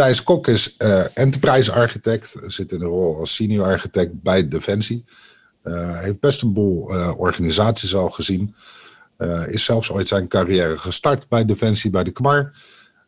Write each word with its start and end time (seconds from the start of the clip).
Thijs 0.00 0.22
Kok 0.22 0.48
is 0.48 0.74
uh, 0.78 1.04
enterprise 1.14 1.72
architect, 1.72 2.36
zit 2.46 2.72
in 2.72 2.78
de 2.78 2.84
rol 2.84 3.16
als 3.16 3.34
senior 3.34 3.66
architect 3.66 4.22
bij 4.22 4.48
Defensie. 4.48 5.04
Uh, 5.64 5.98
heeft 5.98 6.20
best 6.20 6.42
een 6.42 6.52
boel 6.52 6.94
uh, 6.94 7.12
organisaties 7.16 7.94
al 7.94 8.10
gezien. 8.10 8.54
is 9.46 9.64
zelfs 9.64 9.90
ooit 9.90 10.08
zijn 10.08 10.28
carrière 10.28 10.78
gestart 10.78 11.28
bij 11.28 11.44
Defensie, 11.44 11.90
bij 11.90 12.04
de 12.04 12.10
KMAR. 12.10 12.52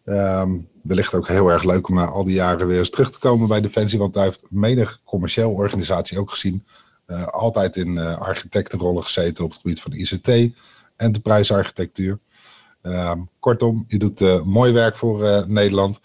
Um, 0.05 0.69
wellicht 0.83 1.15
ook 1.15 1.29
heel 1.29 1.49
erg 1.49 1.63
leuk 1.63 1.89
om 1.89 1.95
na 1.95 2.07
al 2.07 2.25
die 2.25 2.35
jaren 2.35 2.67
weer 2.67 2.79
eens 2.79 2.91
terug 2.91 3.11
te 3.11 3.19
komen 3.19 3.49
bij 3.49 3.61
Defensie, 3.61 3.99
want 3.99 4.15
hij 4.15 4.25
heeft 4.25 4.45
menig 4.51 5.01
commercieel 5.05 5.53
organisatie 5.53 6.19
ook 6.19 6.31
gezien. 6.31 6.65
altijd 7.27 7.77
in 7.77 7.99
architectenrollen 7.99 9.03
gezeten 9.03 9.45
op 9.45 9.51
het 9.51 9.61
gebied 9.61 9.81
van 9.81 9.93
ICT, 9.93 10.59
enterprise 10.97 11.55
architectuur. 11.55 12.19
Ehm, 12.83 13.21
kortom, 13.39 13.85
je 13.89 13.99
doet 13.99 14.45
mooi 14.45 14.73
werk 14.73 14.97
voor 14.97 15.45
Nederland. 15.49 16.01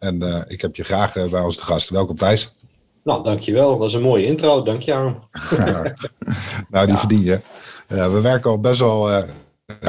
En 0.00 0.22
uh, 0.22 0.40
ik 0.46 0.60
heb 0.60 0.76
je 0.76 0.84
graag 0.84 1.16
uh, 1.16 1.30
bij 1.30 1.40
ons 1.40 1.56
te 1.56 1.62
gast. 1.62 1.88
Welkom 1.88 2.16
Thijs. 2.16 2.54
Nou, 3.04 3.24
dankjewel. 3.24 3.78
Dat 3.78 3.88
is 3.88 3.94
een 3.94 4.02
mooie 4.02 4.26
intro. 4.26 4.62
Dank 4.62 4.82
je 4.82 4.94
aan. 4.94 5.28
nou, 6.70 6.86
die 6.86 6.94
ja. 6.94 7.00
verdien 7.00 7.22
je. 7.22 7.40
Uh, 7.88 8.12
we 8.12 8.20
werken 8.20 8.50
al 8.50 8.60
best 8.60 8.80
wel 8.80 9.24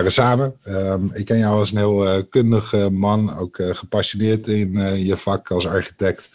samen. 0.06 0.56
Ehm, 0.64 1.06
ik 1.14 1.26
ken 1.26 1.38
jou 1.38 1.58
als 1.58 1.72
een 1.72 1.78
heel 1.78 2.26
kundig 2.26 2.90
man, 2.90 3.38
ook 3.38 3.60
gepassioneerd 3.72 4.48
in 4.48 4.78
je 5.06 5.18
vak 5.18 5.52
als 5.52 5.68
architect. 5.68 6.30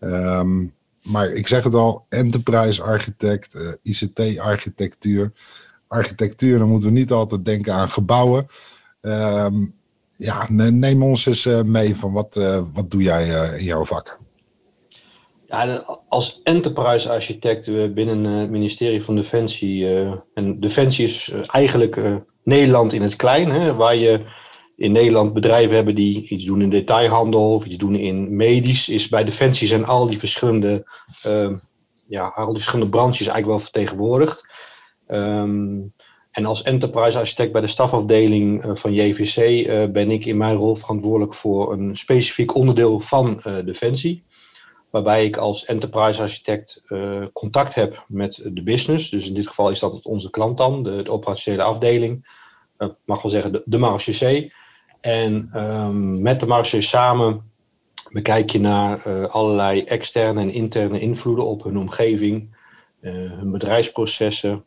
Um, 0.00 0.74
maar 1.02 1.30
ik 1.30 1.46
zeg 1.46 1.64
het 1.64 1.74
al, 1.74 2.06
enterprise 2.08 2.82
architect, 2.82 3.78
ICT-architectuur. 3.82 5.32
Architectuur, 5.88 6.58
dan 6.58 6.68
moeten 6.68 6.88
we 6.88 6.98
niet 6.98 7.12
altijd 7.12 7.44
denken 7.44 7.72
aan 7.72 7.88
gebouwen. 7.88 8.46
Um, 9.00 9.79
ja, 10.20 10.46
neem 10.70 11.02
ons 11.02 11.26
eens 11.26 11.46
eh, 11.46 11.62
mee 11.62 11.96
van 11.96 12.12
wat, 12.12 12.36
uh, 12.36 12.60
wat 12.72 12.90
doe 12.90 13.02
jij 13.02 13.28
uh, 13.28 13.58
in 13.58 13.64
jouw 13.64 13.84
vak? 13.84 14.18
Ja, 15.46 15.84
als 16.08 16.40
enterprise 16.42 17.10
architect 17.10 17.94
binnen 17.94 18.24
het 18.24 18.50
ministerie 18.50 19.04
van 19.04 19.16
Defensie. 19.16 19.86
en 20.34 20.60
Defensie 20.60 21.04
is 21.04 21.34
eigenlijk 21.46 22.00
Nederland 22.42 22.92
in 22.92 23.02
het 23.02 23.16
klein, 23.16 23.50
hè, 23.50 23.74
waar 23.74 23.96
je 23.96 24.20
in 24.76 24.92
Nederland 24.92 25.32
bedrijven 25.32 25.74
hebben 25.74 25.94
die 25.94 26.28
iets 26.28 26.44
doen 26.44 26.62
in 26.62 26.70
detailhandel 26.70 27.54
of 27.54 27.64
iets 27.64 27.76
doen 27.76 27.94
in 27.94 28.36
medisch. 28.36 28.88
Is 28.88 29.08
bij 29.08 29.24
Defensie 29.24 29.68
zijn 29.68 29.84
al 29.84 30.06
die 30.06 30.18
verschillende, 30.18 30.84
ja, 32.08 32.26
al 32.26 32.46
die 32.46 32.62
verschillende 32.62 32.90
branches 32.90 33.26
eigenlijk 33.26 33.46
wel 33.46 33.60
vertegenwoordigd. 33.60 34.48
Um, 35.08 35.92
en 36.30 36.44
als 36.44 36.62
enterprise 36.62 37.18
architect 37.18 37.52
bij 37.52 37.60
de 37.60 37.66
stafafdeling 37.66 38.62
eh, 38.62 38.70
van 38.74 38.92
JVC 38.92 39.36
eh, 39.36 39.84
ben 39.86 40.10
ik 40.10 40.24
in 40.24 40.36
mijn 40.36 40.56
rol 40.56 40.74
verantwoordelijk 40.74 41.34
voor 41.34 41.72
een 41.72 41.96
specifiek 41.96 42.54
onderdeel 42.54 43.00
van 43.00 43.42
uh, 43.46 43.64
Defensie. 43.64 44.24
Waarbij 44.90 45.24
ik 45.24 45.36
als 45.36 45.64
enterprise 45.64 46.22
architect 46.22 46.82
contact 47.32 47.74
heb 47.74 48.04
met 48.08 48.48
de 48.52 48.62
business. 48.62 49.10
Dus 49.10 49.28
in 49.28 49.34
dit 49.34 49.48
geval 49.48 49.70
is 49.70 49.78
dat 49.78 50.02
onze 50.02 50.30
klant 50.30 50.58
dan, 50.58 50.82
de, 50.82 51.10
operationele 51.10 51.62
afdeling. 51.62 52.28
Ik 52.78 52.92
mag 53.04 53.22
wel 53.22 53.30
zeggen 53.30 53.52
de, 53.52 53.62
de 53.64 53.78
marechaussee. 53.78 54.52
En 55.00 55.50
um, 55.54 56.22
met 56.22 56.40
de 56.40 56.46
marechaussee 56.46 56.82
samen 56.82 57.50
bekijk 58.12 58.50
je 58.50 58.60
naar 58.60 59.28
allerlei 59.28 59.82
externe 59.82 60.40
en 60.40 60.52
interne 60.52 61.00
invloeden 61.00 61.46
op 61.46 61.62
hun 61.62 61.78
omgeving, 61.78 62.56
hun 63.00 63.50
bedrijfsprocessen, 63.50 64.64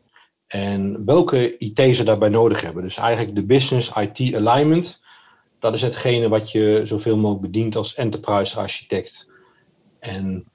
en 0.53 1.05
welke 1.05 1.57
IT 1.57 1.95
ze 1.95 2.03
daarbij 2.03 2.29
nodig 2.29 2.61
hebben. 2.61 2.83
Dus 2.83 2.97
eigenlijk 2.97 3.35
de 3.35 3.43
business 3.43 3.91
IT 3.95 4.35
alignment. 4.35 5.01
Dat 5.59 5.73
is 5.73 5.81
hetgene 5.81 6.29
wat 6.29 6.51
je 6.51 6.81
zoveel 6.85 7.17
mogelijk 7.17 7.51
bedient 7.51 7.75
als 7.75 7.95
enterprise 7.95 8.59
architect. 8.59 9.31
En 9.99 10.45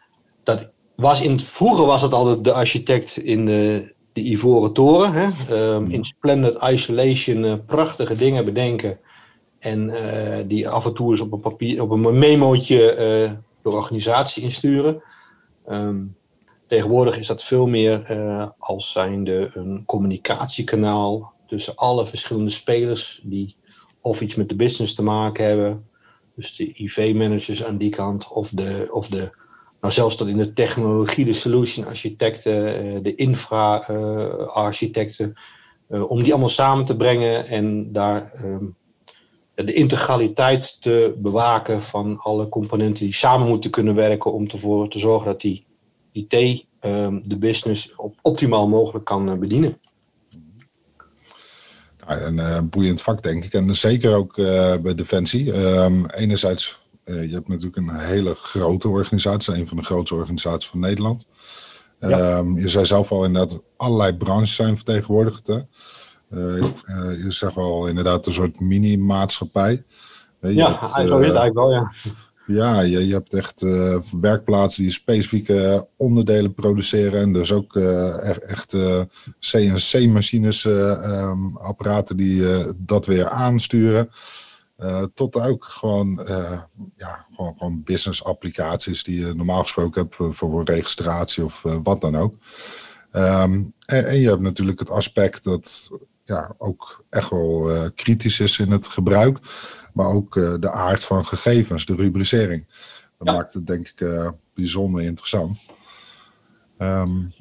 dat 0.43 0.69
was 0.95 1.21
in 1.21 1.31
het, 1.31 1.43
vroeger 1.43 1.87
was 1.87 2.03
het 2.03 2.13
altijd 2.13 2.45
de 2.45 2.53
architect 2.53 3.17
in 3.17 3.47
de, 3.47 3.95
de 4.13 4.21
Ivoren 4.21 4.73
Toren. 4.73 5.13
Hè? 5.13 5.29
Um, 5.75 5.91
in 5.91 6.05
splendid 6.05 6.63
isolation 6.63 7.45
uh, 7.45 7.55
prachtige 7.67 8.15
dingen 8.15 8.45
bedenken. 8.45 8.99
En 9.59 9.89
uh, 9.89 10.39
die 10.47 10.69
af 10.69 10.85
en 10.85 10.95
toe 10.95 11.11
eens 11.11 11.21
op 11.21 11.33
een, 11.33 11.41
papier, 11.41 11.83
op 11.83 11.91
een 11.91 12.19
memootje 12.19 12.91
uh, 12.91 13.33
de 13.63 13.71
organisatie 13.71 14.43
insturen. 14.43 15.03
Um, 15.69 16.17
Tegenwoordig 16.69 17.19
is 17.19 17.27
dat 17.27 17.45
veel 17.45 17.67
meer 17.67 18.11
uh, 18.11 18.49
als 18.59 18.93
zijnde 18.93 19.51
een 19.55 19.83
communicatiekanaal 19.87 21.33
tussen 21.47 21.77
alle 21.77 22.07
verschillende 22.07 22.51
spelers 22.51 23.21
die 23.25 23.57
of 24.01 24.21
iets 24.21 24.35
met 24.35 24.49
de 24.49 24.55
business 24.55 24.95
te 24.95 25.03
maken 25.03 25.45
hebben. 25.45 25.87
Dus 26.35 26.57
de 26.57 26.73
IV-managers 26.75 27.65
aan 27.65 27.77
die 27.77 27.91
kant, 27.91 28.29
of 28.29 28.49
de, 28.49 28.89
of 28.91 29.09
de, 29.09 29.31
nou 29.81 29.93
zelfs 29.93 30.17
tot 30.17 30.29
in 30.29 30.37
de 30.37 30.53
technologie, 30.53 31.25
de 31.25 31.33
solution 31.33 31.87
architecten, 31.87 32.87
uh, 32.87 32.99
de 33.03 33.15
infra-architecten, 33.15 35.35
uh, 35.89 36.11
om 36.11 36.23
die 36.23 36.33
allemaal 36.33 36.49
samen 36.49 36.85
te 36.85 36.97
brengen 36.97 37.47
en 37.47 37.93
daar 37.93 38.33
um, 38.45 38.77
de 39.55 39.73
integraliteit 39.73 40.83
te 40.83 41.15
bewaken 41.19 41.83
van 41.83 42.19
alle 42.19 42.49
componenten 42.49 43.05
die 43.05 43.15
samen 43.15 43.49
moeten 43.49 43.71
kunnen 43.71 43.95
werken 43.95 44.33
om 44.33 44.47
ervoor 44.47 44.89
te 44.89 44.99
zorgen 44.99 45.27
dat 45.27 45.41
die 45.41 45.67
IT 46.27 46.67
um, 46.81 47.23
de 47.25 47.39
business 47.39 47.95
op 47.97 48.15
optimaal 48.23 48.69
mogelijk 48.69 49.05
kan 49.05 49.29
uh, 49.29 49.35
bedienen. 49.35 49.79
Nou, 52.07 52.21
een 52.21 52.37
uh, 52.37 52.61
boeiend 52.61 53.03
vak, 53.03 53.23
denk 53.23 53.45
ik. 53.45 53.53
En 53.53 53.75
zeker 53.75 54.15
ook 54.15 54.37
uh, 54.37 54.77
bij 54.77 54.95
Defensie. 54.95 55.53
Um, 55.53 56.07
enerzijds, 56.07 56.81
je 57.05 57.29
hebt 57.31 57.49
natuurlijk 57.49 57.77
een 57.77 57.99
hele 57.99 58.35
grote 58.35 58.89
organisatie, 58.89 59.55
een 59.55 59.69
van 59.69 59.77
de 59.77 59.83
grootste 59.83 60.15
organisaties 60.15 60.71
van 60.71 60.81
Nederland. 60.81 61.29
Ja. 62.01 62.39
Um, 62.39 62.59
je 62.59 62.69
zei 62.69 62.87
zelf 62.87 63.11
al 63.11 63.25
inderdaad, 63.25 63.63
allerlei 63.77 64.17
branches 64.17 64.55
zijn 64.55 64.77
vertegenwoordigd. 64.77 65.47
Hè? 65.47 65.61
je 67.11 67.27
zegt 67.29 67.55
wel 67.55 67.87
inderdaad 67.87 68.27
een 68.27 68.33
soort 68.33 68.61
mini-maatschappij. 68.61 69.85
Ja, 70.41 70.81
hebt, 70.81 70.95
eigenlijk 70.95 71.55
wel, 71.55 71.73
ja. 71.73 71.93
Ja, 72.51 72.81
je, 72.81 73.07
je 73.07 73.13
hebt 73.13 73.35
echt 73.35 73.63
uh, 73.63 73.99
werkplaatsen 74.21 74.83
die 74.83 74.93
specifieke 74.93 75.89
onderdelen 75.97 76.55
produceren. 76.55 77.21
En 77.21 77.33
dus 77.33 77.53
ook 77.53 77.75
uh, 77.75 78.51
echt 78.51 78.77
CNC-machines, 79.41 80.65
um, 80.65 81.57
apparaten 81.57 82.17
die 82.17 82.45
dat 82.77 83.07
weer 83.07 83.29
aansturen. 83.29 84.11
tot 85.15 85.37
ook 85.37 85.65
gewoon, 85.65 86.27
ja, 86.97 87.27
gewoon, 87.35 87.55
gewoon 87.59 87.83
business 87.83 88.25
applicaties 88.25 89.05
die 89.05 89.27
je 89.27 89.35
normaal 89.35 89.63
gesproken 89.63 90.03
hebt 90.03 90.37
voor 90.37 90.65
registratie 90.65 91.45
of 91.45 91.65
wat 91.83 92.01
dan 92.01 92.17
ook. 92.17 92.35
Um, 93.13 93.73
en, 93.87 94.07
en, 94.07 94.21
je 94.21 94.29
hebt 94.29 94.41
natuurlijk 94.41 94.79
het 94.79 94.91
aspect 94.91 95.45
dat 95.45 95.91
ja, 96.25 96.55
ook 96.59 97.05
echt 97.11 97.31
wel 97.31 97.71
kritisch 97.95 98.41
is 98.41 98.59
in 98.59 98.71
het 98.71 98.89
gebruik 98.89 99.39
maar 99.93 100.13
ook 100.13 100.37
uh, 100.37 100.55
de 100.61 100.71
aard 100.71 101.05
van 101.05 101.25
gegevens, 101.25 101.87
de 101.87 101.95
rubricering. 101.95 102.67
Dat 103.19 103.29
ja. 103.29 103.33
maakt 103.33 103.55
het 103.55 103.67
denk 103.67 103.89
ik 103.89 104.01
uh, 104.01 104.31
bijzonder 104.55 105.03
interessant. 105.03 105.61
Um, 106.79 107.33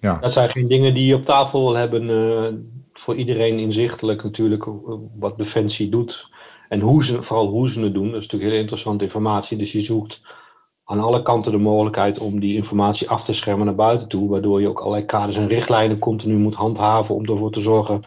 ja. 0.00 0.18
Dat 0.18 0.32
zijn 0.32 0.50
geen 0.50 0.68
dingen 0.68 0.94
die 0.94 1.06
je 1.06 1.14
op 1.14 1.24
tafel 1.24 1.74
hebben 1.74 2.08
uh, 2.08 2.48
voor 2.92 3.16
iedereen 3.16 3.58
inzichtelijk 3.58 4.22
natuurlijk 4.22 4.66
wat 5.18 5.38
Defensie 5.38 5.88
doet. 5.88 6.30
En 6.68 6.80
hoe 6.80 7.04
ze, 7.04 7.22
vooral 7.22 7.48
hoe 7.48 7.70
ze 7.70 7.80
het 7.80 7.94
doen. 7.94 8.10
Dat 8.10 8.20
is 8.20 8.22
natuurlijk 8.22 8.50
heel 8.52 8.60
interessante 8.60 9.04
informatie. 9.04 9.58
Dus 9.58 9.72
je 9.72 9.80
zoekt 9.80 10.20
aan 10.84 11.00
alle 11.00 11.22
kanten 11.22 11.52
de 11.52 11.58
mogelijkheid 11.58 12.18
om 12.18 12.40
die 12.40 12.56
informatie 12.56 13.10
af 13.10 13.24
te 13.24 13.34
schermen 13.34 13.66
naar 13.66 13.74
buiten 13.74 14.08
toe. 14.08 14.28
Waardoor 14.28 14.60
je 14.60 14.68
ook 14.68 14.80
allerlei 14.80 15.04
kaders 15.04 15.36
en 15.36 15.48
richtlijnen 15.48 15.98
continu 15.98 16.36
moet 16.36 16.54
handhaven 16.54 17.14
om 17.14 17.24
ervoor 17.24 17.52
te 17.52 17.60
zorgen 17.60 18.06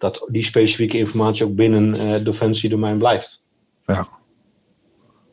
dat 0.00 0.26
die 0.30 0.44
specifieke 0.44 0.98
informatie 0.98 1.44
ook 1.44 1.54
binnen 1.54 1.92
het 1.92 2.24
defensiedomein 2.24 2.98
blijft. 2.98 3.44
Ja. 3.86 4.08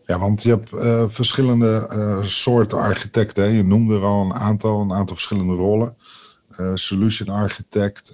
Ja, 0.06 0.20
want 0.20 0.44
je 0.44 0.50
hebt 0.50 0.74
uh, 0.74 1.04
verschillende 1.08 1.90
uh, 1.94 2.24
soorten 2.24 2.78
architecten. 2.78 3.44
Hè? 3.44 3.50
Je 3.50 3.64
noemde 3.64 3.96
er 3.96 4.04
al 4.04 4.26
een 4.26 4.34
aantal, 4.34 4.82
een 4.82 4.94
aantal 4.94 5.16
verschillende 5.16 5.54
rollen. 5.54 5.96
Uh, 6.60 6.72
solution 6.74 7.30
architect, 7.30 8.14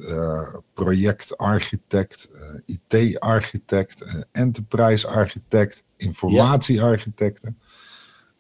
project 0.74 1.38
architect, 1.38 2.30
IT 2.66 3.20
architect, 3.20 4.26
enterprise 4.32 5.08
architect, 5.08 5.84
informatiearchitecten. 5.98 7.58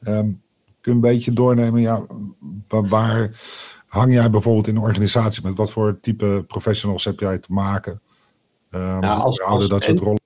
Um, 0.08 0.42
kun 0.84 0.92
je 0.92 0.92
een 0.92 1.14
beetje 1.14 1.34
doornemen, 1.34 1.82
ja, 1.82 2.06
waar, 2.68 2.88
waar 2.88 3.42
hang 3.88 4.14
jij 4.14 4.30
bijvoorbeeld 4.30 4.68
in 4.68 4.76
een 4.76 4.82
organisatie? 4.82 5.44
Met 5.44 5.56
wat 5.56 5.72
voor 5.72 6.00
type 6.00 6.44
professionals 6.48 7.06
heb 7.06 7.20
jij 7.20 7.40
te 7.40 7.54
maken? 7.54 8.02
Um, 8.76 9.02
ja, 9.02 9.14
als, 9.14 9.42
als 9.42 9.68
dat 9.68 9.84
soort 9.84 10.00
rollen. 10.00 10.22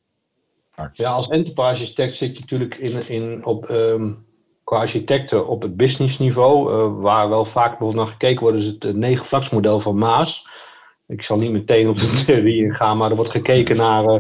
Ja, 0.94 1.12
als 1.12 1.28
enterprise 1.28 1.70
architect 1.70 2.18
zit 2.18 2.34
je 2.34 2.40
natuurlijk 2.40 2.76
in, 2.76 3.08
in, 3.08 3.46
op, 3.46 3.70
um, 3.70 4.26
qua 4.64 4.78
architecten 4.78 5.48
op 5.48 5.62
het 5.62 5.78
businessniveau, 5.78 6.74
uh, 6.74 7.02
waar 7.02 7.30
wel 7.30 7.46
vaak 7.46 7.70
bijvoorbeeld 7.70 8.04
naar 8.04 8.14
gekeken 8.14 8.42
wordt, 8.42 8.58
is 8.58 8.66
het 8.66 8.84
uh, 8.84 8.94
negenvlaksmodel 8.94 9.80
van 9.80 9.98
Maas. 9.98 10.48
Ik 11.08 11.24
zal 11.24 11.38
niet 11.38 11.52
meteen 11.52 11.90
op 11.90 11.98
de 11.98 12.12
theorie 12.26 12.64
ingaan, 12.64 12.98
maar 12.98 13.10
er 13.10 13.16
wordt 13.16 13.32
gekeken 13.32 13.78
naar 13.78 14.04
uh, 14.04 14.20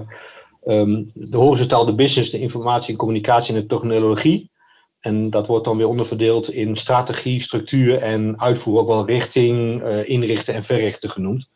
um, 0.65 1.11
de 1.13 1.37
horizontaal, 1.37 1.85
de 1.85 1.95
business, 1.95 2.29
de 2.29 2.39
informatie 2.39 2.91
en 2.91 2.97
communicatie 2.97 3.55
en 3.55 3.61
de 3.61 3.67
technologie. 3.67 4.51
En 4.99 5.29
dat 5.29 5.47
wordt 5.47 5.65
dan 5.65 5.77
weer 5.77 5.87
onderverdeeld 5.87 6.51
in 6.51 6.75
strategie, 6.75 7.41
structuur 7.41 7.97
en 7.97 8.41
uitvoer, 8.41 8.79
ook 8.79 8.87
wel 8.87 9.05
richting, 9.05 9.83
uh, 9.83 10.09
inrichten 10.09 10.53
en 10.53 10.63
verrichten 10.63 11.09
genoemd. 11.09 11.49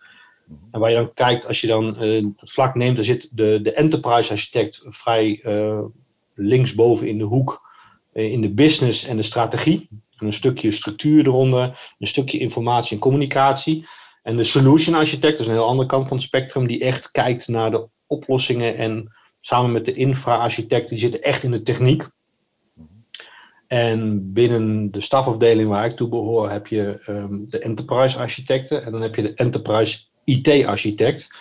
En 0.71 0.80
waar 0.80 0.89
je 0.89 0.95
dan 0.95 1.13
kijkt, 1.13 1.48
als 1.48 1.62
je 1.62 1.68
dan 1.68 2.03
uh, 2.03 2.25
het 2.38 2.51
vlak 2.51 2.75
neemt, 2.75 2.95
dan 2.95 3.06
zit 3.06 3.30
de, 3.31 3.59
de 3.63 3.74
enterprise 3.74 4.31
architect 4.31 4.86
vrij 4.89 5.42
uh, 5.44 5.80
linksboven 6.36 7.07
in 7.07 7.18
de 7.18 7.24
hoek 7.24 7.69
in 8.13 8.42
de 8.42 8.53
business 8.53 9.06
en 9.06 9.18
de 9.18 9.24
strategie. 9.24 9.88
En 10.18 10.25
een 10.27 10.33
stukje 10.33 10.71
structuur 10.71 11.25
eronder, 11.25 11.94
een 12.00 12.07
stukje 12.07 12.38
informatie 12.38 12.95
en 12.95 13.01
communicatie. 13.01 13.88
En 14.24 14.38
de 14.38 14.44
solution 14.44 14.95
architect, 14.95 15.31
dat 15.31 15.39
is 15.39 15.48
een 15.48 15.53
heel 15.59 15.68
andere 15.68 15.88
kant 15.88 16.07
van 16.07 16.18
het 16.18 16.25
spectrum, 16.25 16.68
die 16.68 16.83
echt 16.83 17.12
kijkt 17.12 17.48
naar 17.48 17.71
de 17.71 17.88
oplossingen 18.07 18.77
en 18.77 19.12
samen 19.42 19.71
met 19.71 19.86
de 19.86 19.94
infra-architect, 19.94 20.89
die 20.89 21.00
zitten 21.00 21.21
echt 21.21 21.44
in 21.44 21.51
de 21.51 21.62
techniek. 21.62 22.09
En 23.68 24.33
binnen 24.33 24.92
de 24.92 25.01
stafafdeling 25.01 25.69
waar 25.69 25.86
ik 25.86 25.95
toe 25.95 26.09
behoor, 26.09 26.50
heb 26.50 26.68
je 26.68 27.01
um, 27.07 27.50
de 27.50 27.59
enterprise 27.59 28.18
architecten 28.18 28.83
en 28.86 28.92
dan 28.92 29.01
heb 29.01 29.15
je 29.15 29.21
de 29.21 29.33
enterprise 29.33 30.00
IT-architect. 30.38 31.33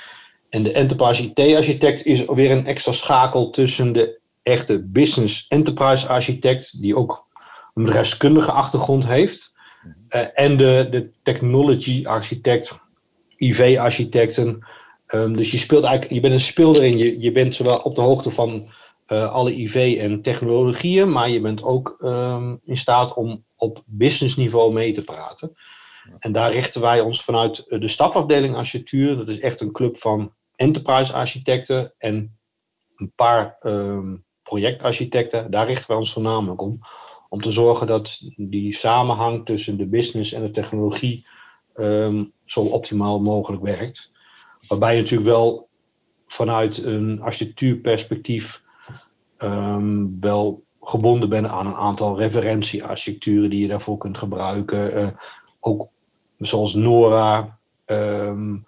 En 0.49 0.63
de 0.63 0.73
enterprise 0.73 1.23
IT-architect 1.23 2.05
is 2.05 2.25
weer 2.25 2.51
een 2.51 2.67
extra 2.67 2.93
schakel 2.93 3.51
tussen 3.51 3.93
de 3.93 4.19
echte 4.43 4.83
business 4.87 5.47
enterprise 5.49 6.09
architect, 6.09 6.81
die 6.81 6.97
ook 6.97 7.27
een 7.75 7.85
bedrijfskundige 7.85 8.53
achtergrond 8.53 9.07
heeft, 9.07 9.55
uh, 10.11 10.27
en 10.35 10.57
de, 10.57 10.89
de 10.91 11.11
technology 11.23 12.07
architect, 12.07 12.79
IV-architecten. 13.37 14.67
Um, 15.09 15.37
dus 15.37 15.51
je 15.51 15.59
speelt 15.59 15.85
eigenlijk, 15.85 16.15
je 16.15 16.21
bent 16.21 16.35
een 16.35 16.41
speelder 16.41 16.85
in, 16.85 16.99
je, 16.99 17.21
je 17.21 17.33
bent 17.33 17.55
zowel 17.55 17.79
op 17.79 17.95
de 17.95 18.01
hoogte 18.01 18.31
van 18.31 18.69
uh, 19.09 19.33
alle 19.33 19.55
IV 19.55 19.97
en 20.01 20.23
technologieën, 20.23 21.13
maar 21.13 21.31
je 21.31 21.41
bent 21.41 21.63
ook 21.63 21.97
um, 22.01 22.61
in 22.65 22.77
staat 22.77 23.15
om 23.15 23.45
op 23.57 23.83
businessniveau 23.87 24.73
mee 24.73 24.93
te 24.93 25.05
praten. 25.05 25.57
En 26.19 26.33
daar 26.33 26.53
richten 26.53 26.81
wij 26.81 27.01
ons 27.01 27.25
vanuit 27.25 27.67
de 27.69 27.89
stafafdeling 27.89 28.55
architectuur. 28.55 29.17
Dat 29.17 29.29
is 29.29 29.39
echt 29.39 29.61
een 29.61 29.73
club 29.73 29.99
van 29.99 30.33
enterprise 30.57 31.13
architecten 31.13 31.95
en 31.99 32.39
een 32.97 33.13
paar 33.15 33.57
um, 33.61 34.25
projectarchitecten. 34.43 35.51
Daar 35.51 35.67
richten 35.67 35.89
wij 35.89 35.97
ons 35.97 36.13
voornamelijk 36.13 36.63
om. 36.63 36.79
Om 37.29 37.43
te 37.43 37.53
zorgen 37.53 37.87
dat 37.87 38.21
die 38.37 38.75
samenhang 38.75 39.47
tussen 39.47 39.77
de 39.77 39.87
business 39.87 40.33
en 40.33 40.43
de 40.43 40.51
technologie 40.51 41.27
um, 41.75 42.33
zo 42.45 42.61
optimaal 42.61 43.23
mogelijk 43.23 43.63
werkt. 43.63 44.13
Waarbij 44.69 44.95
je 44.95 45.01
natuurlijk 45.01 45.31
wel 45.31 45.69
vanuit 46.27 46.83
een 46.83 47.21
architectuurperspectief 47.23 48.63
um, 49.39 50.21
wel 50.21 50.65
gebonden 50.81 51.29
bent 51.29 51.47
aan 51.47 51.67
een 51.67 51.75
aantal 51.75 52.19
referentiearchitecturen 52.19 53.51
die 53.51 53.61
je 53.61 53.69
daarvoor 53.69 53.99
kunt 53.99 54.19
gebruiken. 54.19 54.99
Uh, 54.99 55.09
ook 55.61 55.89
zoals 56.41 56.75
Nora. 56.75 57.59
Um, 57.87 58.67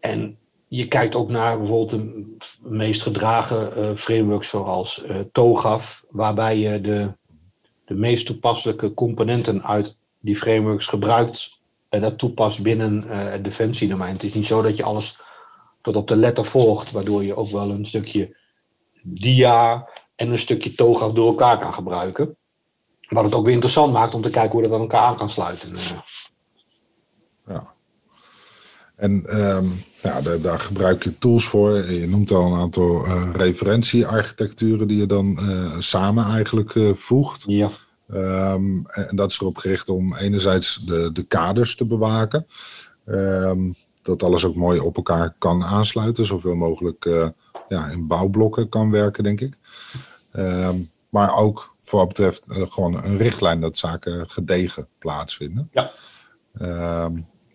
en 0.00 0.38
je 0.68 0.88
kijkt 0.88 1.14
ook 1.14 1.28
naar 1.28 1.58
bijvoorbeeld 1.58 1.90
de 1.90 2.36
meest 2.62 3.02
gedragen 3.02 3.78
uh, 3.78 3.96
frameworks 3.96 4.48
zoals 4.48 5.04
uh, 5.04 5.16
TOGAF, 5.32 6.04
waarbij 6.10 6.58
je 6.58 6.80
de, 6.80 7.12
de 7.84 7.94
meest 7.94 8.26
toepasselijke 8.26 8.94
componenten 8.94 9.64
uit 9.64 9.96
die 10.20 10.36
frameworks 10.36 10.86
gebruikt 10.86 11.60
en 11.88 12.00
dat 12.00 12.18
toepast 12.18 12.62
binnen 12.62 13.04
uh, 13.06 13.30
het 13.30 13.44
defensiedomein. 13.44 14.12
Het 14.12 14.22
is 14.22 14.34
niet 14.34 14.46
zo 14.46 14.62
dat 14.62 14.76
je 14.76 14.82
alles 14.82 15.20
tot 15.82 15.96
op 15.96 16.08
de 16.08 16.16
letter 16.16 16.44
volgt, 16.44 16.90
waardoor 16.90 17.24
je 17.24 17.36
ook 17.36 17.50
wel 17.50 17.70
een 17.70 17.86
stukje 17.86 18.36
dia 19.02 19.88
en 20.16 20.30
een 20.30 20.38
stukje 20.38 20.74
TOGAF 20.74 21.12
door 21.12 21.28
elkaar 21.28 21.58
kan 21.58 21.74
gebruiken. 21.74 22.36
Wat 23.08 23.24
het 23.24 23.34
ook 23.34 23.44
weer 23.44 23.54
interessant 23.54 23.92
maakt 23.92 24.14
om 24.14 24.22
te 24.22 24.30
kijken 24.30 24.52
hoe 24.52 24.62
dat 24.62 24.72
aan 24.72 24.80
elkaar 24.80 25.00
aan 25.00 25.16
kan 25.16 25.30
sluiten. 25.30 25.72
Ja. 27.50 27.72
En 28.96 29.40
um, 29.40 29.72
ja, 30.02 30.20
daar, 30.20 30.40
daar, 30.40 30.58
gebruik 30.58 31.04
je 31.04 31.18
tools 31.18 31.48
voor. 31.48 31.76
Je 31.76 32.08
noemt 32.08 32.30
al 32.30 32.52
een 32.52 32.60
aantal 32.60 33.06
uh, 33.06 33.30
referentiearchitecturen 33.32 34.88
die 34.88 34.98
je 34.98 35.06
dan 35.06 35.38
uh, 35.40 35.74
samen 35.78 36.24
eigenlijk 36.24 36.74
uh, 36.74 36.94
voegt. 36.94 37.44
Ja. 37.46 37.70
Um, 38.52 38.86
en 38.86 39.16
dat 39.16 39.30
is 39.30 39.40
erop 39.40 39.56
gericht 39.56 39.88
om 39.88 40.16
enerzijds 40.16 40.82
de, 40.86 41.10
de 41.12 41.22
kaders 41.22 41.74
te 41.76 41.86
bewaken. 41.86 42.46
Um, 43.06 43.74
dat 44.02 44.22
alles 44.22 44.44
ook 44.44 44.54
mooi 44.54 44.80
op 44.80 44.96
elkaar 44.96 45.34
kan 45.38 45.64
aansluiten. 45.64 46.26
Zoveel 46.26 46.54
mogelijk 46.54 47.04
ja, 47.68 47.88
in 47.88 48.06
bouwblokken 48.06 48.68
kan 48.68 48.90
werken, 48.90 49.24
denk 49.24 49.40
ik. 49.40 49.54
maar 51.08 51.36
ook 51.36 51.74
voor 51.80 51.98
wat 51.98 52.08
betreft 52.08 52.46
gewoon 52.50 53.04
een 53.04 53.16
richtlijn 53.16 53.60
dat 53.60 53.78
zaken 53.78 54.30
gedegen 54.30 54.88
plaatsvinden. 54.98 55.70
Ja. 55.72 55.92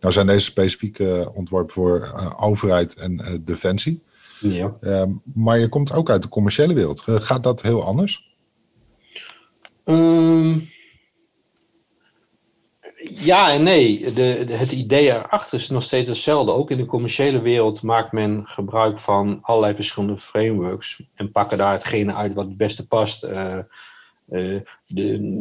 Nou 0.06 0.18
zijn 0.18 0.28
deze 0.28 0.46
specifiek 0.46 1.00
ontworpen 1.34 1.74
voor 1.74 2.00
uh, 2.00 2.32
overheid 2.38 2.96
en 2.96 3.22
uh, 3.22 3.28
defensie. 3.42 4.04
Ja. 4.40 4.76
Uh, 4.82 5.04
maar 5.34 5.60
je 5.60 5.70
komt 5.70 5.94
ook 5.94 6.10
uit 6.10 6.22
de 6.22 6.30
commerciële 6.30 6.74
wereld. 6.74 7.02
gaat 7.02 7.44
dat 7.44 7.62
heel 7.62 7.84
anders? 7.84 8.36
Um, 9.86 10.70
ja 13.00 13.52
en 13.52 13.64
nee. 13.64 14.14
De, 14.14 14.44
de, 14.48 14.54
het 14.54 14.72
idee 14.72 15.12
erachter 15.12 15.60
is 15.60 15.70
nog 15.70 15.84
steeds 15.84 16.08
hetzelfde. 16.08 16.52
Ook 16.52 16.72
in 16.72 16.78
de 16.78 16.86
commerciële 16.86 17.42
wereld 17.42 17.82
maakt 17.82 18.12
men 18.12 18.44
gebruik 18.46 19.00
van 19.00 19.40
allerlei 19.42 19.76
verschillende 19.76 20.20
frameworks. 20.20 21.04
En 21.16 21.32
pakken 21.32 21.58
daar 21.58 21.74
hetgene 21.74 22.14
uit 22.14 22.34
wat 22.34 22.46
het 22.46 22.58
beste 22.58 22.88
past. 22.88 23.24
Uh, 23.24 23.58
de, 24.26 24.64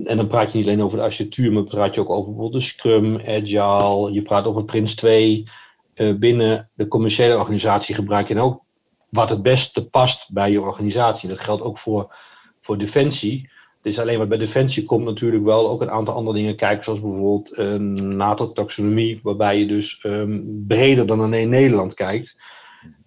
en 0.05 0.17
dan 0.17 0.27
praat 0.27 0.53
je 0.53 0.59
niet 0.59 0.67
alleen 0.67 0.83
over 0.83 0.99
de 0.99 1.05
architectuur, 1.05 1.53
maar 1.53 1.65
praat 1.65 1.95
je 1.95 2.01
ook 2.01 2.11
over 2.11 2.33
bijvoorbeeld 2.33 2.63
Scrum, 2.63 3.19
Agile, 3.19 4.13
je 4.13 4.23
praat 4.23 4.45
over 4.45 4.65
Prince 4.65 4.97
2. 4.97 5.49
Uh, 5.95 6.15
binnen 6.15 6.71
de 6.75 6.89
commerciële 6.89 7.37
organisatie 7.37 7.95
gebruik 7.95 8.29
je 8.29 8.35
dan 8.35 8.45
ook 8.45 8.63
wat 9.09 9.31
het 9.31 9.43
beste 9.43 9.89
past 9.89 10.33
bij 10.33 10.51
je 10.51 10.61
organisatie. 10.61 11.29
Dat 11.29 11.41
geldt 11.41 11.63
ook 11.63 11.79
voor, 11.79 12.15
voor 12.61 12.79
Defensie. 12.79 13.51
Dus 13.83 13.99
alleen 13.99 14.19
maar 14.19 14.29
bij 14.29 14.39
Defensie 14.39 14.85
komt 14.85 15.05
natuurlijk 15.05 15.45
wel 15.45 15.69
ook 15.69 15.81
een 15.81 15.91
aantal 15.91 16.15
andere 16.15 16.37
dingen 16.37 16.57
kijken, 16.57 16.85
zoals 16.85 17.01
bijvoorbeeld 17.01 17.59
een 17.59 18.17
NATO-taxonomie, 18.17 19.21
waarbij 19.23 19.59
je 19.59 19.67
dus 19.67 20.05
um, 20.07 20.65
breder 20.67 21.07
dan 21.07 21.21
alleen 21.21 21.49
Nederland 21.49 21.95
kijkt. 21.95 22.41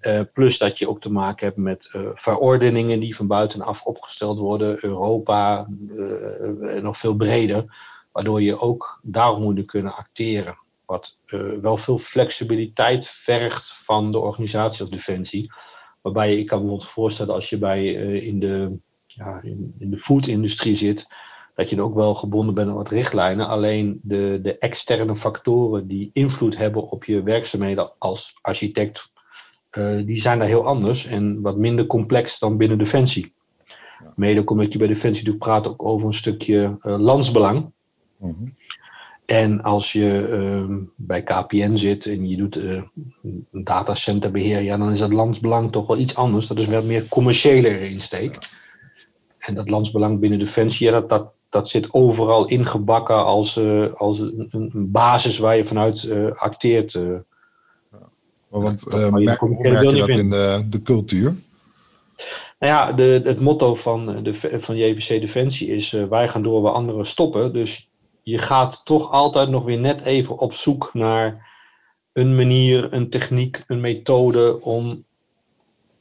Uh, 0.02 0.22
plus 0.34 0.58
dat 0.58 0.78
je 0.78 0.90
ook 0.90 1.02
te 1.02 1.12
maken 1.12 1.46
hebt 1.46 1.58
met 1.58 1.90
uh, 1.96 2.02
verordeningen 2.14 3.00
die 3.00 3.16
van 3.16 3.28
buitenaf 3.28 3.86
opgesteld 3.86 4.38
worden, 4.38 4.84
Europa 4.84 5.68
uh, 5.90 6.82
nog 6.82 6.98
veel 6.98 7.16
breder, 7.16 7.66
waardoor 8.12 8.42
je 8.42 8.60
ook 8.60 9.00
daarop 9.02 9.40
moet 9.40 9.66
kunnen 9.66 9.96
acteren. 9.96 10.58
Wat 10.86 11.18
wel 11.62 11.78
veel 11.78 11.98
flexibiliteit 11.98 13.08
vergt 13.08 13.82
van 13.84 14.12
de 14.12 14.20
organisatie 14.20 14.82
als 14.82 14.90
Defensie. 14.90 15.52
Waarbij 16.02 16.32
je, 16.32 16.40
ik 16.40 16.48
kan 16.48 16.58
me 16.58 16.64
bijvoorbeeld 16.64 16.92
voorstellen 16.92 17.34
als 17.34 17.50
je 17.50 17.58
bij, 17.58 17.86
in 18.22 18.40
de, 18.40 18.78
ja, 19.06 19.40
in, 19.44 19.76
in 19.80 19.90
de 19.90 20.00
food-industrie 20.00 20.76
zit, 20.76 21.08
dat 21.56 21.70
je 21.70 21.82
ook 21.82 21.96
wel 21.96 22.16
gebonden 22.16 22.56
bent 22.56 22.70
aan 22.70 22.76
wat 22.76 22.90
richtlijnen. 22.90 23.48
Alleen 23.48 24.00
de, 24.04 24.40
de 24.42 24.58
externe 24.58 25.16
factoren 25.16 25.88
die 25.88 26.10
invloed 26.14 26.58
hebben 26.58 26.90
op 26.90 27.04
je 27.04 27.24
werkzaamheden 27.24 27.92
als 27.98 28.38
architect, 28.42 29.12
uh, 29.72 30.06
die 30.06 30.22
zijn 30.22 30.40
daar 30.40 30.48
heel 30.48 30.66
anders 30.66 31.06
en 31.06 31.42
wat 31.42 31.58
minder 31.58 31.86
complex 31.86 32.40
dan 32.40 32.58
binnen 32.58 32.78
Defensie. 32.78 33.34
Ja. 34.00 34.14
Mede 34.16 34.46
omdat 34.46 34.72
je 34.72 34.78
bij 34.78 34.88
Defensie 34.88 35.26
natuurlijk 35.26 35.44
praat 35.44 35.68
ook 35.68 35.84
over 35.84 36.08
een 36.08 36.14
stukje 36.14 36.78
uh, 36.82 36.98
landsbelang. 37.00 37.72
Mm 38.18 38.36
-hmm. 38.38 38.56
En 39.26 39.64
als 39.64 39.92
je 39.92 40.28
uh, 40.30 40.78
bij 40.96 41.24
KPN 41.24 41.76
zit 41.76 42.06
en 42.06 42.30
je 42.30 42.38
doet 42.38 42.58
uh, 42.58 42.82
een 43.24 43.48
datacenterbeheer, 43.52 44.62
ja, 44.62 44.78
dan 44.78 44.92
is 44.92 45.00
dat 45.00 45.14
landsbelang 45.14 45.72
toch 45.72 45.88
wel 45.88 45.98
iets 45.98 46.16
anders. 46.16 46.48
Dat 46.48 46.58
is 46.58 46.66
wel 46.66 46.84
meer 46.84 47.08
commerciële 47.08 47.90
insteek. 47.90 48.34
Ja. 48.34 48.40
En 49.38 49.56
dat 49.56 49.70
landsbelang 49.70 50.20
binnen 50.20 50.40
Defensie, 50.40 50.86
ja, 50.86 50.92
dat, 50.92 51.10
dat, 51.10 51.32
dat 51.50 51.70
zit 51.70 51.94
overal 51.94 52.48
ingebakken 52.48 53.26
als, 53.26 53.60
als 53.94 54.20
een, 54.20 54.48
een, 54.50 54.92
basis 54.92 55.38
waar 55.38 55.58
je 55.58 55.66
vanuit 55.66 56.10
acteert. 56.36 57.00
Want 58.50 58.88
uh, 58.88 59.10
merk, 59.10 59.40
hoe 59.40 59.62
merk 59.62 59.90
je 59.90 59.98
dat 59.98 60.10
in 60.10 60.30
de, 60.30 60.66
de 60.70 60.82
cultuur? 60.82 61.36
Nou 62.60 62.74
ja, 62.74 62.92
de, 62.92 63.22
het 63.24 63.40
motto 63.40 63.76
van, 63.76 64.24
de, 64.24 64.60
van 64.60 64.78
JVC 64.78 65.22
Defensie 65.22 65.68
is: 65.68 65.92
wij 65.92 66.30
gaan 66.30 66.44
door 66.44 66.62
waar 66.62 66.74
anderen 66.74 67.06
stoppen. 67.06 67.54
Dus 67.54 67.90
je 68.22 68.38
gaat 68.38 68.86
toch 68.86 69.12
altijd 69.12 69.50
nog 69.50 69.64
weer 69.64 69.80
net 69.80 70.02
even 70.02 70.38
op 70.38 70.54
zoek 70.54 70.90
naar 70.94 71.48
een 72.14 72.36
manier, 72.36 72.94
een 72.94 73.10
techniek, 73.10 73.64
een 73.68 73.82
methode 73.82 74.62
om 74.62 75.06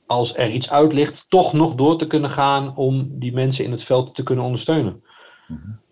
als 0.07 0.37
er 0.37 0.51
iets 0.51 0.71
uit 0.71 0.93
ligt, 0.93 1.25
toch 1.29 1.53
nog 1.53 1.75
door 1.75 1.99
te 1.99 2.07
kunnen 2.07 2.31
gaan 2.31 2.77
om 2.77 3.09
die 3.11 3.33
mensen 3.33 3.65
in 3.65 3.71
het 3.71 3.83
veld 3.83 4.15
te 4.15 4.23
kunnen 4.23 4.45
ondersteunen. 4.45 5.03
Mm 5.47 5.85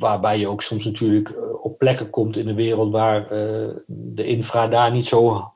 waarbij 0.00 0.38
je 0.38 0.48
ook 0.48 0.62
soms 0.62 0.84
natuurlijk 0.84 1.28
eh, 1.28 1.36
plekken 1.80 2.10
komt 2.10 2.36
in 2.36 2.46
de 2.46 2.54
wereld 2.54 2.92
waar 2.92 3.22
uh, 3.22 3.28
de 3.86 4.24
infra 4.24 4.68
daar 4.68 4.92
niet 4.92 5.06
zo 5.06 5.52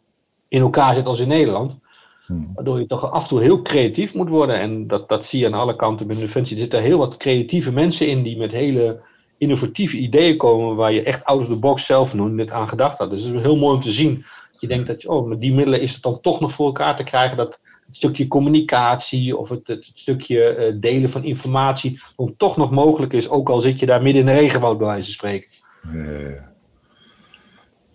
in 0.48 0.60
elkaar 0.60 0.94
zit 0.94 1.06
als 1.06 1.20
in 1.20 1.28
Nederland. 1.28 1.80
Hmm. 2.26 2.50
Waardoor 2.54 2.78
je 2.78 2.86
toch 2.86 3.10
af 3.10 3.22
en 3.22 3.28
toe 3.28 3.42
heel 3.42 3.62
creatief 3.62 4.14
moet 4.14 4.28
worden. 4.28 4.58
En 4.60 4.86
dat, 4.86 5.08
dat 5.08 5.26
zie 5.26 5.40
je 5.40 5.46
aan 5.46 5.54
alle 5.54 5.76
kanten 5.76 6.06
binnen 6.06 6.26
Defensie. 6.26 6.56
Er 6.56 6.62
zitten 6.62 6.82
heel 6.82 6.98
wat 6.98 7.16
creatieve 7.16 7.72
mensen 7.72 8.08
in 8.08 8.22
die 8.22 8.36
met 8.36 8.50
hele 8.50 9.00
innovatieve 9.38 9.96
ideeën 9.96 10.36
komen. 10.36 10.76
Waar 10.76 10.92
je 10.92 11.02
echt 11.02 11.24
out 11.24 11.40
of 11.40 11.46
the 11.46 11.58
box 11.58 11.86
zelf 11.86 12.14
nog 12.14 12.28
niet 12.28 12.50
aan 12.50 12.68
gedacht 12.68 12.98
had. 12.98 13.10
Dus 13.10 13.22
het 13.22 13.34
is 13.34 13.42
heel 13.42 13.56
mooi 13.56 13.76
om 13.76 13.82
te 13.82 13.92
zien. 13.92 14.24
Je 14.58 14.66
denkt 14.66 14.86
dat 14.86 15.02
je, 15.02 15.10
oh, 15.10 15.28
met 15.28 15.40
die 15.40 15.54
middelen 15.54 15.80
is 15.80 15.92
het 15.92 16.02
dan 16.02 16.20
toch 16.20 16.40
nog 16.40 16.52
voor 16.52 16.66
elkaar 16.66 16.96
te 16.96 17.04
krijgen. 17.04 17.36
Dat 17.36 17.60
het 17.86 17.96
stukje 17.96 18.28
communicatie 18.28 19.36
of 19.36 19.48
het, 19.48 19.66
het 19.66 19.90
stukje 19.94 20.44
eh, 20.44 20.74
delen 20.76 21.10
van 21.10 21.24
informatie. 21.24 22.00
om 22.16 22.34
toch 22.36 22.56
nog 22.56 22.70
mogelijk 22.70 23.12
is. 23.12 23.28
Ook 23.28 23.48
al 23.48 23.60
zit 23.60 23.78
je 23.78 23.86
daar 23.86 24.02
midden 24.02 24.20
in 24.20 24.26
de 24.28 24.40
regenwoud 24.40 24.78
bij 24.78 24.86
wijze 24.86 25.04
van 25.04 25.12
spreken. 25.12 25.62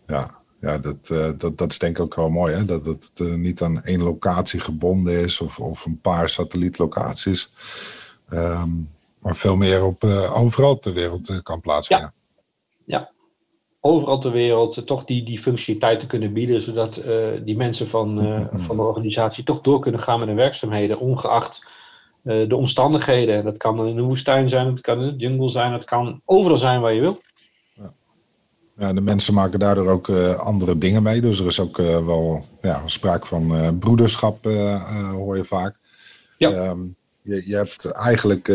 Ja 0.08 0.40
ja, 0.62 0.78
dat, 0.78 1.10
uh, 1.12 1.30
dat, 1.38 1.58
dat 1.58 1.72
is 1.72 1.80
denk 1.80 1.98
ik 1.98 2.04
ook 2.04 2.16
wel 2.16 2.30
mooi, 2.30 2.56
hè? 2.56 2.66
dat 2.66 2.86
het 2.86 3.12
uh, 3.22 3.34
niet 3.34 3.62
aan 3.62 3.84
één 3.84 4.02
locatie 4.02 4.60
gebonden 4.60 5.14
is 5.14 5.42
of, 5.42 5.60
of 5.60 5.86
een 5.86 6.02
paar 6.02 6.30
satellietlocaties, 6.30 7.52
um, 8.34 8.90
maar 9.20 9.36
veel 9.36 9.56
meer 9.56 9.84
op 9.84 10.04
uh, 10.04 10.38
overal 10.38 10.80
ter 10.80 10.94
wereld 10.94 11.42
kan 11.44 11.62
plaatsvinden. 11.62 12.14
Ja. 12.86 12.98
ja, 12.98 13.12
overal 13.80 14.20
ter 14.20 14.32
wereld 14.32 14.88
toch 14.88 15.06
die, 15.06 15.26
die 15.26 15.40
functionaliteit 15.40 16.00
te 16.00 16.08
kunnen 16.08 16.34
bieden, 16.34 16.62
zodat 16.62 17.04
die 17.46 17.58
mensen 17.58 17.88
van, 17.88 18.18
van 18.54 18.76
de 18.76 18.82
organisatie 18.82 19.44
toch 19.44 19.62
door 19.62 19.80
kunnen 19.80 20.02
gaan 20.02 20.20
met 20.20 20.28
hun 20.28 20.38
werkzaamheden, 20.38 21.00
ongeacht 21.00 21.78
de 22.22 22.56
omstandigheden. 22.56 23.44
Dat 23.44 23.58
kan 23.58 23.88
in 23.88 23.96
de 23.96 24.02
woestijn 24.02 24.50
zijn, 24.50 24.68
het 24.68 24.82
kan 24.82 25.02
in 25.02 25.08
de 25.08 25.16
jungle 25.16 25.50
zijn, 25.50 25.74
het 25.74 25.86
kan 25.86 26.22
overal 26.26 26.58
zijn 26.58 26.82
waar 26.82 26.94
je 26.94 27.02
wil. 27.02 27.22
Ja, 28.80 28.94
de 28.94 29.02
mensen 29.02 29.34
maken 29.34 29.60
daardoor 29.60 29.88
ook 29.88 30.08
uh, 30.08 30.36
andere 30.36 30.78
dingen 30.78 31.04
mee. 31.04 31.22
Dus 31.22 31.40
er 31.40 31.46
is 31.46 31.60
ook 31.60 31.78
uh, 31.78 32.06
wel 32.06 32.46
ja, 32.62 32.82
sprake 32.86 33.28
van 33.28 33.56
uh, 33.56 33.70
broederschap, 33.80 34.44
hoor 35.12 35.38
je 35.38 35.44
vaak. 35.44 35.76
Ja. 36.38 36.70
Um, 36.70 36.96
je, 37.22 37.48
je, 37.48 37.56
hebt 37.56 37.92
eigenlijk 37.92 38.48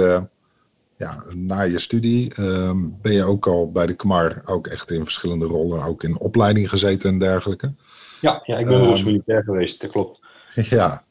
ja, 0.97 1.25
na 1.35 1.62
je 1.62 1.78
studie 1.78 2.40
um, 2.40 2.99
ben 3.02 3.12
je 3.12 3.25
ook 3.25 3.47
al 3.47 3.73
bij 3.73 3.87
de 3.87 3.95
KMAR 3.95 4.43
ook 4.45 4.66
echt 4.66 4.90
in 4.90 5.02
verschillende 5.02 5.45
rollen, 5.45 5.85
ook 5.85 6.02
in 6.02 6.19
opleiding 6.19 6.69
gezeten 6.69 7.11
en 7.11 7.19
dergelijke. 7.19 7.75
Ja, 8.21 8.43
ja 8.45 8.59
ik 8.59 8.66
ben 8.66 8.83
um, 8.83 9.04
militair 9.04 9.43
geweest, 9.43 9.81
dat 9.81 9.90
klopt. 9.90 10.21
Ja. 10.76 11.04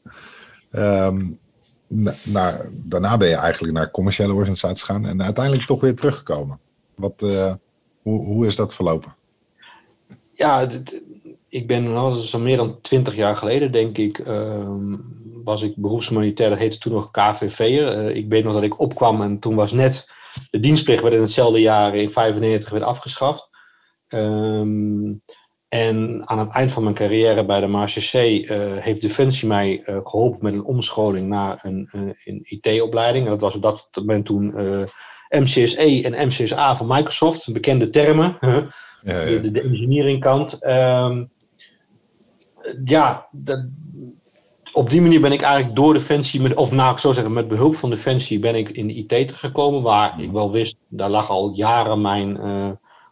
nou, 2.24 2.54
daarna 2.72 3.16
ben 3.16 3.28
je 3.28 3.36
eigenlijk 3.36 3.72
naar 3.72 3.90
commerciële 3.90 4.32
organisaties 4.32 4.82
gegaan 4.82 5.06
en 5.06 5.22
uiteindelijk 5.22 5.66
toch 5.66 5.80
weer 5.80 5.94
teruggekomen. 5.94 6.58
Wat, 6.94 7.24
hoe, 8.04 8.24
hoe 8.24 8.46
is 8.46 8.56
dat 8.56 8.74
verlopen? 8.74 9.14
Ja, 10.32 10.68
ik 11.48 11.66
ben, 11.66 11.92
nou, 11.92 12.18
is 12.18 12.34
al 12.34 12.40
meer 12.40 12.56
dan 12.56 12.80
twintig 12.80 13.14
jaar 13.14 13.36
geleden, 13.36 13.72
denk 13.72 13.98
ik, 13.98 14.18
uh, 14.18 14.84
was 15.44 15.62
ik 15.62 15.76
beroepsmilitair, 15.76 16.50
dat 16.50 16.58
heette 16.58 16.78
toen 16.78 16.92
nog 16.92 17.10
KVV'er. 17.10 17.98
Uh, 17.98 18.16
ik 18.16 18.28
weet 18.28 18.44
nog 18.44 18.52
dat 18.52 18.62
ik 18.62 18.80
opkwam 18.80 19.22
en 19.22 19.38
toen 19.38 19.54
was 19.54 19.72
net 19.72 20.10
de 20.50 20.60
dienstplicht 20.60 21.02
werd 21.02 21.14
in 21.14 21.20
hetzelfde 21.20 21.60
jaar 21.60 21.94
in 21.94 22.10
95 22.10 22.70
werd 22.70 22.84
afgeschaft. 22.84 23.48
Um, 24.08 25.22
en 25.68 26.22
aan 26.28 26.38
het 26.38 26.50
eind 26.50 26.72
van 26.72 26.82
mijn 26.82 26.94
carrière 26.94 27.44
bij 27.44 27.60
de 27.60 27.66
MACC 27.66 28.14
uh, 28.14 28.76
heeft 28.76 29.00
Defensie 29.00 29.48
mij 29.48 29.82
uh, 29.86 29.96
geholpen 30.04 30.38
met 30.42 30.52
een 30.52 30.64
omscholing 30.64 31.28
naar 31.28 31.58
een, 31.62 31.88
een 32.24 32.40
IT-opleiding. 32.42 33.26
Dat 33.26 33.40
was 33.40 33.54
op 33.54 33.62
dat 33.62 33.88
moment 33.92 34.26
toen 34.26 34.54
MCSE 35.40 36.02
en 36.02 36.26
MCSA 36.26 36.76
van 36.76 36.86
Microsoft, 36.86 37.52
bekende 37.52 37.90
termen. 37.90 38.36
ja, 38.40 38.68
ja. 39.00 39.40
De, 39.40 39.50
de 39.50 39.60
engineeringkant. 39.60 40.66
Um, 40.66 41.30
ja, 42.84 43.26
dat, 43.32 43.66
op 44.74 44.90
die 44.90 45.00
manier 45.00 45.20
ben 45.20 45.32
ik 45.32 45.42
eigenlijk 45.42 45.76
door 45.76 45.92
Defensie, 45.94 46.40
met, 46.40 46.54
of 46.54 46.70
nou 46.70 46.92
ik 46.92 46.98
zo 46.98 47.12
zeggen, 47.12 47.32
met 47.32 47.48
behulp 47.48 47.76
van 47.76 47.90
Defensie 47.90 48.38
ben 48.38 48.54
ik 48.54 48.68
in 48.68 48.86
de 48.86 48.94
IT 48.94 49.32
gekomen, 49.32 49.82
waar 49.82 50.20
ik 50.20 50.30
wel 50.30 50.52
wist, 50.52 50.76
daar 50.88 51.10
lag 51.10 51.30
al 51.30 51.52
jaren 51.54 52.00
mijn, 52.00 52.36
uh, 52.36 52.70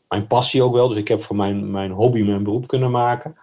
mijn 0.08 0.26
passie 0.26 0.62
ook 0.62 0.74
wel. 0.74 0.88
Dus 0.88 0.96
ik 0.96 1.08
heb 1.08 1.22
van 1.22 1.36
mijn, 1.36 1.70
mijn 1.70 1.90
hobby 1.90 2.22
mijn 2.22 2.42
beroep 2.42 2.66
kunnen 2.66 2.90
maken. 2.90 3.36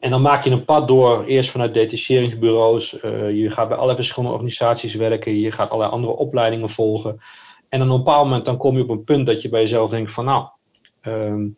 En 0.00 0.10
dan 0.10 0.22
maak 0.22 0.44
je 0.44 0.50
een 0.50 0.64
pad 0.64 0.88
door, 0.88 1.24
eerst 1.24 1.50
vanuit 1.50 1.74
detacheringsbureaus. 1.74 3.02
Uh, 3.04 3.30
je 3.30 3.50
gaat 3.50 3.66
bij 3.68 3.76
allerlei 3.76 3.96
verschillende 3.96 4.34
organisaties 4.34 4.94
werken. 4.94 5.38
Je 5.40 5.52
gaat 5.52 5.70
allerlei 5.70 5.92
andere 5.92 6.16
opleidingen 6.16 6.70
volgen. 6.70 7.20
En 7.68 7.78
dan 7.78 7.90
op 7.90 7.98
een 7.98 8.04
bepaald 8.04 8.24
moment 8.24 8.44
dan 8.44 8.56
kom 8.56 8.76
je 8.76 8.82
op 8.82 8.88
een 8.88 9.04
punt 9.04 9.26
dat 9.26 9.42
je 9.42 9.48
bij 9.48 9.60
jezelf 9.60 9.90
denkt 9.90 10.12
van 10.12 10.24
nou, 10.24 10.46
um, 11.02 11.56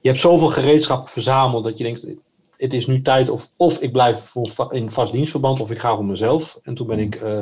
je 0.00 0.08
hebt 0.08 0.20
zoveel 0.20 0.48
gereedschap 0.48 1.08
verzameld 1.08 1.64
dat 1.64 1.78
je 1.78 1.84
denkt, 1.84 2.06
het 2.56 2.74
is 2.74 2.86
nu 2.86 3.02
tijd 3.02 3.30
of, 3.30 3.48
of 3.56 3.78
ik 3.80 3.92
blijf 3.92 4.20
voor, 4.20 4.68
in 4.70 4.90
vast 4.90 5.12
dienstverband 5.12 5.60
of 5.60 5.70
ik 5.70 5.80
ga 5.80 5.94
voor 5.94 6.04
mezelf. 6.04 6.58
En 6.62 6.74
toen 6.74 6.86
ben 6.86 6.98
ik 6.98 7.22
uh, 7.22 7.40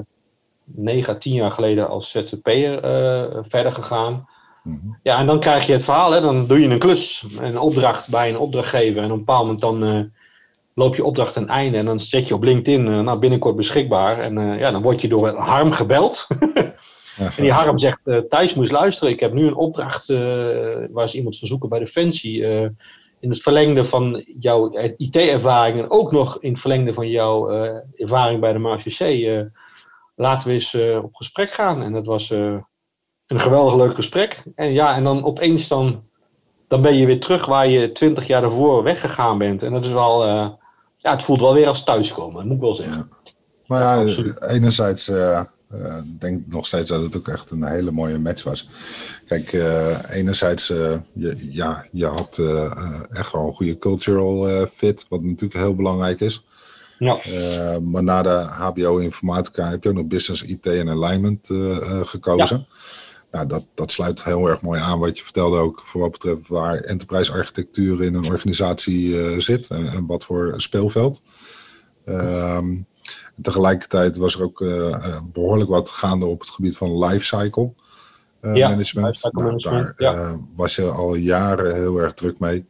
9 0.64 1.14
à 1.14 1.18
10 1.18 1.32
jaar 1.32 1.50
geleden 1.50 1.88
als 1.88 2.10
ZZP'er 2.10 2.84
uh, 2.84 3.38
verder 3.48 3.72
gegaan. 3.72 4.28
Mm-hmm. 4.62 4.98
Ja, 5.02 5.18
en 5.18 5.26
dan 5.26 5.40
krijg 5.40 5.66
je 5.66 5.72
het 5.72 5.84
verhaal, 5.84 6.12
hè, 6.12 6.20
dan 6.20 6.46
doe 6.46 6.60
je 6.60 6.68
een 6.68 6.78
klus, 6.78 7.26
een 7.38 7.58
opdracht 7.58 8.10
bij 8.10 8.28
een 8.28 8.38
opdrachtgever. 8.38 9.02
En 9.02 9.04
op 9.04 9.10
een 9.10 9.18
bepaald 9.18 9.42
moment 9.42 9.60
dan 9.60 9.84
uh, 9.84 10.00
loop 10.74 10.94
je 10.94 11.04
opdracht 11.04 11.32
ten 11.32 11.48
einde 11.48 11.78
en 11.78 11.84
dan 11.84 12.00
zet 12.00 12.28
je 12.28 12.34
op 12.34 12.42
LinkedIn, 12.42 12.86
uh, 12.86 13.00
nou 13.00 13.18
binnenkort 13.18 13.56
beschikbaar. 13.56 14.18
En 14.18 14.58
ja, 14.58 14.70
dan 14.70 14.82
word 14.82 15.00
je 15.00 15.08
door 15.08 15.28
Harm 15.28 15.72
gebeld. 15.72 16.26
En 17.18 17.42
die 17.42 17.52
Harm 17.52 17.78
zegt, 17.78 18.00
uh, 18.04 18.18
Thijs 18.18 18.54
moest 18.54 18.72
luisteren, 18.72 19.12
ik 19.12 19.20
heb 19.20 19.32
nu 19.32 19.46
een 19.46 19.54
opdracht 19.54 20.08
uh, 20.08 20.18
waar 20.90 21.08
ze 21.08 21.16
iemand 21.16 21.38
verzoeken 21.38 21.68
bij 21.68 21.78
Defensie. 21.78 22.38
Uh, 22.38 22.68
in 23.20 23.30
het 23.30 23.42
verlengde 23.42 23.84
van 23.84 24.24
jouw 24.38 24.78
IT-ervaring 24.96 25.78
en 25.78 25.90
ook 25.90 26.12
nog 26.12 26.38
in 26.40 26.50
het 26.50 26.60
verlengde 26.60 26.94
van 26.94 27.08
jouw 27.08 27.50
ervaring 27.96 28.40
bij 28.40 28.52
de 28.52 28.58
MACC, 28.58 29.00
laten 30.14 30.48
we 30.48 30.54
eens 30.54 30.76
op 31.02 31.14
gesprek 31.14 31.54
gaan. 31.54 31.82
En 31.82 31.92
dat 31.92 32.06
was 32.06 32.30
een 32.30 32.64
geweldig 33.26 33.74
leuk 33.74 33.94
gesprek. 33.94 34.42
En 34.54 34.72
ja, 34.72 34.94
en 34.94 35.04
dan 35.04 35.24
opeens 35.24 35.68
dan, 35.68 36.02
dan 36.68 36.82
ben 36.82 36.94
je 36.94 37.06
weer 37.06 37.20
terug 37.20 37.46
waar 37.46 37.68
je 37.68 37.92
twintig 37.92 38.26
jaar 38.26 38.40
daarvoor 38.40 38.82
weggegaan 38.82 39.38
bent. 39.38 39.62
En 39.62 39.72
dat 39.72 39.84
is 39.84 39.92
wel, 39.92 40.26
ja, 40.26 41.10
het 41.10 41.22
voelt 41.22 41.40
wel 41.40 41.54
weer 41.54 41.68
als 41.68 41.84
thuiskomen, 41.84 42.46
moet 42.46 42.56
ik 42.56 42.62
wel 42.62 42.74
zeggen. 42.74 43.10
Maar 43.66 43.80
ja, 43.80 44.14
enerzijds 44.48 45.08
uh, 45.08 45.40
ik 45.82 46.20
denk 46.20 46.42
nog 46.46 46.66
steeds 46.66 46.88
dat 46.88 47.02
het 47.02 47.16
ook 47.16 47.28
echt 47.28 47.50
een 47.50 47.64
hele 47.64 47.90
mooie 47.90 48.18
match 48.18 48.44
was. 48.44 48.68
Kijk, 49.26 49.52
uh, 49.52 49.96
enerzijds, 50.10 50.70
uh, 50.70 50.96
je, 51.12 51.48
ja, 51.50 51.86
je 51.90 52.06
had 52.06 52.42
echt 53.10 53.32
wel 53.32 53.46
een 53.46 53.52
goede 53.52 53.78
cultural 53.78 54.66
fit, 54.66 55.06
wat 55.08 55.22
natuurlijk 55.22 55.60
heel 55.60 55.74
belangrijk 55.74 56.20
is. 56.20 56.44
Ja. 56.98 57.20
maar 57.80 58.02
na 58.02 58.22
de 58.22 58.46
HBO 58.48 58.96
informatica 58.96 59.68
heb 59.68 59.82
je 59.82 59.88
ook 59.88 59.94
nog 59.94 60.06
business, 60.06 60.42
IT 60.42 60.66
en 60.66 60.88
alignment 60.88 61.50
gekozen. 62.02 62.58
Ja. 62.58 62.66
Nou, 63.30 63.46
dat, 63.46 63.64
dat 63.74 63.92
sluit 63.92 64.24
heel 64.24 64.48
erg 64.48 64.60
mooi 64.60 64.80
aan 64.80 64.98
wat 64.98 65.18
je 65.18 65.24
vertelde 65.24 65.58
ook 65.58 65.82
voor 65.84 66.00
wat 66.00 66.10
betreft 66.10 66.48
waar 66.48 66.76
enterprise 66.76 67.32
architectuur 67.32 68.02
in 68.02 68.14
een 68.14 68.26
organisatie 68.26 69.40
zit 69.40 69.68
en, 69.68 69.88
en, 69.88 70.06
wat 70.06 70.24
voor 70.24 70.54
speelveld. 70.56 71.22
Ehm, 73.34 73.42
tegelijkertijd 73.42 74.16
was 74.16 74.34
er 74.34 74.42
ook 74.42 74.60
eh, 74.60 74.94
eh, 74.94 75.22
behoorlijk 75.32 75.70
wat 75.70 75.90
gaande 75.90 76.26
op 76.26 76.40
het 76.40 76.50
gebied 76.50 76.76
van 76.76 77.04
lifecycle 77.04 77.72
uh, 78.40 78.56
ja, 78.56 78.68
management. 78.68 79.30
Nou, 79.32 79.92
daar 79.96 80.38
was 80.54 80.74
je 80.74 80.82
al 80.82 81.14
jaren 81.14 81.74
heel 81.74 81.98
erg 81.98 82.14
druk 82.14 82.38
mee. 82.38 82.66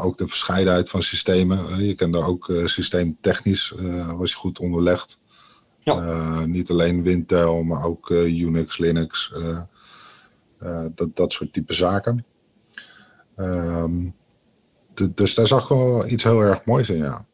ook 0.00 0.18
de 0.18 0.28
verscheidenheid 0.28 0.88
van 0.88 1.02
systemen. 1.02 1.84
je 1.84 1.94
kende 1.94 2.22
ook 2.22 2.52
systeemtechnisch, 2.64 3.74
was 4.16 4.30
je 4.30 4.36
goed 4.36 4.58
onderlegd. 4.58 5.18
Ja. 5.78 6.44
niet 6.46 6.70
alleen 6.70 7.02
Wintel, 7.02 7.62
maar 7.62 7.84
ook 7.84 8.10
Unix, 8.10 8.78
Linux, 8.78 9.32
dat, 10.94 11.16
dat 11.16 11.32
soort 11.32 11.52
type 11.52 11.74
zaken. 11.74 12.24
Um, 13.36 14.14
dus 15.14 15.34
daar 15.34 15.46
zag 15.46 15.62
ik 15.62 15.68
wel 15.68 16.08
iets 16.08 16.24
heel 16.24 16.40
erg 16.40 16.64
moois 16.64 16.90
in, 16.90 16.96
ja. 16.96 17.26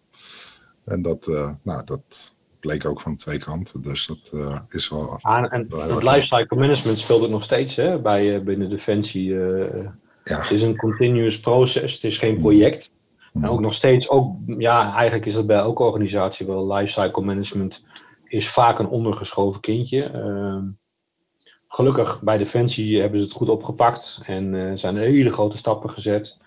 En 0.84 1.02
dat, 1.02 1.26
uh, 1.26 1.50
nou, 1.62 1.84
dat 1.84 2.36
bleek 2.60 2.84
ook 2.84 3.00
van 3.00 3.16
twee 3.16 3.38
kanten. 3.38 3.82
Dus 3.82 4.06
dat 4.06 4.32
uh, 4.34 4.58
is 4.68 4.88
wel. 4.88 5.18
Ah, 5.20 5.54
en 5.54 5.66
het 5.70 6.02
lifecycle 6.02 6.56
management 6.56 6.98
speelt 6.98 7.22
het 7.22 7.30
nog 7.30 7.42
steeds 7.42 7.76
hè, 7.76 8.00
bij, 8.00 8.36
uh, 8.36 8.44
binnen 8.44 8.70
Defensie. 8.70 9.34
ja. 9.34 9.94
Het 10.24 10.50
is 10.50 10.62
een 10.62 10.76
continuous 10.76 11.40
proces, 11.40 11.92
het 11.92 12.04
is 12.04 12.18
geen 12.18 12.40
project. 12.40 12.90
En 13.34 13.48
ook 13.48 13.60
nog 13.60 13.74
steeds, 13.74 14.08
ook, 14.08 14.36
ja, 14.46 14.94
eigenlijk 14.94 15.26
is 15.26 15.34
dat 15.34 15.46
bij 15.46 15.56
elke 15.56 15.82
organisatie 15.82 16.46
wel. 16.46 16.72
Lifecycle 16.72 17.22
management 17.22 17.82
is 18.24 18.48
vaak 18.48 18.78
een 18.78 18.88
ondergeschoven 18.88 19.60
kindje. 19.60 20.02
Ehm, 20.04 20.64
gelukkig 21.68 22.22
bij 22.22 22.38
Defensie 22.38 23.00
hebben 23.00 23.20
ze 23.20 23.24
het 23.24 23.34
goed 23.34 23.48
opgepakt 23.48 24.22
en 24.24 24.54
uh, 24.54 24.76
zijn 24.76 24.96
hele 24.96 25.32
grote 25.32 25.56
stappen 25.56 25.90
gezet. 25.90 26.40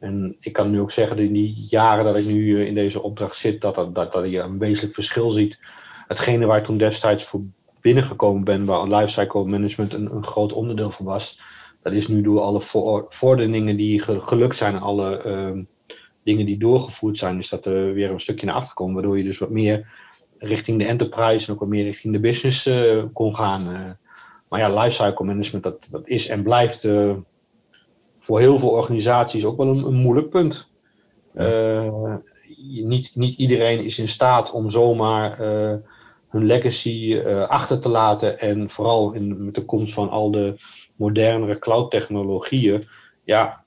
En 0.00 0.36
ik 0.40 0.52
kan 0.52 0.70
nu 0.70 0.80
ook 0.80 0.92
zeggen 0.92 1.16
dat 1.16 1.26
in 1.26 1.32
die 1.32 1.66
jaren 1.68 2.04
dat 2.04 2.16
ik 2.16 2.24
nu 2.24 2.66
in 2.66 2.74
deze 2.74 3.02
opdracht 3.02 3.36
zit, 3.36 3.60
dat, 3.60 3.74
dat, 3.74 3.94
dat, 3.94 4.30
je 4.30 4.38
een 4.38 4.58
wezenlijk 4.58 4.94
verschil 4.94 5.30
ziet. 5.30 5.58
Hetgene 6.06 6.46
waar 6.46 6.58
ik 6.58 6.64
toen 6.64 6.78
destijds 6.78 7.24
voor 7.24 7.40
binnengekomen 7.80 8.44
ben, 8.44 8.64
waar 8.64 8.88
lifecycle 8.88 9.44
management 9.44 9.92
een, 9.92 10.24
groot 10.24 10.52
onderdeel 10.52 10.90
van 10.90 11.04
was, 11.04 11.40
dat 11.82 11.92
is 11.92 12.08
nu 12.08 12.22
door 12.22 12.40
alle 12.40 12.60
vorderingen 13.08 13.76
die 13.76 14.00
gelukt 14.02 14.56
zijn, 14.56 14.78
alle 14.78 15.16
ehm, 15.16 15.62
dingen 16.24 16.46
die 16.46 16.58
doorgevoerd 16.58 17.16
zijn, 17.16 17.38
is 17.38 17.48
dat 17.48 17.66
er 17.66 17.92
weer 17.92 18.10
een 18.10 18.20
stukje 18.20 18.46
naar 18.46 18.54
achter 18.54 18.68
gekomen, 18.68 18.94
waardoor 18.94 19.18
je 19.18 19.24
dus 19.24 19.38
wat 19.38 19.50
meer 19.50 19.86
richting 20.38 20.78
de 20.78 20.86
enterprise 20.86 21.46
en 21.46 21.52
ook 21.52 21.60
wat 21.60 21.68
meer 21.68 21.84
richting 21.84 22.12
de 22.12 22.20
business 22.20 22.66
uh, 22.66 23.04
kon 23.12 23.36
gaan. 23.36 23.72
Uh. 23.72 23.90
Maar 24.48 24.60
ja, 24.60 24.82
lifecycle 24.82 25.24
management, 25.24 25.64
dat, 25.64 25.86
dat 25.90 26.08
is 26.08 26.28
en 26.28 26.42
blijft 26.42 26.84
voor 28.30 28.40
heel 28.40 28.58
veel 28.58 28.70
organisaties 28.70 29.44
ook 29.44 29.56
wel 29.56 29.66
een, 29.66 29.84
een 29.84 29.94
moeilijk 29.94 30.30
punt. 30.30 30.68
niet, 32.84 33.10
niet 33.14 33.38
iedereen 33.38 33.84
is 33.84 33.98
in 33.98 34.08
staat 34.08 34.50
om 34.50 34.70
zomaar 34.70 35.38
hun 36.28 36.46
legacy 36.46 37.20
achter 37.48 37.80
te 37.80 37.88
laten 37.88 38.38
en 38.38 38.70
vooral 38.70 39.12
in, 39.12 39.44
met 39.44 39.54
de 39.54 39.64
komst 39.64 39.94
van 39.94 40.10
al 40.10 40.30
de 40.30 40.56
modernere 40.96 41.58
cloud 41.58 41.90
technologieën, 41.90 42.88
ja, 43.24 43.64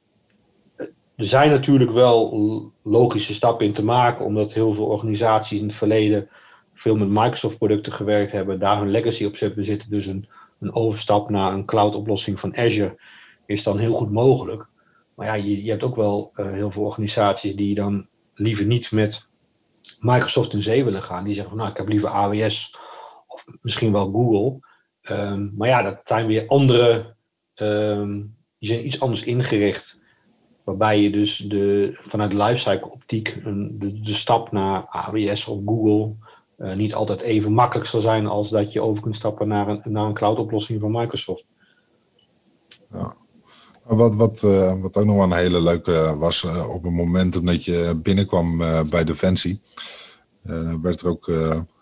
er 1.15 1.25
zijn 1.25 1.49
natuurlijk 1.49 1.91
wel 1.91 2.71
logische 2.83 3.33
stappen 3.33 3.65
in 3.65 3.73
te 3.73 3.83
maken, 3.83 4.25
omdat 4.25 4.53
heel 4.53 4.73
veel 4.73 4.85
organisaties 4.85 5.59
in 5.59 5.67
het 5.67 5.75
verleden 5.75 6.29
veel 6.73 6.95
met 6.95 7.09
Microsoft 7.09 7.57
producten 7.57 7.93
gewerkt 7.93 8.31
hebben, 8.31 8.59
daar 8.59 8.79
hun 8.79 8.91
legacy 8.91 9.25
op 9.25 9.37
zetten. 9.37 9.65
zitten. 9.65 9.89
Dus 9.89 10.05
een, 10.05 10.27
een 10.59 10.75
overstap 10.75 11.29
naar 11.29 11.53
een 11.53 11.65
cloud 11.65 11.95
oplossing 11.95 12.39
van 12.39 12.57
Azure 12.57 12.97
is 13.45 13.63
dan 13.63 13.77
heel 13.77 13.93
goed 13.93 14.11
mogelijk. 14.11 14.67
Maar 15.15 15.27
ja, 15.27 15.33
je, 15.33 15.63
je 15.63 15.69
hebt 15.69 15.83
ook 15.83 15.95
wel 15.95 16.31
uh, 16.35 16.51
heel 16.51 16.71
veel 16.71 16.83
organisaties 16.83 17.55
die 17.55 17.75
dan 17.75 18.07
liever 18.33 18.65
niet 18.65 18.91
met 18.91 19.29
Microsoft 19.99 20.53
in 20.53 20.61
zee 20.61 20.83
willen 20.83 21.03
gaan. 21.03 21.23
Die 21.23 21.33
zeggen 21.33 21.49
van 21.49 21.59
nou, 21.59 21.71
ik 21.71 21.77
heb 21.77 21.87
liever 21.87 22.09
AWS 22.09 22.77
of 23.27 23.45
misschien 23.61 23.91
wel 23.91 24.11
Google. 24.11 24.59
Um, 25.01 25.53
maar 25.57 25.67
ja, 25.67 25.81
dat 25.81 26.01
zijn 26.03 26.25
weer 26.25 26.47
andere, 26.47 27.15
um, 27.55 28.35
die 28.59 28.69
zijn 28.69 28.85
iets 28.85 28.99
anders 28.99 29.23
ingericht. 29.23 30.01
Waarbij 30.63 31.01
je 31.01 31.11
dus 31.11 31.37
de, 31.37 31.93
vanuit 31.97 32.31
de 32.31 32.37
lifecycle 32.37 32.91
optiek 32.91 33.43
de, 33.43 34.01
de 34.01 34.13
stap 34.13 34.51
naar 34.51 34.85
AWS 34.85 35.47
of 35.47 35.61
Google 35.65 36.15
uh, 36.57 36.75
niet 36.75 36.93
altijd 36.93 37.21
even 37.21 37.53
makkelijk 37.53 37.87
zal 37.89 38.01
zijn 38.01 38.27
als 38.27 38.49
dat 38.49 38.73
je 38.73 38.81
over 38.81 39.03
kunt 39.03 39.15
stappen 39.15 39.47
naar 39.47 39.67
een, 39.67 39.81
naar 39.83 40.05
een 40.05 40.13
cloud 40.13 40.37
oplossing 40.37 40.79
van 40.79 40.91
Microsoft. 40.91 41.45
Ja. 42.91 43.15
Wat, 43.83 44.15
wat, 44.15 44.43
uh, 44.43 44.81
wat 44.81 44.97
ook 44.97 45.05
nog 45.05 45.15
wel 45.15 45.23
een 45.23 45.31
hele 45.31 45.61
leuke 45.61 46.15
was, 46.17 46.43
uh, 46.43 46.69
op 46.69 46.83
het 46.83 46.93
moment 46.93 47.45
dat 47.45 47.65
je 47.65 47.99
binnenkwam 48.03 48.57
bij 48.89 49.03
Defensie, 49.03 49.61
werd 50.81 51.01
er 51.01 51.07
ook 51.07 51.31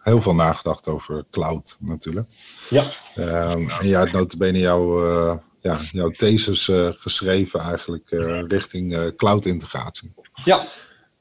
heel 0.01 0.21
veel 0.21 0.35
nagedacht 0.35 0.87
over 0.87 1.25
cloud 1.31 1.77
natuurlijk. 1.79 2.29
Ja. 2.69 2.85
Ehm, 3.15 3.69
en 3.69 3.87
jij 3.87 3.99
had 3.99 4.11
notabene 4.11 4.59
jouw, 4.59 5.05
ja, 5.59 5.79
jouw 5.91 6.09
thesis 6.09 6.71
geschreven 6.97 7.59
eigenlijk 7.59 8.09
richting 8.47 9.15
cloud 9.15 9.45
integratie. 9.45 10.13
Ja. 10.43 10.63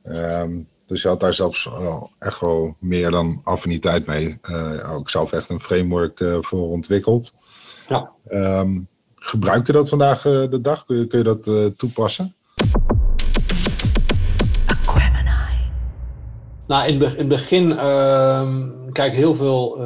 Um, 0.04 0.66
dus 0.86 1.02
je 1.02 1.08
had 1.08 1.20
daar 1.20 1.34
zelfs 1.34 1.68
echt 2.18 2.40
wel 2.40 2.76
meer 2.80 3.10
dan 3.10 3.40
affiniteit 3.44 4.06
mee. 4.06 4.38
Ook 4.86 5.10
zelf 5.10 5.32
echt 5.32 5.48
een 5.48 5.60
framework 5.60 6.24
voor 6.40 6.68
ontwikkeld. 6.68 7.34
Ja. 7.88 8.10
Um, 8.30 8.88
gebruik 9.20 9.66
je 9.66 9.72
dat 9.72 9.88
vandaag 9.88 10.24
uh, 10.24 10.50
de 10.50 10.60
dag? 10.60 10.84
Kun 10.84 10.96
je, 10.96 11.06
kun 11.06 11.18
je 11.18 11.24
dat 11.24 11.78
toepassen? 11.78 12.34
Nou, 16.66 16.88
in, 16.88 17.02
in 17.02 17.02
het 17.02 17.28
begin, 17.28 17.70
uh, 17.70 18.66
kijk, 18.92 19.12
heel 19.12 19.34
veel 19.34 19.78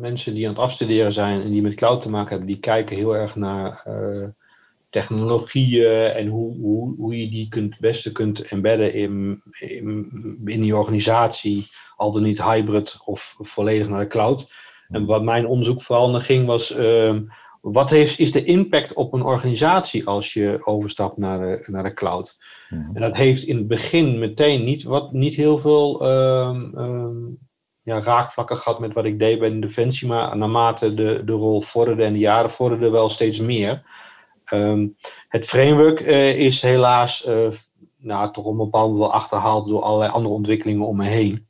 mensen 0.00 0.34
die 0.34 0.46
aan 0.46 0.52
het 0.52 0.62
afstuderen 0.62 1.12
zijn 1.12 1.42
en 1.42 1.50
die 1.50 1.62
met 1.62 1.74
cloud 1.74 2.02
te 2.02 2.10
maken 2.10 2.28
hebben, 2.28 2.46
die 2.46 2.60
kijken 2.60 2.96
heel 2.96 3.16
erg 3.16 3.36
naar 3.36 3.82
technologieën 4.90 6.04
en 6.04 6.26
hoe, 6.28 6.56
hoe, 6.56 6.94
hoe 6.96 7.20
je 7.20 7.30
die 7.30 7.48
kunt, 7.48 7.70
het 7.70 7.80
beste 7.80 8.12
kunt 8.12 8.42
embedden 8.42 8.94
in, 8.94 9.42
in, 9.58 10.10
in 10.44 10.60
die 10.60 10.76
organisatie, 10.76 11.70
al 11.96 12.12
dan 12.12 12.22
niet 12.22 12.42
hybrid 12.42 12.96
of 13.04 13.34
volledig 13.38 13.88
naar 13.88 14.00
de 14.00 14.06
cloud. 14.06 14.52
En 14.88 15.06
wat 15.06 15.22
mijn 15.22 15.46
onderzoek 15.46 15.82
vooral 15.82 16.10
naar 16.10 16.20
ging 16.20 16.46
was, 16.46 16.76
uh, 16.76 17.16
wat 17.60 17.90
heeft, 17.90 18.18
is 18.18 18.32
de 18.32 18.44
impact 18.44 18.92
op 18.94 19.12
een 19.12 19.22
organisatie 19.22 20.06
als 20.06 20.32
je 20.32 20.60
overstapt 20.64 21.16
naar 21.16 21.38
de, 21.38 21.70
naar 21.70 21.82
de 21.82 21.94
cloud? 21.94 22.38
Mm. 22.68 22.90
En 22.94 23.00
dat 23.00 23.16
heeft 23.16 23.44
in 23.44 23.56
het 23.56 23.68
begin 23.68 24.18
meteen 24.18 24.64
niet, 24.64 24.82
wat, 24.82 25.12
niet 25.12 25.34
heel 25.34 25.58
veel 25.58 26.06
um, 26.08 26.78
um, 26.78 27.38
ja, 27.82 28.02
raakvlakken 28.02 28.56
gehad 28.56 28.80
met 28.80 28.92
wat 28.92 29.04
ik 29.04 29.18
deed 29.18 29.38
bij 29.38 29.50
de 29.50 29.58
Defensie, 29.58 30.08
maar 30.08 30.36
naarmate 30.36 30.94
de, 30.94 31.22
de 31.24 31.32
rol 31.32 31.60
vorderde 31.62 32.04
en 32.04 32.12
de 32.12 32.18
jaren 32.18 32.50
vorderden 32.50 32.92
wel 32.92 33.08
steeds 33.08 33.38
meer. 33.38 33.82
Um, 34.52 34.96
het 35.28 35.44
framework 35.44 36.00
uh, 36.00 36.38
is 36.38 36.62
helaas 36.62 37.26
uh, 37.28 37.48
nou, 37.96 38.32
toch 38.32 38.44
op 38.44 38.50
een 38.50 38.56
bepaald 38.56 38.98
wel 38.98 39.12
achterhaald 39.12 39.68
door 39.68 39.82
allerlei 39.82 40.12
andere 40.12 40.34
ontwikkelingen 40.34 40.86
om 40.86 40.96
me 40.96 41.06
heen. 41.06 41.48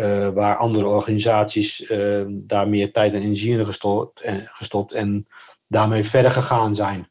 Uh, 0.00 0.28
waar 0.28 0.56
andere 0.56 0.86
organisaties 0.86 1.86
ehm, 1.86 2.28
daar 2.30 2.68
meer 2.68 2.92
tijd 2.92 3.14
en 3.14 3.20
energie 3.20 3.58
in 3.58 3.66
gestopt 3.66 4.20
en, 4.20 4.48
gestopt 4.52 4.92
en 4.92 5.26
daarmee 5.66 6.04
verder 6.04 6.30
gegaan 6.30 6.76
zijn. 6.76 7.08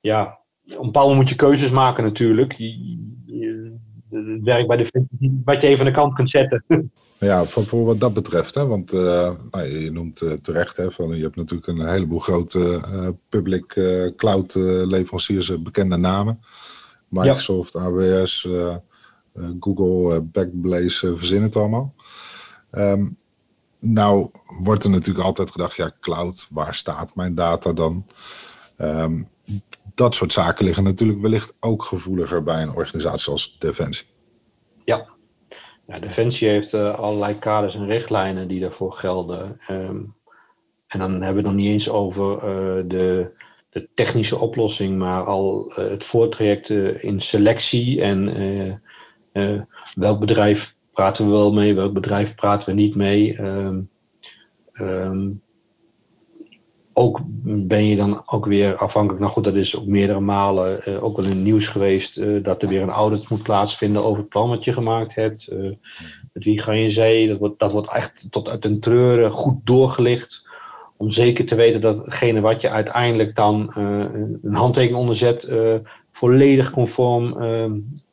Ja, 0.00 0.38
op 0.64 0.78
een 0.78 0.86
bepaald 0.86 1.08
moment 1.08 1.16
moet 1.16 1.28
je 1.28 1.36
keuzes 1.36 1.70
maken 1.70 2.04
natuurlijk. 2.04 2.52
Je, 2.52 2.98
je, 3.26 3.74
het 4.10 4.42
werk 4.42 4.66
bij 4.66 4.76
de 4.76 5.06
wat 5.44 5.60
je 5.60 5.66
even 5.66 5.78
aan 5.78 5.92
de 5.92 5.98
kant 5.98 6.14
kunt 6.14 6.30
zetten. 6.30 6.64
Ja, 7.18 7.44
voor, 7.44 7.66
voor 7.66 7.84
wat 7.84 8.00
dat 8.00 8.14
betreft. 8.14 8.54
Hè, 8.54 8.66
want 8.66 8.94
uh, 8.94 9.30
nou, 9.50 9.66
je 9.66 9.90
noemt 9.92 10.42
terecht, 10.42 10.76
hè, 10.76 10.90
van, 10.90 11.16
je 11.16 11.22
hebt 11.22 11.36
natuurlijk 11.36 11.66
een 11.68 11.88
heleboel 11.88 12.18
grote 12.18 12.80
public 13.28 13.80
cloud 14.16 14.54
leveranciers, 14.84 15.62
bekende 15.62 15.96
namen. 15.96 16.40
Microsoft, 17.08 17.72
ja. 17.72 17.80
AWS, 17.80 18.48
Google, 19.60 20.22
Backblaze, 20.22 21.16
verzin 21.16 21.42
het 21.42 21.56
allemaal. 21.56 21.94
Um, 22.76 23.18
nou 23.78 24.30
wordt 24.60 24.84
er 24.84 24.90
natuurlijk 24.90 25.26
altijd 25.26 25.50
gedacht, 25.50 25.76
ja, 25.76 25.92
cloud, 26.00 26.48
waar 26.50 26.74
staat 26.74 27.14
mijn 27.14 27.34
data 27.34 27.72
dan? 27.72 28.06
Um, 28.78 29.28
dat 29.94 30.14
soort 30.14 30.32
zaken 30.32 30.64
liggen 30.64 30.84
natuurlijk 30.84 31.20
wellicht 31.20 31.56
ook 31.60 31.84
gevoeliger 31.84 32.42
bij 32.42 32.62
een 32.62 32.74
organisatie 32.74 33.32
als 33.32 33.56
Defensie. 33.58 34.06
Ja, 34.84 35.98
Defensie 36.00 36.48
heeft 36.48 36.74
uh, 36.74 36.98
allerlei 36.98 37.38
kaders 37.38 37.74
en 37.74 37.86
richtlijnen 37.86 38.48
die 38.48 38.60
daarvoor 38.60 38.92
gelden. 38.92 39.60
Um, 39.70 40.14
en 40.86 40.98
dan 40.98 41.10
hebben 41.10 41.42
we 41.42 41.48
het 41.48 41.56
nog 41.56 41.64
niet 41.64 41.72
eens 41.72 41.90
over 41.90 42.34
uh, 42.34 42.84
de, 42.88 43.30
de, 43.70 43.88
technische 43.94 44.38
oplossing, 44.38 44.98
maar 44.98 45.24
al 45.24 45.70
uh, 45.70 45.76
het 45.76 46.06
voortraject 46.06 46.70
in 47.00 47.20
selectie 47.20 48.02
en 48.02 48.82
welk 49.94 50.20
bedrijf 50.20 50.75
praten 50.96 51.24
we 51.24 51.30
wel 51.30 51.52
mee, 51.52 51.74
welk 51.74 51.92
bedrijf 51.92 52.34
praten 52.34 52.68
we 52.68 52.74
niet 52.74 52.94
mee. 52.94 53.40
Um, 53.42 53.90
um, 54.80 55.42
ook 56.92 57.20
ben 57.44 57.84
je 57.84 57.96
dan 57.96 58.22
ook 58.26 58.46
weer 58.46 58.76
afhankelijk, 58.76 59.20
nou 59.20 59.32
goed, 59.32 59.44
dat 59.44 59.54
is 59.54 59.76
ook 59.76 59.86
meerdere 59.86 60.20
malen 60.20 60.80
uh, 60.88 61.04
ook 61.04 61.16
wel 61.16 61.24
in 61.24 61.30
het 61.30 61.40
nieuws 61.40 61.68
geweest, 61.68 62.16
uh, 62.16 62.44
dat 62.44 62.62
er 62.62 62.68
weer 62.68 62.82
een 62.82 62.88
audit 62.88 63.28
moet 63.28 63.42
plaatsvinden 63.42 64.04
over 64.04 64.18
het 64.18 64.28
plan 64.28 64.48
wat 64.48 64.64
je 64.64 64.72
gemaakt 64.72 65.14
hebt. 65.14 65.52
Uh, 65.52 65.72
met 66.32 66.44
wie 66.44 66.60
ga 66.60 66.72
je 66.72 66.84
in 66.84 66.90
zee? 66.90 67.28
Dat 67.28 67.38
wordt, 67.38 67.58
dat 67.58 67.72
wordt 67.72 67.92
echt 67.92 68.26
tot 68.30 68.48
uit 68.48 68.64
een 68.64 68.80
treuren 68.80 69.30
goed 69.30 69.56
doorgelicht. 69.64 70.48
Om 70.96 71.10
zeker 71.10 71.46
te 71.46 71.54
weten 71.54 71.80
dat 71.80 72.04
hetgene 72.04 72.40
wat 72.40 72.60
je 72.60 72.70
uiteindelijk 72.70 73.34
dan 73.34 73.70
een 73.74 74.54
handtekening 74.54 75.00
onderzet, 75.00 75.50
volledig 76.12 76.70
conform 76.70 77.32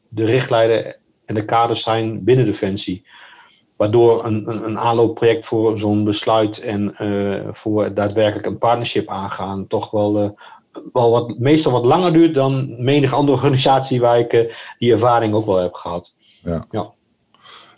de 0.08 0.26
richtlijnen 0.26 0.96
en 1.26 1.36
de 1.36 1.46
kaders 1.46 1.84
zijn 1.84 2.24
binnen 2.24 2.46
Defensie. 2.46 3.06
Waardoor 3.76 4.26
een, 4.26 4.50
een, 4.50 4.64
een 4.64 4.80
aanloopproject 4.80 5.48
voor 5.48 5.80
zo'n 5.80 6.04
besluit 6.04 6.60
en 6.60 6.96
uh, 7.02 7.48
voor 7.52 7.94
daadwerkelijk 7.94 8.46
een 8.46 8.58
partnership 8.58 9.10
aangaan 9.10 9.68
toch 9.68 9.92
wel, 9.92 10.24
uh, 10.24 10.30
wel 10.94 11.12
wat, 11.12 11.40
meestal 11.40 11.72
wat 11.72 11.86
langer 11.86 12.14
duurt 12.14 12.36
dan 12.36 12.84
menig 12.84 13.14
andere 13.14 13.38
organisatie 13.42 14.00
waar 14.00 14.20
ik 14.20 14.34
uh, 14.34 14.54
die 14.78 14.92
ervaring 14.92 15.34
ook 15.34 15.46
wel 15.46 15.58
heb 15.58 15.74
gehad. 15.74 16.16
Ja, 16.44 16.66
ja. 16.72 16.92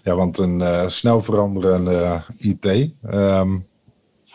ja 0.04 0.16
want 0.16 0.38
een 0.38 0.92
snel 0.92 1.22
veranderende 1.22 2.24
IT, 2.38 2.66
um, 2.66 2.94
ehm, 3.02 3.58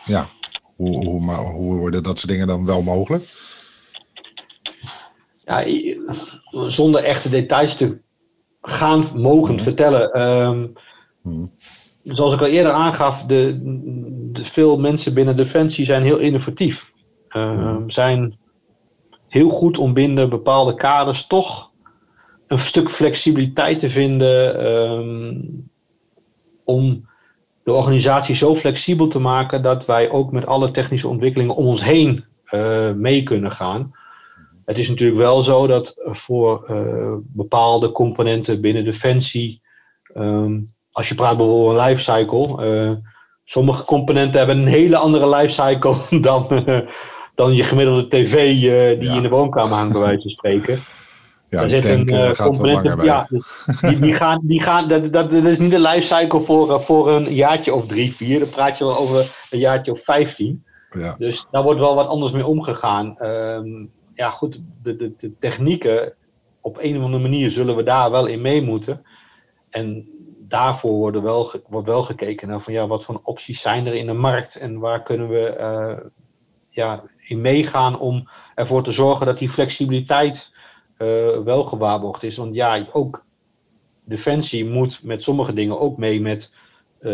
ja, 0.05 0.29
hoe, 0.75 1.05
hoe, 1.05 1.31
hoe 1.31 1.77
worden 1.77 2.03
dat 2.03 2.19
soort 2.19 2.31
dingen 2.31 2.47
dan 2.47 2.65
wel 2.65 2.81
mogelijk? 2.81 3.23
Ja, 5.43 5.65
zonder 6.67 7.03
echte 7.03 7.29
details 7.29 7.75
te 7.75 7.99
gaan 8.61 9.05
mogen 9.15 9.53
Mhm. 9.55 9.63
vertellen. 9.63 10.11
Ehm, 10.11 10.67
Mhm. 11.21 11.45
zoals 12.03 12.33
ik 12.33 12.39
al 12.39 12.47
eerder 12.47 12.71
aangaf, 12.71 13.23
de, 13.23 13.59
de, 14.31 14.45
veel 14.45 14.79
mensen 14.79 15.13
binnen 15.13 15.37
Defensie 15.37 15.85
zijn 15.85 16.03
heel 16.03 16.17
innovatief. 16.17 16.91
Ehm, 17.27 17.89
zijn 17.89 18.37
heel 19.27 19.49
goed 19.49 19.77
om 19.77 19.93
binnen 19.93 20.29
bepaalde 20.29 20.75
kaders 20.75 21.27
toch 21.27 21.71
een 22.47 22.59
stuk 22.59 22.91
flexibiliteit 22.91 23.79
te 23.79 23.89
vinden. 23.89 24.59
ehm, 24.65 25.35
om 26.63 27.09
de 27.63 27.71
organisatie 27.71 28.35
zo 28.35 28.55
flexibel 28.55 29.07
te 29.07 29.19
maken 29.19 29.61
dat 29.63 29.85
wij 29.85 30.09
ook 30.09 30.31
met 30.31 30.45
alle 30.45 30.71
technische 30.71 31.07
ontwikkelingen 31.07 31.55
om 31.55 31.65
ons 31.65 31.83
heen 31.83 32.23
eh, 32.45 32.91
mee 32.91 33.23
kunnen 33.23 33.51
gaan. 33.51 33.91
Het 34.71 34.79
is 34.79 34.89
natuurlijk 34.89 35.19
wel 35.19 35.43
zo 35.43 35.67
dat 35.67 35.93
voor 36.03 36.63
eh, 36.67 37.13
bepaalde 37.21 37.91
componenten 37.91 38.61
binnen 38.61 38.83
Defensie, 38.83 39.61
ehm, 40.13 40.59
als 40.91 41.09
je 41.09 41.15
praat 41.15 41.37
bijvoorbeeld 41.37 41.67
over 41.67 41.79
een 41.79 41.87
lifecycle, 41.87 42.65
eh, 42.65 42.91
sommige 43.43 43.85
componenten 43.85 44.37
hebben 44.37 44.57
een 44.57 44.67
hele 44.67 44.97
andere 44.97 45.29
lifecycle 45.29 45.95
dan, 46.27 46.65
eh, 46.65 46.79
dan 47.35 47.53
je 47.53 47.63
gemiddelde 47.63 48.07
tv 48.07 48.49
die 48.99 49.09
Ja. 49.09 49.15
in 49.15 49.21
de 49.21 49.29
woonkamer 49.29 49.77
hangt, 49.77 49.93
bij 49.93 50.01
wijze 50.01 50.21
van 50.21 50.31
spreken. 50.31 50.79
Ja, 51.49 51.69
zit 51.69 51.85
een 51.85 52.35
component 52.35 53.03
ja, 53.03 53.27
die, 53.81 53.99
die 53.99 54.13
gaan, 54.13 54.39
die 54.43 54.61
gaan, 54.61 54.87
dat, 54.87 55.13
dat, 55.13 55.31
dat 55.31 55.43
is 55.43 55.59
niet 55.59 55.73
een 55.73 55.81
lifecycle 55.81 56.41
voor, 56.41 56.81
voor 56.81 57.11
een 57.11 57.33
jaartje 57.33 57.73
of 57.73 57.85
drie, 57.85 58.15
vier. 58.15 58.39
Dan 58.39 58.49
praat 58.49 58.77
je 58.77 58.85
wel 58.85 58.97
over 58.97 59.35
een 59.49 59.59
jaartje 59.59 59.91
of 59.91 60.03
vijftien. 60.03 60.63
Ja. 60.91 61.15
Dus 61.17 61.47
daar 61.51 61.63
wordt 61.63 61.79
wel 61.79 61.95
wat 61.95 62.07
anders 62.07 62.31
mee 62.31 62.45
omgegaan. 62.45 63.17
Ehm, 63.17 63.85
ja, 64.21 64.29
goed, 64.29 64.61
de, 64.83 64.95
de, 64.95 65.31
technieken, 65.39 66.13
op 66.61 66.77
een 66.79 66.97
of 66.97 67.03
andere 67.03 67.23
manier 67.23 67.51
zullen 67.51 67.75
we 67.75 67.83
daar 67.83 68.11
wel 68.11 68.25
in 68.25 68.41
mee 68.41 68.61
moeten. 68.61 69.05
En 69.69 70.09
daarvoor 70.39 70.91
worden 70.91 71.21
wel, 71.21 71.53
wordt 71.67 71.87
wel 71.87 72.03
gekeken 72.03 72.47
naar 72.47 72.61
van 72.61 72.73
ja, 72.73 72.87
wat 72.87 73.03
voor 73.03 73.19
opties 73.23 73.61
zijn 73.61 73.87
er 73.87 73.93
in 73.93 74.05
de 74.05 74.13
markt 74.13 74.55
en 74.55 74.79
waar 74.79 75.03
kunnen 75.03 75.29
we 75.29 75.45
eh, 75.45 75.97
ja, 76.69 77.03
in 77.27 77.41
meegaan 77.41 77.99
om 77.99 78.29
ervoor 78.55 78.83
te 78.83 78.91
zorgen 78.91 79.25
dat 79.25 79.37
die 79.37 79.49
flexibiliteit 79.49 80.53
eh, 80.97 81.39
wel 81.43 81.63
gewaarborgd 81.63 82.23
is. 82.23 82.37
Want 82.37 82.55
ja, 82.55 82.87
ook 82.91 83.25
Defensie 84.05 84.65
moet 84.65 85.03
met 85.03 85.23
sommige 85.23 85.53
dingen 85.53 85.79
ook 85.79 85.97
mee 85.97 86.21
met 86.21 86.55
eh, 86.99 87.11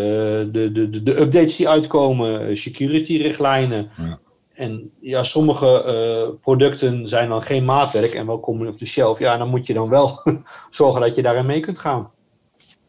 de, 0.52 0.70
de, 0.74 1.04
de, 1.04 1.20
updates 1.20 1.56
die 1.56 1.70
uitkomen, 1.70 2.58
security-richtlijnen. 2.58 3.90
Ja. 3.98 4.20
En 4.58 4.92
ja, 5.00 5.24
sommige 5.24 5.84
eh, 5.84 6.40
producten 6.42 7.08
zijn 7.08 7.30
dan 7.30 7.42
geen 7.42 7.66
maatwerk 7.66 8.14
en 8.14 8.26
wel 8.26 8.40
komen 8.40 8.68
op 8.68 8.78
de 8.78 8.86
shelf. 8.86 9.20
Ja, 9.20 9.38
dan 9.38 9.50
moet 9.50 9.68
je 9.68 9.74
dan 9.74 9.90
wel 9.90 10.22
zorgen 10.70 11.02
dat 11.02 11.16
je 11.16 11.22
daarin 11.22 11.46
mee 11.46 11.60
kunt 11.60 11.80
gaan. 11.80 12.12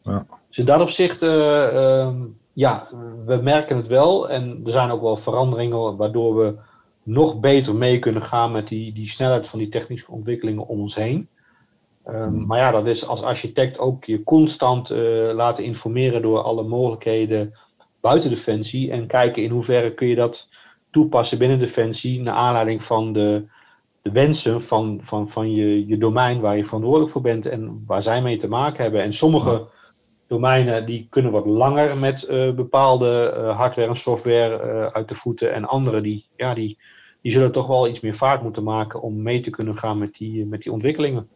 Ja. 0.02 0.26
Dus 0.48 0.58
in 0.58 0.64
dat 0.64 0.80
opzicht, 0.80 1.22
eh, 1.22 2.00
ehm, 2.00 2.16
ja, 2.52 2.88
we 3.26 3.36
merken 3.36 3.76
het 3.76 3.86
wel. 3.86 4.28
En 4.28 4.60
er 4.64 4.70
zijn 4.70 4.90
ook 4.90 5.02
wel 5.02 5.16
veranderingen 5.16 5.96
waardoor 5.96 6.36
we 6.36 6.54
nog 7.02 7.40
beter 7.40 7.74
mee 7.74 7.98
kunnen 7.98 8.22
gaan 8.22 8.52
met 8.52 8.68
die, 8.68 8.92
die 8.92 9.08
snelheid 9.08 9.48
van 9.48 9.58
die 9.58 9.68
technische 9.68 10.10
ontwikkelingen 10.10 10.66
om 10.66 10.80
ons 10.80 10.94
heen. 10.94 11.28
Ehm, 12.04 12.46
maar 12.46 12.58
ja, 12.58 12.70
dat 12.70 12.86
is 12.86 13.06
als 13.06 13.22
architect 13.22 13.78
ook 13.78 14.04
je 14.04 14.22
constant 14.22 14.90
eh, 14.90 15.00
laten 15.34 15.64
informeren 15.64 16.22
door 16.22 16.42
alle 16.42 16.62
mogelijkheden 16.62 17.54
buiten 18.00 18.30
Defensie. 18.30 18.90
En 18.90 19.06
kijken 19.06 19.42
in 19.42 19.50
hoeverre 19.50 19.94
kun 19.94 20.08
je 20.08 20.14
dat 20.14 20.48
toepassen 20.90 21.38
binnen 21.38 21.58
Defensie. 21.58 22.20
Naar 22.20 22.34
aanleiding 22.34 22.84
van 22.84 23.12
de, 23.12 23.44
de 24.02 24.10
wensen 24.10 24.62
van, 24.62 25.00
van, 25.02 25.30
van 25.30 25.52
je, 25.52 25.86
je 25.86 25.98
domein 25.98 26.40
waar 26.40 26.56
je 26.56 26.64
verantwoordelijk 26.64 27.12
voor 27.12 27.22
bent. 27.22 27.46
En 27.46 27.82
waar 27.86 28.02
zij 28.02 28.22
mee 28.22 28.36
te 28.36 28.48
maken 28.48 28.82
hebben. 28.82 29.02
En 29.02 29.12
sommige 29.12 29.66
domeinen 30.28 30.86
die 30.86 31.06
kunnen 31.10 31.32
wat 31.32 31.46
langer 31.46 31.96
met 31.96 32.22
eh, 32.22 32.54
bepaalde 32.54 33.32
eh, 33.36 33.56
hardware 33.56 33.88
en 33.88 33.96
software 33.96 34.56
eh, 34.56 34.86
uit 34.86 35.08
de 35.08 35.14
voeten. 35.14 35.54
En 35.54 35.64
andere 35.64 36.00
die, 36.00 36.26
ja, 36.36 36.54
die, 36.54 36.78
die 37.22 37.32
zullen 37.32 37.52
toch 37.52 37.66
wel 37.66 37.88
iets 37.88 38.00
meer 38.00 38.16
vaart 38.16 38.42
moeten 38.42 38.62
maken 38.62 39.02
om 39.02 39.22
mee 39.22 39.40
te 39.40 39.50
kunnen 39.50 39.78
gaan 39.78 39.98
met 39.98 40.14
die, 40.14 40.46
met 40.46 40.62
die 40.62 40.72
ontwikkelingen. 40.72 41.28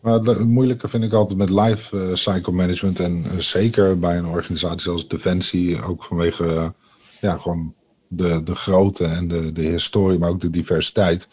Maar 0.00 0.12
het 0.12 0.46
moeilijke 0.46 0.88
vind 0.88 1.04
ik 1.04 1.12
altijd 1.12 1.38
met 1.38 1.50
life 1.50 2.10
cycle 2.12 2.52
management. 2.52 3.00
En 3.00 3.24
zeker 3.38 3.98
bij 3.98 4.16
een 4.16 4.26
organisatie 4.26 4.80
zoals 4.80 5.08
Defensie, 5.08 5.82
ook 5.82 6.04
vanwege 6.04 6.74
ja, 7.20 7.36
gewoon 7.36 7.74
de, 8.16 8.42
de 8.42 8.54
grootte 8.54 9.04
en 9.04 9.28
de, 9.28 9.52
de 9.52 9.62
historie, 9.62 10.18
maar 10.18 10.30
ook 10.30 10.40
de 10.40 10.50
diversiteit. 10.50 11.28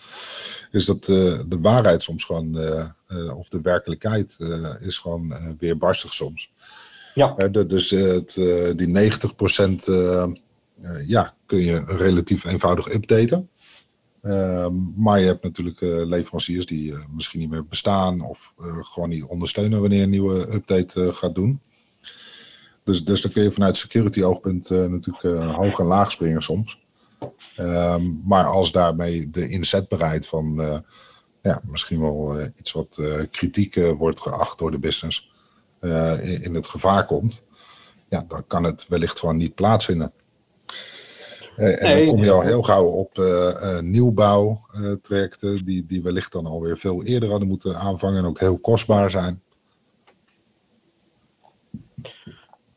Is 0.72 0.86
dat 0.86 1.08
eh, 1.08 1.40
de 1.48 1.58
waarheid 1.62 2.04
soms 2.04 2.24
gewoon, 2.24 2.60
eh, 2.60 2.86
eh, 3.08 3.38
of 3.38 3.50
de 3.50 3.62
werkelijkheid, 3.62 4.38
is 4.80 4.98
gewoon 4.98 5.34
weerbarstig 5.60 6.14
soms. 6.14 6.52
Ja. 7.14 7.48
Dus 7.48 7.90
het, 7.90 8.34
die 8.76 8.88
90% 8.88 9.88
eh, 9.88 10.24
eh, 10.24 10.30
ja, 11.08 11.36
kun 11.46 11.60
je 11.60 11.84
relatief 11.86 12.44
eenvoudig 12.44 12.94
updaten. 12.94 13.50
Ehm, 14.22 14.74
maar 14.96 15.20
je 15.20 15.26
hebt 15.26 15.44
natuurlijk 15.44 15.80
leveranciers 15.82 16.66
die 16.66 16.96
misschien 17.16 17.40
niet 17.40 17.50
meer 17.50 17.66
bestaan 17.66 18.22
of 18.22 18.54
gewoon 18.82 19.10
niet 19.10 19.24
ondersteunen 19.24 19.80
wanneer 19.82 19.98
je 19.98 20.04
een 20.04 20.10
nieuwe 20.10 20.54
update 20.54 21.14
gaat 21.14 21.36
doen. 21.36 21.62
Dus, 22.90 23.06
dus 23.06 23.22
dan 23.22 23.32
kun 23.32 23.44
je 23.44 23.52
vanuit 23.52 23.78
security 23.78 24.24
oogpunt 24.24 24.72
eh, 24.72 24.86
natuurlijk 24.86 25.24
eh, 25.24 25.56
hoog 25.56 25.80
en 25.80 25.86
laag 25.86 26.12
springen 26.12 26.42
soms. 26.42 26.82
Ehm, 27.56 28.04
maar 28.24 28.46
als 28.46 28.72
daarmee 28.72 29.30
de 29.30 29.50
inzetbaarheid 29.50 30.28
van 30.28 30.62
eh, 30.62 30.78
ja, 31.42 31.62
misschien 31.66 32.02
wel 32.02 32.40
iets 32.58 32.72
wat 32.72 33.02
kritiek 33.32 33.76
wordt 33.98 34.22
geacht 34.22 34.58
door 34.58 34.72
de 34.72 34.80
business 34.80 35.32
in, 36.22 36.44
in 36.44 36.56
het 36.56 36.68
gevaar 36.68 37.06
komt, 37.06 37.44
ja, 38.10 38.26
dan 38.28 38.48
kan 38.48 38.64
het 38.64 38.86
wellicht 38.88 39.20
gewoon 39.20 39.38
niet 39.38 39.56
plaatsvinden. 39.56 40.12
En 41.56 41.98
dan 41.98 42.08
kom 42.08 42.24
je 42.24 42.32
al 42.32 42.42
heel 42.42 42.62
gauw 42.62 42.86
op 42.86 43.18
eh 43.18 43.78
eh, 43.78 43.84
nieuwbouwtrajecten, 43.84 45.66
die, 45.66 45.86
die 45.86 46.02
wellicht 46.02 46.32
dan 46.32 46.46
alweer 46.46 46.78
veel 46.78 47.04
eerder 47.04 47.30
hadden 47.30 47.48
moeten 47.48 47.78
aanvangen 47.78 48.18
en 48.18 48.26
ook 48.26 48.40
heel 48.40 48.60
kostbaar 48.60 49.12
zijn. 49.12 49.42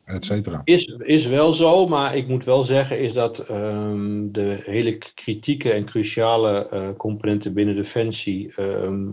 Et 0.05 0.25
cetera. 0.25 0.61
Is, 0.63 0.85
is 0.97 1.25
wel 1.25 1.53
zo, 1.53 1.87
maar 1.87 2.15
ik 2.15 2.27
moet 2.27 2.45
wel 2.45 2.63
zeggen 2.63 2.99
is 2.99 3.13
dat 3.13 3.39
ehm, 3.39 4.31
de 4.31 4.61
hele 4.65 4.97
kritieke 4.97 5.71
en 5.71 5.85
cruciale 5.85 6.67
eh, 6.67 6.89
componenten 6.97 7.53
binnen 7.53 7.75
Defensie 7.75 8.53
ehm, 8.55 9.09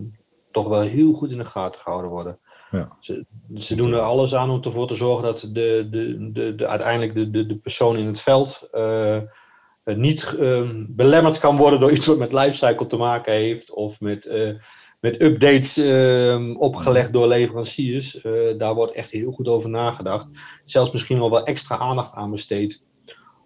toch 0.51 0.67
wel 0.67 0.81
heel 0.81 1.13
goed 1.13 1.31
in 1.31 1.37
de 1.37 1.45
gaten 1.45 1.81
gehouden 1.81 2.11
worden. 2.11 2.39
Ja. 2.71 2.97
Ze, 2.99 3.25
ze 3.55 3.75
doen 3.75 3.93
er 3.93 3.99
alles 3.99 4.33
aan 4.33 4.49
om 4.49 4.63
ervoor 4.63 4.87
te 4.87 4.95
zorgen 4.95 5.23
dat 5.23 5.39
de, 5.39 5.87
de, 5.91 6.31
de, 6.31 6.55
de, 6.55 6.67
uiteindelijk 6.67 7.13
de, 7.13 7.29
de, 7.29 7.45
de 7.45 7.55
persoon 7.55 7.97
in 7.97 8.05
het 8.05 8.21
veld 8.21 8.67
eh, 8.71 9.17
niet 9.83 10.35
ehm, 10.39 10.85
belemmerd 10.87 11.39
kan 11.39 11.57
worden 11.57 11.79
door 11.79 11.91
iets 11.91 12.05
wat 12.05 12.17
met 12.17 12.33
lifecycle 12.33 12.87
te 12.87 12.97
maken 12.97 13.33
heeft 13.33 13.71
of 13.71 13.99
met, 13.99 14.25
eh, 14.25 14.49
met 15.01 15.21
updates 15.21 15.77
ehm, 15.77 16.55
opgelegd 16.55 17.13
door 17.13 17.27
leveranciers. 17.27 18.21
Eh, 18.21 18.31
daar 18.57 18.73
wordt 18.75 18.93
echt 18.93 19.11
heel 19.11 19.31
goed 19.31 19.47
over 19.47 19.69
nagedacht. 19.69 20.27
Zelfs 20.65 20.91
misschien 20.91 21.19
wel 21.19 21.31
wel 21.31 21.45
extra 21.45 21.77
aandacht 21.77 22.13
aan 22.13 22.31
besteed. 22.31 22.85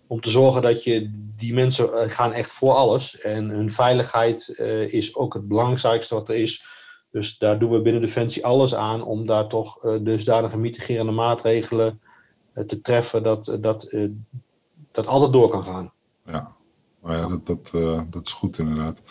Om 0.07 0.21
te 0.21 0.29
zorgen 0.29 0.61
dat 0.61 0.83
je 0.83 1.11
die 1.37 1.53
mensen 1.53 1.93
eh, 1.93 2.09
gaan 2.09 2.33
echt 2.33 2.51
voor 2.51 2.73
alles. 2.73 3.19
En 3.19 3.49
hun 3.49 3.71
veiligheid 3.71 4.49
eh, 4.57 4.93
is 4.93 5.15
ook 5.15 5.33
het 5.33 5.47
belangrijkste 5.47 6.13
wat 6.13 6.29
er 6.29 6.35
is. 6.35 6.65
Dus 7.11 7.37
daar 7.37 7.59
doen 7.59 7.71
we 7.71 7.81
binnen 7.81 8.01
Defensie 8.01 8.45
alles 8.45 8.75
aan 8.75 9.03
om 9.03 9.25
daar 9.25 9.47
toch 9.47 9.79
dusdanige 10.01 10.57
mitigerende 10.57 11.11
maatregelen 11.11 12.01
te 12.67 12.81
treffen 12.81 13.23
dat 13.23 13.57
dat, 13.59 13.95
dat 14.91 15.07
altijd 15.07 15.33
door 15.33 15.49
kan 15.49 15.63
gaan. 15.63 15.91
Ja, 16.25 16.55
ja, 17.05 17.27
dat, 17.27 17.45
dat, 17.45 17.71
dat 18.11 18.25
is 18.25 18.31
goed 18.31 18.59
inderdaad. 18.59 19.01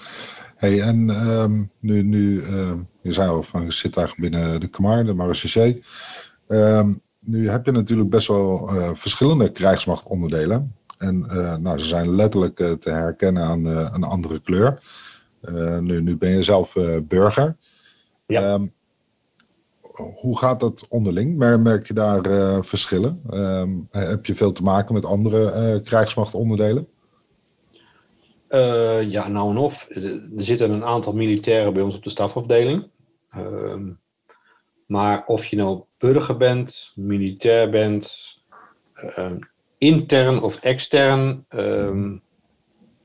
Hey, 0.65 0.81
en 0.81 1.11
ehm, 1.11 1.63
nu, 1.81 2.03
nu 2.03 2.43
ehm, 2.43 2.79
je 3.03 3.13
zei 3.13 3.29
al 3.29 3.43
van 3.43 3.65
je 3.65 3.73
zit 3.73 3.97
eigenlijk 3.97 4.31
binnen 4.31 4.61
de 4.61 4.69
Kamar, 4.69 5.05
de 5.05 5.15
Marechaussee. 5.15 5.83
Ehm 6.47 6.93
nu 7.25 7.51
heb 7.51 7.65
je 7.67 7.73
natuurlijk 7.73 8.11
best 8.11 8.29
wel 8.29 8.69
eh, 8.69 8.91
verschillende 8.95 9.53
krijgsmachtonderdelen. 9.53 10.77
En 10.99 11.27
eh, 11.29 11.57
nou, 11.57 11.79
ze 11.79 11.87
zijn 11.87 12.15
letterlijk 12.15 12.61
eh, 12.61 12.73
te 12.73 12.91
herkennen 12.91 13.43
aan 13.43 13.65
een 13.67 14.05
andere 14.05 14.41
kleur. 14.41 14.83
Nu, 15.81 16.01
nu 16.01 16.17
ben 16.17 16.31
je 16.31 16.43
zelf 16.43 16.77
burger. 17.03 17.57
Ja. 18.27 18.61
Hoe 20.15 20.39
gaat 20.39 20.61
dat 20.61 20.87
onderling? 20.89 21.37
Mer- 21.37 21.61
Merk 21.61 21.87
je 21.87 21.95
daar 21.95 22.23
verschillen? 22.65 23.21
Heb 23.91 24.27
je 24.27 24.35
veel 24.35 24.53
te 24.53 24.63
maken 24.63 24.95
met 24.95 25.05
andere 25.05 25.81
krijgsmachtonderdelen? 25.81 26.89
Eh, 28.55 29.11
ja, 29.11 29.29
nou 29.29 29.51
en 29.51 29.57
of. 29.57 29.87
Er 29.89 30.05
er 30.37 30.45
zitten 30.45 30.71
een 30.71 30.85
aantal 30.85 31.13
militairen 31.13 31.73
bij 31.73 31.83
ons 31.83 31.97
op 31.97 32.03
de 32.03 32.11
stafafdeling. 32.11 32.87
Ehm, 33.31 33.91
maar 34.87 35.25
of 35.27 35.47
je 35.47 35.57
nou 35.57 35.83
burger 35.99 36.37
bent, 36.37 36.93
militair 36.95 37.71
bent, 37.71 38.15
ehm, 38.95 39.37
intern 39.79 40.43
of 40.43 40.57
extern, 40.61 41.45
ehm, 41.49 42.17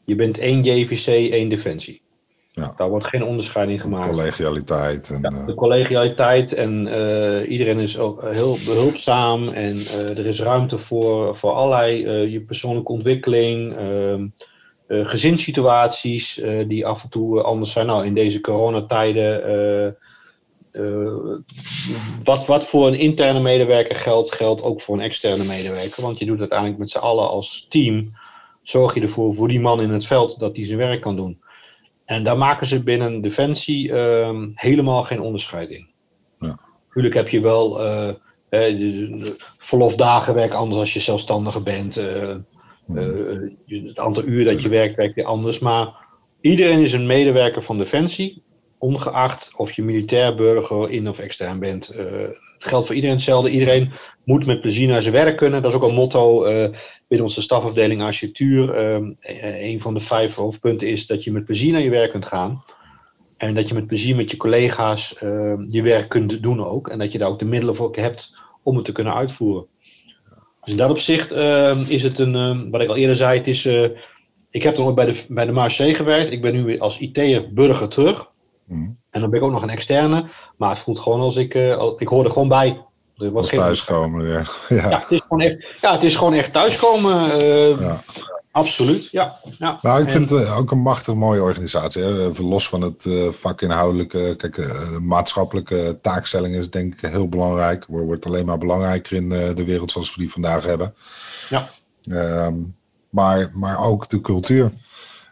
je 0.05 0.15
bent 0.15 0.37
één 0.37 0.63
JVC, 0.63 1.31
één 1.31 1.49
defensie. 1.49 2.01
Ja. 2.51 2.73
Daar 2.77 2.89
wordt 2.89 3.07
geen 3.07 3.23
onderscheiding 3.23 3.81
gemaakt. 3.81 4.09
Collegialiteit. 4.09 5.09
En, 5.09 5.19
ja, 5.21 5.45
de 5.45 5.53
collegialiteit 5.53 6.53
en 6.53 6.71
iedereen 7.47 7.79
is 7.79 7.97
ook 7.97 8.21
heel 8.21 8.57
behulpzaam 8.65 9.47
en 9.49 9.77
er 9.87 10.25
is 10.25 10.41
ruimte 10.41 10.77
voor, 10.77 11.37
voor 11.37 11.51
allerlei 11.51 12.09
je 12.31 12.41
persoonlijke 12.41 12.91
ontwikkeling. 12.91 13.75
Uh, 14.89 15.07
gezinssituaties 15.07 16.37
uh, 16.37 16.67
die 16.67 16.85
af 16.85 17.03
en 17.03 17.09
toe 17.09 17.41
anders 17.41 17.71
zijn. 17.71 17.85
Nou, 17.85 18.05
in 18.05 18.13
deze 18.13 18.41
coronatijden, 18.41 19.49
uh, 20.71 21.35
wat, 22.23 22.45
wat 22.45 22.65
voor 22.65 22.87
een 22.87 22.99
interne 22.99 23.39
medewerker 23.39 23.95
geldt, 23.95 24.35
geldt 24.35 24.61
ook 24.61 24.81
voor 24.81 24.95
een 24.95 25.01
externe 25.01 25.43
medewerker. 25.43 26.03
Want 26.03 26.19
je 26.19 26.25
doet 26.25 26.39
uiteindelijk 26.39 26.79
met 26.79 26.91
z'n 26.91 26.97
allen 26.97 27.29
als 27.29 27.65
team, 27.69 28.11
zorg 28.63 28.93
je 28.93 29.01
ervoor 29.01 29.35
voor 29.35 29.47
die 29.47 29.59
man 29.59 29.81
in 29.81 29.89
het 29.89 30.05
veld 30.05 30.39
dat 30.39 30.55
hij 30.55 30.65
zijn 30.65 30.77
werk 30.77 31.01
kan 31.01 31.15
doen. 31.15 31.41
En 32.05 32.23
daar 32.23 32.37
maken 32.37 32.67
ze 32.67 32.83
binnen 32.83 33.21
Defensie 33.21 33.93
ehm, 33.93 34.49
helemaal 34.53 35.03
geen 35.03 35.21
onderscheid 35.21 35.69
in. 35.69 35.87
Ja. 36.39 36.59
Natuurlijk 36.87 37.15
heb 37.15 37.29
je 37.29 37.39
wel 37.41 37.79
verlofdagen 39.57 40.33
werk 40.33 40.53
anders 40.53 40.79
als 40.79 40.93
je 40.93 40.99
zelfstandige 40.99 41.61
bent. 41.61 42.01
Uh, 42.95 43.85
het 43.87 43.99
aantal 43.99 44.23
uur 44.23 44.45
dat 44.45 44.61
je 44.61 44.69
werkt, 44.69 44.95
werkt 44.95 45.15
weer 45.15 45.25
anders. 45.25 45.59
Maar 45.59 46.07
iedereen 46.41 46.79
is 46.79 46.93
een 46.93 47.05
medewerker 47.05 47.63
van 47.63 47.77
Defensie, 47.77 48.43
ongeacht 48.77 49.51
of 49.57 49.71
je 49.71 49.83
militair, 49.83 50.35
burger, 50.35 50.89
in 50.89 51.09
of 51.09 51.19
extern 51.19 51.59
bent. 51.59 51.93
Uh, 51.95 52.01
het 52.59 52.67
geldt 52.67 52.85
voor 52.85 52.95
iedereen 52.95 53.15
hetzelfde. 53.15 53.49
Iedereen 53.49 53.91
moet 54.23 54.45
met 54.45 54.61
plezier 54.61 54.87
naar 54.87 55.01
zijn 55.01 55.13
werk 55.13 55.37
kunnen. 55.37 55.61
Dat 55.61 55.71
is 55.71 55.77
ook 55.77 55.89
een 55.89 55.95
motto 55.95 56.45
uh, 56.45 56.69
binnen 57.07 57.27
onze 57.27 57.41
stafafdeling 57.41 58.01
architectuur. 58.01 58.73
Ehm, 58.73 59.11
een 59.61 59.81
van 59.81 59.93
de 59.93 59.99
vijf 59.99 60.35
hoofdpunten 60.35 60.87
is 60.87 61.07
dat 61.07 61.23
je 61.23 61.31
met 61.31 61.45
plezier 61.45 61.71
naar 61.71 61.81
je 61.81 61.89
werk 61.89 62.11
kunt 62.11 62.25
gaan. 62.25 62.63
En 63.37 63.55
dat 63.55 63.67
je 63.67 63.73
met 63.73 63.87
plezier 63.87 64.15
met 64.15 64.31
je 64.31 64.37
collega's 64.37 65.15
ehm, 65.17 65.63
je 65.67 65.81
werk 65.81 66.09
kunt 66.09 66.43
doen 66.43 66.65
ook. 66.65 66.87
En 66.87 66.99
dat 66.99 67.11
je 67.11 67.17
daar 67.17 67.29
ook 67.29 67.39
de 67.39 67.45
middelen 67.45 67.75
voor 67.75 67.95
hebt 67.95 68.37
om 68.63 68.75
het 68.75 68.85
te 68.85 68.91
kunnen 68.91 69.13
uitvoeren. 69.13 69.65
Dus 70.69 70.77
in 70.77 70.83
dat 70.83 70.95
opzicht 70.95 71.33
uh, 71.33 71.89
is 71.89 72.03
het 72.03 72.19
een, 72.19 72.35
uh, 72.35 72.71
wat 72.71 72.81
ik 72.81 72.89
al 72.89 72.95
eerder 72.95 73.15
zei, 73.15 73.37
het 73.37 73.47
is, 73.47 73.65
uh, 73.65 73.87
ik 74.49 74.63
heb 74.63 74.75
dan 74.75 74.85
ook 74.85 74.95
bij 74.95 75.05
de, 75.05 75.25
bij 75.27 75.45
de 75.45 75.51
MARC 75.51 75.71
gewerkt. 75.71 76.31
Ik 76.31 76.41
ben 76.41 76.53
nu 76.53 76.63
weer 76.63 76.79
als 76.79 76.99
IT'er 76.99 77.53
burger 77.53 77.87
terug. 77.87 78.31
Mm. 78.65 78.97
En 79.09 79.21
dan 79.21 79.29
ben 79.29 79.39
ik 79.39 79.45
ook 79.45 79.51
nog 79.51 79.61
een 79.61 79.69
externe. 79.69 80.25
Maar 80.57 80.69
het 80.69 80.79
voelt 80.79 80.99
gewoon 80.99 81.19
als 81.19 81.35
ik, 81.35 81.55
uh, 81.55 81.91
ik 81.97 82.07
hoor 82.07 82.25
er 82.25 82.31
gewoon 82.31 82.47
bij. 82.47 82.81
Thuiskomen, 83.59 84.27
ja. 84.27 84.45
ja. 84.69 84.89
Ja. 84.89 84.99
het 84.99 85.11
is 85.11 85.21
gewoon 85.21 85.41
echt, 85.41 85.65
ja, 85.81 85.93
het 85.93 86.03
is 86.03 86.15
gewoon 86.15 86.33
echt 86.33 86.53
thuiskomen. 86.53 87.39
Ja. 87.79 88.03
Absoluut, 88.51 89.11
ja. 89.11 89.39
ja. 89.57 89.79
Nou, 89.81 90.01
ik 90.01 90.09
vind 90.09 90.29
het 90.29 90.43
eh, 90.43 90.57
ook 90.57 90.71
een 90.71 90.81
machtig 90.81 91.13
mooie 91.13 91.41
organisatie. 91.41 92.01
Hè? 92.01 92.29
Even 92.29 92.45
los 92.45 92.67
van 92.69 92.81
het 92.81 93.05
uh, 93.05 93.29
vakinhoudelijke. 93.29 94.33
Kijk, 94.37 94.57
uh, 94.57 94.97
maatschappelijke 94.97 95.99
taakstelling 96.01 96.55
is 96.55 96.69
denk 96.69 96.93
ik 96.93 97.09
heel 97.09 97.29
belangrijk. 97.29 97.85
Wordt 97.87 98.25
alleen 98.25 98.45
maar 98.45 98.57
belangrijker 98.57 99.15
in 99.15 99.29
de 99.29 99.63
wereld 99.65 99.91
zoals 99.91 100.15
we 100.15 100.21
die 100.21 100.31
vandaag 100.31 100.63
hebben. 100.63 100.93
Ja. 101.49 101.69
Um, 102.45 102.77
maar, 103.09 103.49
maar 103.53 103.79
ook 103.79 104.09
de 104.09 104.21
cultuur. 104.21 104.71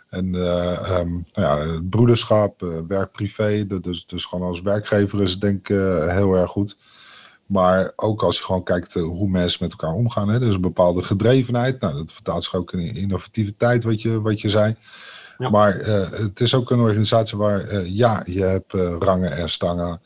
En 0.09 0.25
um, 0.25 1.25
nou 1.33 1.73
ja, 1.73 1.81
broederschap, 1.89 2.61
werk 2.87 3.11
privé. 3.11 3.67
Dus, 3.81 4.05
dus 4.05 4.25
gewoon 4.25 4.47
als 4.47 4.61
werkgever 4.61 5.21
is 5.21 5.31
het 5.31 5.41
denk 5.41 5.69
ik 5.69 5.75
heel 6.11 6.35
erg 6.35 6.51
goed. 6.51 6.77
Maar 7.47 7.91
ook 7.95 8.23
als 8.23 8.37
je 8.37 8.43
gewoon 8.43 8.63
kijkt 8.63 8.95
eh, 8.95 9.03
hoe 9.03 9.29
mensen 9.29 9.57
met 9.61 9.71
elkaar 9.71 9.93
omgaan. 9.93 10.29
Hè? 10.29 10.39
Dus 10.39 10.55
een 10.55 10.61
bepaalde 10.61 11.01
gedrevenheid. 11.01 11.79
Nou, 11.79 11.93
dat 11.93 12.11
vertaalt 12.11 12.43
zich 12.43 12.55
ook 12.55 12.73
in 12.73 12.95
innovativiteit, 12.95 13.83
wat 13.83 14.01
je, 14.01 14.21
wat 14.21 14.41
je 14.41 14.49
zei. 14.49 14.75
Ja. 15.37 15.49
Maar 15.49 15.79
uh, 15.79 16.09
het 16.11 16.41
is 16.41 16.55
ook 16.55 16.71
een 16.71 16.79
organisatie 16.79 17.37
waar, 17.37 17.73
uh, 17.73 17.95
ja, 17.95 18.21
je 18.25 18.43
hebt 18.43 18.73
uh, 18.73 18.95
rangen 18.99 19.31
en 19.31 19.49
stangen. 19.49 20.01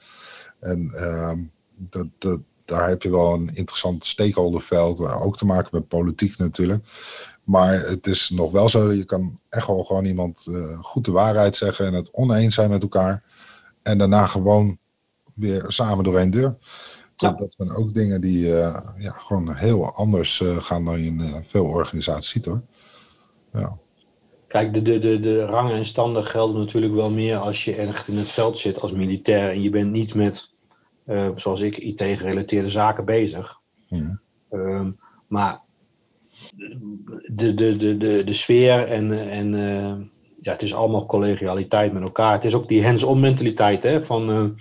En 0.60 0.92
ehm, 0.96 1.40
dat, 1.76 2.08
dat, 2.18 2.40
daar 2.66 2.90
heb 2.90 3.02
je 3.02 3.12
wel 3.12 3.34
een 3.34 3.50
interessant 3.54 4.06
stakeholderveld. 4.06 5.02
Ook 5.02 5.38
te 5.38 5.46
maken 5.46 5.70
met 5.72 5.88
politiek 5.88 6.38
natuurlijk. 6.38 6.86
Maar 7.44 7.80
het 7.80 8.08
is 8.08 8.30
nog 8.30 8.52
wel 8.52 8.70
zo, 8.70 8.92
je 8.92 9.06
kan 9.06 9.40
echt 9.50 9.68
wel 9.68 9.84
gewoon 9.84 10.06
iemand 10.06 10.48
goed 10.82 11.06
de 11.06 11.12
waarheid 11.12 11.56
zeggen 11.56 11.86
en 11.86 11.94
het 11.94 12.10
oneens 12.12 12.56
zijn 12.56 12.70
met 12.70 12.82
elkaar. 12.82 13.24
En 13.84 13.98
daarna 13.98 14.26
gewoon 14.26 14.78
weer 15.34 15.64
samen 15.68 16.04
door 16.04 16.18
één 16.18 16.32
deur. 16.32 16.58
Ja. 17.22 17.32
Dat 17.32 17.54
zijn 17.58 17.76
ook 17.76 17.94
dingen 17.94 18.22
die 18.22 18.48
uh, 18.48 18.80
ja, 18.98 19.12
gewoon 19.12 19.54
heel 19.54 19.94
anders 19.94 20.40
uh, 20.40 20.58
gaan 20.58 20.86
dan 20.86 21.00
je 21.00 21.06
in 21.06 21.20
uh, 21.20 21.36
veel 21.44 21.66
organisaties 21.66 22.30
ziet 22.30 22.46
hoor. 22.46 22.62
Ja. 23.54 23.78
Kijk, 24.48 24.74
de, 24.74 24.82
de, 24.82 25.00
de, 25.00 25.20
de 25.20 25.46
rangen 25.46 25.76
en 25.76 25.88
standen 25.88 26.26
gelden 26.26 26.60
natuurlijk 26.62 26.94
wel 26.94 27.12
meer 27.12 27.38
als 27.38 27.66
je 27.66 27.76
echt 27.76 28.08
in 28.08 28.18
het 28.18 28.32
veld 28.32 28.60
zit 28.60 28.80
als 28.80 28.92
militair 28.92 29.50
en 29.50 29.62
je 29.62 29.70
bent 29.70 29.92
niet 29.92 30.14
met, 30.14 30.52
zoals 31.36 31.62
ik, 31.62 31.78
IT-gerelateerde 31.78 32.70
zaken 32.70 33.06
bezig. 33.06 33.60
Ja. 33.88 34.20
Um, 34.52 35.00
maar 35.28 35.62
de, 37.28 37.54
de, 37.54 37.78
de, 37.78 37.98
de, 37.98 38.24
de 38.24 38.34
sfeer 38.34 38.88
en, 38.88 39.30
en 39.30 39.52
ja, 40.42 40.52
het 40.52 40.62
is 40.62 40.74
allemaal 40.74 41.06
collegialiteit 41.06 41.94
met 41.94 42.04
elkaar. 42.04 42.34
Het 42.34 42.46
is 42.46 42.56
ook 42.56 42.68
die 42.68 42.86
hands-on 42.86 43.20
mentaliteit 43.20 43.84
hè, 43.84 44.06
van 44.06 44.56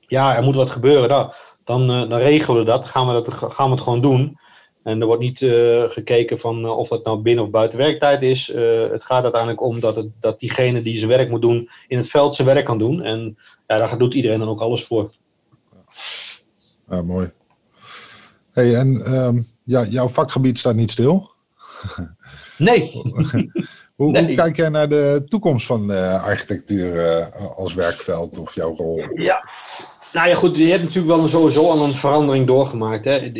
ja, 0.00 0.36
er 0.36 0.42
moet 0.42 0.54
wat 0.54 0.70
gebeuren. 0.70 1.08
daar 1.08 1.51
dan, 1.64 1.90
uh, 1.90 2.08
dan 2.08 2.18
regelen 2.18 2.58
we 2.58 2.66
dat 2.66 2.84
gaan, 2.84 3.06
we 3.06 3.12
dat. 3.12 3.32
gaan 3.34 3.66
we 3.66 3.74
het 3.74 3.82
gewoon 3.82 4.00
doen. 4.00 4.38
En 4.82 5.00
er 5.00 5.06
wordt 5.06 5.22
niet 5.22 5.40
uh, 5.40 5.82
gekeken 5.84 6.38
van 6.38 6.64
uh, 6.64 6.78
of 6.78 6.88
dat 6.88 7.04
nou 7.04 7.18
binnen 7.18 7.44
of 7.44 7.50
buiten 7.50 7.78
werktijd 7.78 8.22
is. 8.22 8.46
het 8.90 9.04
gaat 9.04 9.22
uiteindelijk 9.22 9.62
om 9.62 9.80
dat, 9.80 9.96
het, 9.96 10.08
dat 10.20 10.40
diegene 10.40 10.82
die 10.82 10.96
zijn 10.96 11.10
werk 11.10 11.30
moet 11.30 11.42
doen 11.42 11.70
in 11.88 11.96
het 11.96 12.08
veld 12.08 12.36
zijn 12.36 12.48
werk 12.48 12.64
kan 12.64 12.78
doen. 12.78 13.02
En 13.02 13.38
ja, 13.66 13.76
daar 13.76 13.98
doet 13.98 14.14
iedereen 14.14 14.38
dan 14.38 14.48
ook 14.48 14.60
alles 14.60 14.84
voor. 14.84 15.10
Ja, 16.90 17.02
mooi. 17.02 17.30
Hey, 18.52 18.74
en 18.74 19.14
um, 19.14 19.42
ja, 19.64 19.84
jouw 19.84 20.08
vakgebied 20.08 20.58
staat 20.58 20.74
niet 20.74 20.90
stil. 20.90 21.30
Nee. 22.58 22.90
hoe, 23.96 24.10
nee. 24.10 24.26
hoe, 24.26 24.34
kijk 24.34 24.56
jij 24.56 24.68
naar 24.68 24.88
de 24.88 25.24
toekomst 25.28 25.66
van 25.66 25.88
de 25.88 26.18
architectuur 26.22 27.24
als 27.32 27.74
werkveld 27.74 28.38
of 28.38 28.54
jouw 28.54 28.74
rol? 28.74 29.04
Ja, 29.14 29.48
nou 30.12 30.28
ja, 30.28 30.34
goed, 30.34 30.56
je 30.56 30.64
hebt 30.64 30.82
natuurlijk 30.82 31.14
wel 31.14 31.22
een, 31.22 31.28
sowieso 31.28 31.68
al 31.70 31.84
een 31.84 31.94
verandering 31.94 32.46
doorgemaakt. 32.46 33.04
Hè. 33.04 33.32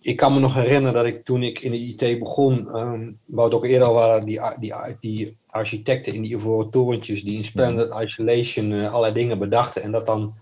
Ik 0.00 0.16
kan 0.16 0.34
me 0.34 0.40
nog 0.40 0.54
herinneren 0.54 0.94
dat 0.94 1.06
ik 1.06 1.24
toen 1.24 1.42
ik 1.42 1.60
in 1.60 1.70
de 1.70 1.78
IT 1.78 2.18
begon, 2.18 2.76
um, 2.76 3.18
wat 3.24 3.54
ook 3.54 3.64
eerder 3.64 3.88
al 3.88 3.94
waren, 3.94 4.24
die, 4.24 4.40
die, 4.58 4.74
die 5.00 5.36
architecten 5.46 6.14
in 6.14 6.22
die 6.22 6.34
ivoren 6.34 6.70
torentjes 6.70 7.22
die 7.22 7.36
in 7.36 7.44
splendid 7.44 7.92
isolation 8.00 8.70
uh, 8.70 8.88
allerlei 8.88 9.14
dingen 9.14 9.38
bedachten 9.38 9.82
en 9.82 9.92
dat 9.92 10.06
dan 10.06 10.34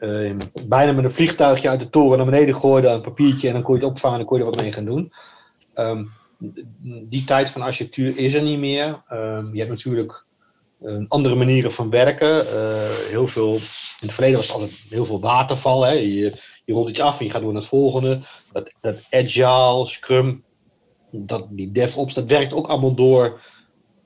uh, 0.00 0.36
bijna 0.66 0.92
met 0.92 1.04
een 1.04 1.10
vliegtuigje 1.10 1.68
uit 1.68 1.80
de 1.80 1.90
toren 1.90 2.16
naar 2.16 2.26
beneden 2.26 2.54
gooiden, 2.54 2.92
een 2.92 3.00
papiertje 3.00 3.46
en 3.46 3.54
dan 3.54 3.62
kon 3.62 3.74
je 3.74 3.80
het 3.80 3.90
opvangen 3.90 4.18
en 4.18 4.24
dan 4.24 4.28
kon 4.28 4.38
je 4.38 4.44
er 4.44 4.50
wat 4.50 4.60
mee 4.60 4.72
gaan 4.72 4.84
doen. 4.84 5.12
Um, 5.74 6.10
die 7.08 7.24
tijd 7.24 7.50
van 7.50 7.62
architectuur 7.62 8.18
is 8.18 8.34
er 8.34 8.42
niet 8.42 8.58
meer. 8.58 9.02
Um, 9.12 9.50
je 9.52 9.58
hebt 9.58 9.70
natuurlijk 9.70 10.23
andere 11.08 11.34
manieren 11.34 11.72
van 11.72 11.90
werken. 11.90 12.46
Uh, 12.46 12.88
heel 12.90 13.28
veel, 13.28 13.54
in 13.54 14.06
het 14.06 14.12
verleden 14.12 14.36
was 14.36 14.46
het 14.46 14.56
altijd 14.56 14.72
heel 14.88 15.04
veel 15.04 15.20
waterval. 15.20 15.82
Hè. 15.82 15.90
Je, 15.90 16.38
je 16.64 16.72
rolt 16.72 16.88
iets 16.88 17.00
af 17.00 17.18
en 17.18 17.24
je 17.24 17.30
gaat 17.30 17.40
door 17.42 17.52
naar 17.52 17.60
het 17.60 17.70
volgende. 17.70 18.20
Dat, 18.52 18.72
dat 18.80 19.02
agile, 19.10 19.86
scrum, 19.86 20.44
dat, 21.10 21.46
die 21.50 21.72
DevOps, 21.72 22.14
dat 22.14 22.26
werkt 22.26 22.52
ook 22.52 22.66
allemaal 22.66 22.94
door 22.94 23.40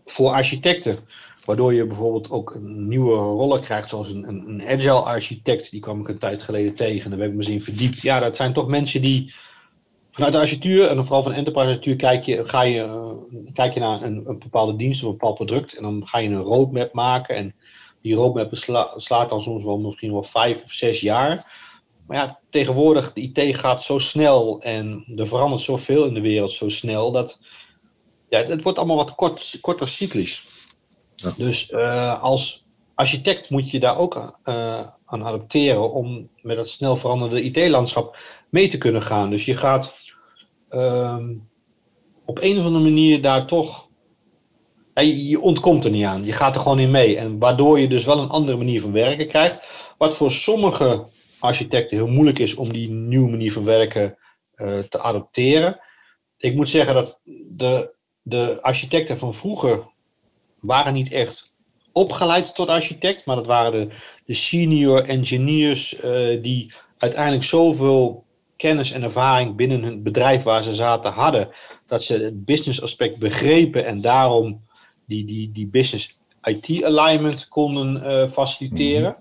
voor 0.06 0.30
architecten. 0.30 0.98
Waardoor 1.44 1.74
je 1.74 1.86
bijvoorbeeld 1.86 2.30
ook 2.30 2.54
een 2.54 2.88
nieuwe 2.88 3.14
rollen 3.14 3.60
krijgt, 3.60 3.88
zoals 3.88 4.10
een, 4.10 4.28
een, 4.28 4.62
agile 4.66 5.00
architect. 5.00 5.70
Die 5.70 5.80
kwam 5.80 6.00
ik 6.00 6.08
een 6.08 6.18
tijd 6.18 6.42
geleden 6.42 6.74
tegen. 6.74 7.10
Daar 7.10 7.18
heb 7.18 7.28
ik 7.28 7.36
me 7.36 7.46
eens 7.46 7.64
verdiept. 7.64 8.00
Ja, 8.00 8.20
dat 8.20 8.36
zijn 8.36 8.52
toch 8.52 8.66
mensen 8.66 9.00
die 9.00 9.34
Vanuit 10.18 10.36
de 10.36 10.42
architectuur 10.42 10.88
en 10.88 11.04
vooral 11.04 11.22
van 11.22 11.32
enterprise 11.32 11.66
architectuur 11.66 11.96
kijk 11.96 12.24
je, 12.24 12.48
ga 12.48 12.62
je, 12.62 13.14
kijk 13.52 13.74
je 13.74 13.80
naar 13.80 14.02
een, 14.02 14.22
een, 14.26 14.38
bepaalde 14.38 14.76
dienst 14.76 15.02
of 15.02 15.06
een 15.06 15.16
bepaald 15.16 15.34
product 15.34 15.76
en 15.76 15.82
dan 15.82 16.06
ga 16.06 16.18
je 16.18 16.28
een 16.28 16.42
roadmap 16.42 16.92
maken. 16.92 17.36
En 17.36 17.54
die 18.02 18.14
roadmap 18.14 18.54
sla, 18.54 18.92
slaat 18.96 19.30
dan 19.30 19.42
soms 19.42 19.64
wel 19.64 19.78
misschien 19.78 20.12
wel 20.12 20.22
vijf 20.22 20.64
of 20.64 20.72
zes 20.72 21.00
jaar. 21.00 21.52
Maar 22.06 22.16
ja, 22.16 22.38
tegenwoordig, 22.50 23.12
de 23.12 23.20
IT 23.20 23.56
gaat 23.56 23.84
zo 23.84 23.98
snel 23.98 24.62
en 24.62 25.04
er 25.16 25.28
verandert 25.28 25.62
zoveel 25.62 26.04
in 26.04 26.14
de 26.14 26.20
wereld 26.20 26.52
zo 26.52 26.68
snel 26.68 27.12
dat 27.12 27.40
ja, 28.28 28.44
het 28.44 28.62
wordt 28.62 28.78
allemaal 28.78 28.96
wat 28.96 29.14
kort, 29.14 29.58
korter 29.60 29.88
cyclisch. 29.88 30.48
Ja. 31.14 31.32
Dus 31.36 31.70
uh, 31.70 32.22
als 32.22 32.64
architect 32.94 33.50
moet 33.50 33.70
je 33.70 33.80
daar 33.80 33.98
ook 33.98 34.14
uh, 34.16 34.86
aan 35.04 35.24
adapteren 35.24 35.92
om 35.92 36.28
met 36.42 36.56
dat 36.56 36.68
snel 36.68 36.96
veranderende 36.96 37.42
IT-landschap 37.42 38.16
mee 38.48 38.68
te 38.68 38.78
kunnen 38.78 39.02
gaan. 39.02 39.30
Dus 39.30 39.44
je 39.44 39.56
gaat 39.56 40.06
um, 40.70 41.48
op 42.24 42.38
een 42.40 42.58
of 42.58 42.64
andere 42.64 42.84
manier 42.84 43.22
daar 43.22 43.46
toch. 43.46 43.88
Ja, 44.94 45.02
je, 45.02 45.40
ontkomt 45.40 45.84
er 45.84 45.90
niet 45.90 46.04
aan. 46.04 46.24
Je 46.24 46.32
gaat 46.32 46.54
er 46.54 46.60
gewoon 46.60 46.78
in 46.78 46.90
mee. 46.90 47.16
En 47.16 47.38
waardoor 47.38 47.80
je 47.80 47.88
dus 47.88 48.04
wel 48.04 48.18
een 48.18 48.28
andere 48.28 48.56
manier 48.56 48.80
van 48.80 48.92
werken 48.92 49.28
krijgt. 49.28 49.58
Wat 49.98 50.16
voor 50.16 50.32
sommige 50.32 51.06
architecten 51.38 51.96
heel 51.96 52.06
moeilijk 52.06 52.38
is 52.38 52.54
om 52.54 52.72
die 52.72 52.90
nieuwe 52.90 53.30
manier 53.30 53.52
van 53.52 53.64
werken 53.64 54.18
uh, 54.56 54.78
te 54.78 55.00
adopteren. 55.00 55.80
Ik 56.36 56.54
moet 56.54 56.68
zeggen 56.68 56.94
dat 56.94 57.20
de, 57.50 57.94
de 58.22 58.58
architecten 58.62 59.18
van 59.18 59.34
vroeger 59.34 59.86
waren 60.60 60.92
niet 60.92 61.12
echt 61.12 61.54
opgeleid 61.92 62.54
tot 62.54 62.68
architect, 62.68 63.24
maar 63.24 63.36
dat 63.36 63.46
waren 63.46 63.72
de, 63.72 63.94
de 64.24 64.34
senior 64.34 65.04
engineers 65.04 66.00
die 66.42 66.72
uiteindelijk 66.98 67.44
zoveel 67.44 68.26
kennis 68.58 68.92
en 68.92 69.02
ervaring 69.02 69.56
binnen 69.56 69.82
het 69.82 70.02
bedrijf 70.02 70.42
waar 70.42 70.62
ze 70.62 70.74
zaten 70.74 71.12
hadden, 71.12 71.48
dat 71.86 72.02
ze 72.02 72.14
het 72.14 72.44
business 72.44 72.82
aspect 72.82 73.18
begrepen 73.18 73.86
en 73.86 74.00
daarom 74.00 74.62
die, 75.06 75.24
die, 75.24 75.52
die 75.52 75.66
business 75.66 76.18
IT 76.42 76.84
alignment 76.84 77.48
konden 77.48 77.96
uh, 77.96 78.30
faciliteren. 78.32 79.16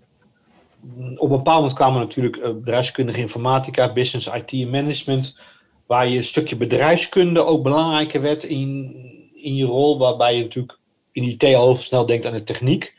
Mhm. 0.80 1.14
Op 1.16 1.30
een 1.30 1.38
bepaald 1.38 1.60
moment 1.60 1.78
kwamen 1.78 2.00
natuurlijk 2.00 2.36
uh, 2.36 2.44
bedrijfskundige 2.44 3.20
informatica, 3.20 3.94
business 3.94 4.28
IT 4.28 4.70
management, 4.70 5.40
waar 5.86 6.08
je 6.08 6.18
een 6.18 6.24
stukje 6.24 6.56
bedrijfskunde 6.56 7.46
ook 7.46 7.64
belangrijker 7.64 8.22
werd 8.22 8.44
in, 8.44 8.96
in 9.34 9.56
je 9.56 9.66
rol, 9.66 9.98
waarbij 9.98 10.36
je 10.36 10.44
natuurlijk 10.44 10.80
in 11.12 11.24
IT 11.24 11.44
al 11.44 11.76
snel 11.76 12.06
denkt 12.06 12.26
aan 12.26 12.34
de 12.34 12.44
techniek. 12.44 12.96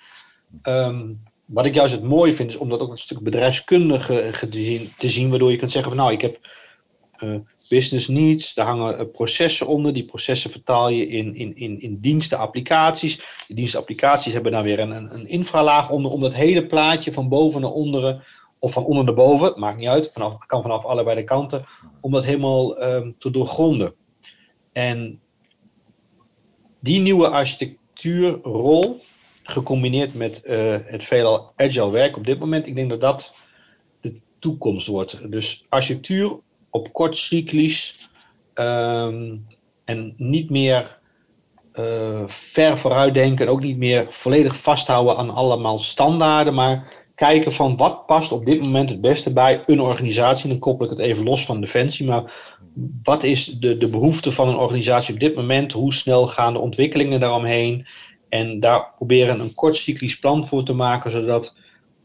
Um, 0.63 1.21
wat 1.49 1.67
ik 1.67 1.75
juist 1.75 1.95
het 1.95 2.03
mooie 2.03 2.35
vind, 2.35 2.51
is 2.51 2.57
om 2.57 2.69
dat 2.69 2.81
ook 2.81 2.91
een 2.91 2.99
stuk 2.99 3.21
bedrijfskundige 3.21 4.33
te 4.99 5.11
zien, 5.11 5.31
waardoor 5.31 5.51
je 5.51 5.57
kunt 5.57 5.73
zeggen 5.73 5.91
van 5.91 6.01
nou, 6.01 6.13
ik 6.13 6.21
heb 6.21 6.39
uh, 7.23 7.35
business 7.69 8.09
needs, 8.09 8.55
daar 8.55 8.67
hangen 8.67 9.01
uh, 9.01 9.07
processen 9.13 9.67
onder, 9.67 9.93
die 9.93 10.05
processen 10.05 10.51
vertaal 10.51 10.89
je 10.89 11.07
in, 11.07 11.35
in, 11.35 11.57
in, 11.57 11.81
in 11.81 11.99
diensten, 12.01 12.39
applicaties. 12.39 13.17
Die 13.47 13.57
dienstenapplicaties 13.57 14.33
hebben 14.33 14.53
dan 14.53 14.63
weer 14.63 14.81
een, 14.81 15.15
een, 15.15 15.29
infralaag 15.29 15.91
onder, 15.91 16.11
om 16.11 16.21
dat 16.21 16.35
hele 16.35 16.67
plaatje 16.67 17.13
van 17.13 17.29
boven 17.29 17.61
naar 17.61 17.71
onderen, 17.71 18.23
of 18.59 18.73
van 18.73 18.85
onder 18.85 19.05
naar 19.05 19.15
boven, 19.15 19.61
maakt 19.61 19.79
niet 19.79 19.89
uit, 19.89 20.11
vanaf, 20.13 20.47
kan 20.47 20.63
vanaf 20.63 20.85
allebei 20.85 21.17
de 21.17 21.25
kanten, 21.25 21.67
om 22.01 22.13
dat 22.13 22.25
helemaal 22.25 22.83
um, 22.83 23.15
te 23.19 23.31
doorgronden. 23.31 23.95
En 24.73 25.21
die 26.81 27.01
nieuwe 27.01 27.29
architectuurrol, 27.29 29.01
gecombineerd 29.51 30.15
met 30.15 30.43
uh, 30.45 30.77
het 30.85 31.05
veelal 31.05 31.53
agile 31.57 31.91
werk 31.91 32.17
op 32.17 32.27
dit 32.27 32.39
moment, 32.39 32.67
ik 32.67 32.75
denk 32.75 32.91
dat 32.91 33.01
dat 33.01 33.35
de 34.01 34.21
toekomst 34.39 34.87
wordt. 34.87 35.31
Dus 35.31 35.65
architectuur 35.69 36.39
op 36.71 36.93
kort 36.93 37.17
cyclisch 37.17 38.11
um, 38.55 39.47
en 39.85 40.15
niet 40.17 40.51
meer 40.51 40.99
uh, 41.75 42.23
ver 42.27 42.79
vooruit 42.79 43.15
denken 43.15 43.47
en 43.47 43.53
ook 43.53 43.63
niet 43.63 43.77
meer 43.77 44.07
volledig 44.11 44.57
vasthouden 44.57 45.17
aan 45.17 45.31
allemaal 45.31 45.79
standaarden, 45.79 46.55
maar 46.55 46.93
kijken 47.15 47.53
van 47.53 47.77
wat 47.77 48.07
past 48.07 48.33
op 48.33 48.47
dit 48.47 48.61
moment 48.61 48.91
het 48.91 49.01
beste 49.01 49.33
bij 49.33 49.63
een 49.67 49.81
organisatie. 49.81 50.49
Dan 50.49 50.59
koppel 50.59 50.85
ik 50.85 50.91
het 50.91 51.01
even 51.01 51.25
los 51.25 51.45
van 51.45 51.61
defensie, 51.61 52.07
maar 52.07 52.33
wat 53.03 53.25
is 53.25 53.47
de, 53.47 53.79
de 53.79 53.89
behoefte 53.89 54.33
van 54.33 54.49
een 54.49 54.57
organisatie 54.57 55.15
op 55.15 55.21
dit 55.21 55.35
moment? 55.35 55.73
Hoe 55.73 55.95
snel 55.95 56.27
gaan 56.27 56.53
de 56.53 56.59
ontwikkelingen 56.59 57.21
daaromheen? 57.21 57.87
En 58.29 58.61
daar 58.61 58.93
proberen 58.97 59.41
een 59.41 59.55
kort 59.55 59.77
cyclisch 59.77 60.19
plan 60.19 60.49
voor 60.49 60.65
te 60.65 60.73
maken, 60.73 61.11
zodat 61.11 61.55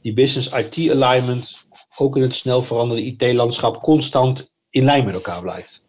die 0.01 0.13
business 0.13 0.47
IT 0.47 0.91
alignment 0.91 1.65
ook 1.97 2.15
in 2.15 2.21
het 2.21 2.35
snel 2.35 2.63
veranderende 2.63 3.09
IT-landschap 3.09 3.81
constant 3.81 4.51
in 4.69 4.83
lijn 4.83 5.05
met 5.05 5.13
elkaar 5.13 5.41
blijft. 5.41 5.85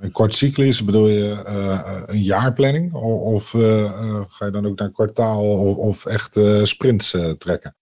Een 0.00 0.12
kort 0.12 0.34
cyclisch 0.34 0.84
bedoel 0.84 1.06
je 1.06 1.44
uh, 1.48 2.02
een 2.06 2.22
jaarplanning? 2.22 2.94
Of 2.94 3.52
uh, 3.52 4.22
ga 4.26 4.44
je 4.44 4.50
dan 4.50 4.66
ook 4.66 4.78
naar 4.78 4.90
kwartaal 4.90 5.44
of, 5.44 5.76
of 5.76 6.06
echt 6.06 6.40
sprints 6.62 7.16
trekken? 7.38 7.74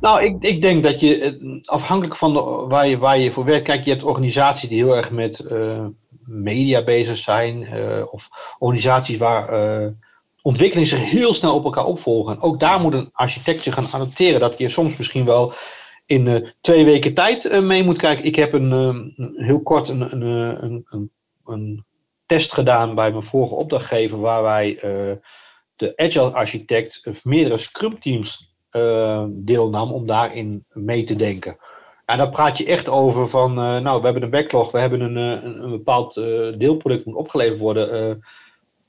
Nou, 0.00 0.24
ik, 0.24 0.36
ik 0.40 0.62
denk 0.62 0.82
dat 0.82 1.00
je 1.00 1.62
afhankelijk 1.64 2.16
van 2.16 2.32
de, 2.34 2.40
waar, 2.68 2.88
je, 2.88 2.98
waar 2.98 3.18
je 3.18 3.32
voor 3.32 3.44
werkt, 3.44 3.64
kijk, 3.64 3.84
je 3.84 3.90
hebt 3.90 4.02
organisaties 4.02 4.68
die 4.68 4.82
heel 4.82 4.96
erg 4.96 5.10
met 5.10 5.46
media 6.26 6.82
bezig 6.82 7.16
zijn, 7.16 7.62
uh, 7.62 8.12
of 8.12 8.28
organisaties 8.58 9.16
waar 9.16 9.52
uh, 9.82 9.88
ontwikkelingen 10.42 10.88
zich 10.88 11.10
heel 11.10 11.34
snel 11.34 11.54
op 11.54 11.64
elkaar 11.64 11.84
opvolgen. 11.84 12.40
Ook 12.40 12.60
daar 12.60 12.80
moet 12.80 12.92
een 12.92 13.10
architect 13.12 13.62
zich 13.62 13.74
gaan 13.74 13.88
adapteren. 13.90 14.40
Dat 14.40 14.58
je 14.58 14.68
soms 14.68 14.96
misschien 14.96 15.24
wel 15.24 15.52
in 16.06 16.26
uh, 16.26 16.48
twee 16.60 16.84
weken 16.84 17.14
tijd 17.14 17.62
mee 17.62 17.84
moet 17.84 17.98
kijken. 17.98 18.24
Ik 18.24 18.36
heb 18.36 18.52
een, 18.52 18.70
een 18.70 19.34
heel 19.36 19.62
kort 19.62 19.88
een, 19.88 20.22
een, 20.22 20.86
een, 20.90 21.10
een, 21.44 21.84
test 22.26 22.52
gedaan 22.52 22.94
bij 22.94 23.10
mijn 23.10 23.24
vorige 23.24 23.54
opdrachtgever, 23.54 24.20
waar 24.20 24.42
wij 24.42 24.78
de 25.76 25.92
Agile 25.96 26.30
architect 26.30 27.10
meerdere 27.22 27.58
Scrum 27.58 28.00
teams 28.00 28.54
deelnam 29.28 29.92
om 29.92 30.06
daarin 30.06 30.64
mee 30.72 31.04
te 31.04 31.16
denken. 31.16 31.56
En 32.06 32.18
dan 32.18 32.30
praat 32.30 32.58
je 32.58 32.66
echt 32.66 32.88
over 32.88 33.28
van, 33.28 33.50
uh, 33.50 33.78
nou, 33.78 33.98
we 33.98 34.04
hebben 34.04 34.22
een 34.22 34.30
backlog, 34.30 34.70
we 34.70 34.78
hebben 34.78 35.00
een, 35.00 35.16
eh, 35.16 35.44
een, 35.62 35.70
bepaald 35.70 36.16
uh, 36.16 36.58
deelproduct 36.58 37.04
moet 37.04 37.14
opgeleverd 37.14 37.58
worden. 37.58 38.22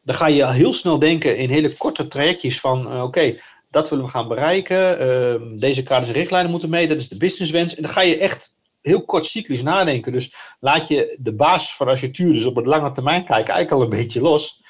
dan 0.04 0.16
ga 0.16 0.28
je 0.28 0.48
heel 0.48 0.74
snel 0.74 1.00
denken 1.00 1.38
in 1.38 1.50
hele 1.50 1.78
korte 1.78 2.08
trajectjes 2.08 2.60
van, 2.60 3.02
oké, 3.02 3.36
dat 3.72 3.90
willen 3.90 4.06
we 4.06 4.12
gaan 4.12 4.28
bereiken. 4.28 5.00
Ehm, 5.00 5.58
deze 5.58 5.84
kaders 5.84 6.08
en 6.08 6.16
richtlijnen 6.16 6.52
moeten 6.52 6.70
mee, 6.70 6.88
dat 6.88 6.98
is 6.98 7.08
de 7.08 7.18
businesswens. 7.18 7.76
En 7.76 7.82
dan 7.82 7.92
ga 7.92 8.02
je 8.02 8.18
echt 8.18 8.56
heel 8.82 9.06
kort 9.06 9.26
cyclisch 9.26 9.62
nadenken. 9.62 10.12
Dus 10.12 10.36
laat 10.60 10.88
je 10.88 11.16
de 11.20 11.34
basis 11.34 11.76
van 11.76 11.88
architectuur 11.88 12.34
dus 12.34 12.46
op 12.46 12.56
het 12.56 12.66
lange 12.66 12.92
termijn 12.92 13.26
kijken 13.26 13.54
eigenlijk 13.54 13.72
al 13.72 13.82
een 13.82 14.04
beetje 14.04 14.22
los. 14.22 14.64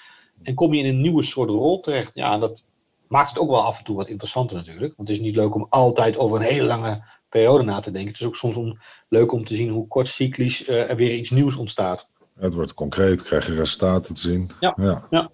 En 0.44 0.54
kom 0.54 0.74
je 0.74 0.84
in 0.84 0.90
een 0.90 1.02
nieuwe 1.02 1.24
soort 1.24 1.50
rol 1.50 1.80
terecht. 1.80 2.12
Ja, 2.14 2.38
dat 2.38 2.66
maakt 3.08 3.30
het 3.30 3.40
ook 3.40 3.50
wel 3.50 3.64
af 3.64 3.78
en 3.78 3.84
toe 3.84 3.96
wat 3.96 4.08
interessanter 4.08 4.58
natuurlijk. 4.58 4.94
Want 4.96 5.10
het 5.10 5.18
is 5.18 5.24
niet 5.24 5.36
leuk 5.36 5.56
om 5.56 5.68
altijd 5.70 6.18
over 6.18 6.38
een 6.38 6.48
hele 6.48 6.66
lange 6.66 7.04
periode 7.30 7.64
na 7.64 7.80
te 7.80 7.92
denken. 7.92 8.12
Het 8.12 8.22
is 8.22 8.28
ook 8.28 8.36
soms 8.36 8.56
om, 8.56 8.80
leuk 9.10 9.32
om 9.32 9.46
te 9.46 9.56
zien 9.56 9.70
hoe 9.70 9.88
kort 9.88 10.08
cyclisch 10.08 10.70
uh, 10.70 10.90
er 10.90 10.96
weer 10.96 11.16
iets 11.16 11.30
nieuws 11.30 11.56
ontstaat. 11.56 12.10
Het 12.40 12.54
wordt 12.54 12.74
concreet, 12.74 13.24
krijg 13.24 13.48
je 13.48 13.54
resultaten 13.54 14.14
te 14.14 14.22
zien. 14.22 14.50
Ja, 14.60 14.74
ja. 14.76 15.08
ja. 15.10 15.32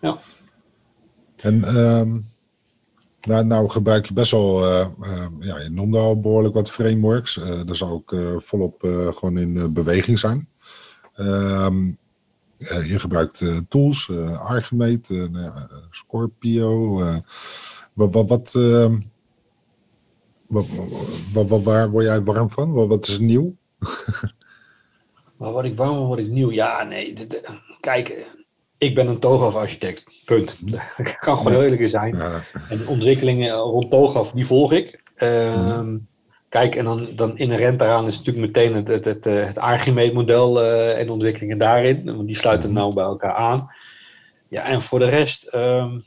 ja. 0.00 0.18
En 1.36 1.76
um, 1.76 2.22
nou, 3.20 3.44
nou, 3.44 3.68
gebruik 3.68 4.06
je 4.06 4.14
best 4.14 4.30
wel, 4.30 4.62
uh, 4.62 4.88
uh, 5.00 5.26
ja, 5.40 5.58
je 5.58 5.70
noemde 5.70 5.98
al 5.98 6.20
behoorlijk 6.20 6.54
wat 6.54 6.70
frameworks. 6.70 7.36
Uh, 7.36 7.44
daar 7.64 7.76
zal 7.76 7.90
ook 7.90 8.16
volop 8.36 8.80
gewoon 9.10 9.38
in 9.38 9.72
beweging 9.72 10.18
zijn. 10.18 10.48
Um, 11.16 11.98
je 12.58 12.98
gebruikt 12.98 13.44
tools, 13.68 14.10
Archimate, 14.38 15.30
Scorpio. 15.90 17.02
wat, 17.92 18.14
wat, 18.14 18.28
wat 18.28 18.54
ehm, 20.50 20.66
wat, 21.32 21.48
wat, 21.48 21.62
waar 21.62 21.90
word 21.90 22.04
jij 22.04 22.22
warm 22.22 22.50
van? 22.50 22.72
Wat, 22.72 22.88
wat 22.88 23.08
is 23.08 23.18
nieuw? 23.18 23.56
maar 25.38 25.52
word 25.52 25.64
ik 25.64 25.76
warm 25.76 26.06
word 26.06 26.18
ik 26.18 26.28
nieuw? 26.28 26.50
Ja, 26.50 26.82
nee. 26.82 27.26
kijk, 27.80 28.26
ik 28.78 28.94
ben 28.94 29.06
een 29.06 29.20
TOGAF-architect. 29.20 30.04
Punt. 30.24 30.58
Dat 30.96 31.18
kan 31.18 31.36
gewoon 31.36 31.52
heel 31.52 31.62
eerlijk 31.62 31.88
zijn. 31.88 32.14
En 32.68 32.78
de 32.78 32.86
ontwikkelingen 32.88 33.50
rond 33.50 33.90
TOGAF, 33.90 34.30
die 34.30 34.46
volg 34.46 34.72
ik. 34.72 35.02
Uh, 35.18 35.80
Kijk, 36.48 36.74
en 36.74 36.84
dan, 36.84 37.08
dan 37.16 37.38
inherent 37.38 37.78
daaraan 37.78 38.06
is 38.06 38.18
natuurlijk 38.18 38.46
meteen 38.46 38.74
het, 38.74 38.88
het, 38.88 39.04
het, 39.04 39.24
het 39.24 39.58
Archimate-model 39.58 40.62
uh, 40.62 40.98
en 40.98 41.10
ontwikkelingen 41.10 41.58
daarin. 41.58 42.04
Want 42.04 42.26
die 42.26 42.36
sluiten 42.36 42.70
mhm. 42.70 42.78
nou 42.78 42.94
bij 42.94 43.04
elkaar 43.04 43.34
aan. 43.34 43.70
Ja, 44.48 44.64
en 44.64 44.82
voor 44.82 44.98
de 44.98 45.08
rest... 45.08 45.54
Um, 45.54 46.04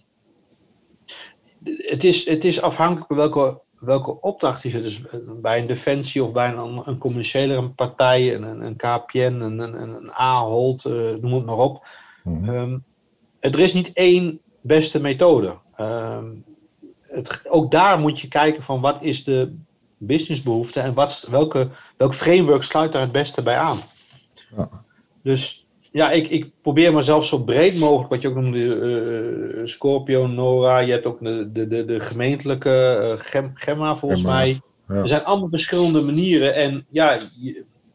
het, 1.63 2.03
is, 2.03 2.25
het 2.25 2.45
is 2.45 2.61
afhankelijk 2.61 3.09
welke 3.09 3.61
welke 3.79 4.21
opdracht 4.21 4.65
is 4.65 4.73
het? 4.73 4.83
Dus 4.83 5.01
bij 5.41 5.59
een 5.59 5.67
defensie 5.67 6.23
of 6.23 6.31
bij 6.31 6.53
een, 6.53 6.81
een 6.85 6.97
commerciële 6.97 7.69
partij, 7.69 8.35
een, 8.35 8.61
een 8.61 8.75
KPN, 8.75 9.19
een, 9.19 9.59
een, 9.59 9.95
een 9.95 10.11
Ahold, 10.11 10.85
uh, 10.85 11.15
noem 11.15 11.33
het 11.33 11.45
maar 11.45 11.57
op. 11.57 11.87
Mm 12.23 12.43
-hmm. 12.43 12.83
er 13.39 13.59
is 13.59 13.73
niet 13.73 13.93
één 13.93 14.39
beste 14.61 15.01
methode. 15.01 15.57
Um, 15.79 16.43
het, 17.01 17.49
ook 17.49 17.71
daar 17.71 17.99
moet 17.99 18.19
je 18.21 18.27
kijken 18.27 18.63
van 18.63 18.81
wat 18.81 18.97
is 19.01 19.23
de 19.23 19.55
businessbehoefte 19.97 20.79
en 20.79 20.93
wat, 20.93 21.27
welke, 21.29 21.69
welk 21.97 22.13
framework 22.13 22.63
sluit 22.63 22.91
daar 22.91 23.01
het 23.01 23.11
beste 23.11 23.41
bij 23.41 23.57
aan. 23.57 23.79
Ja. 24.55 24.69
Dus 25.23 25.67
ja, 25.91 26.11
ik, 26.11 26.29
ik 26.29 26.51
probeer 26.61 26.93
mezelf 26.93 27.25
zo 27.25 27.43
breed 27.43 27.79
mogelijk, 27.79 28.09
wat 28.09 28.21
je 28.21 28.27
ook 28.27 28.35
noemde, 28.35 28.59
uh, 28.59 29.65
Scorpio, 29.65 30.27
Nora, 30.27 30.79
je 30.79 30.91
hebt 30.91 31.05
ook 31.05 31.19
de, 31.19 31.51
de, 31.51 31.67
de, 31.67 31.85
de 31.85 31.99
gemeentelijke 31.99 33.17
uh, 33.33 33.49
Gemma 33.53 33.95
volgens 33.95 34.21
mij. 34.21 34.61
Er 34.87 35.07
zijn 35.07 35.23
allemaal 35.23 35.49
verschillende 35.49 36.01
manieren 36.01 36.55
en 36.55 36.85
ja, 36.89 37.19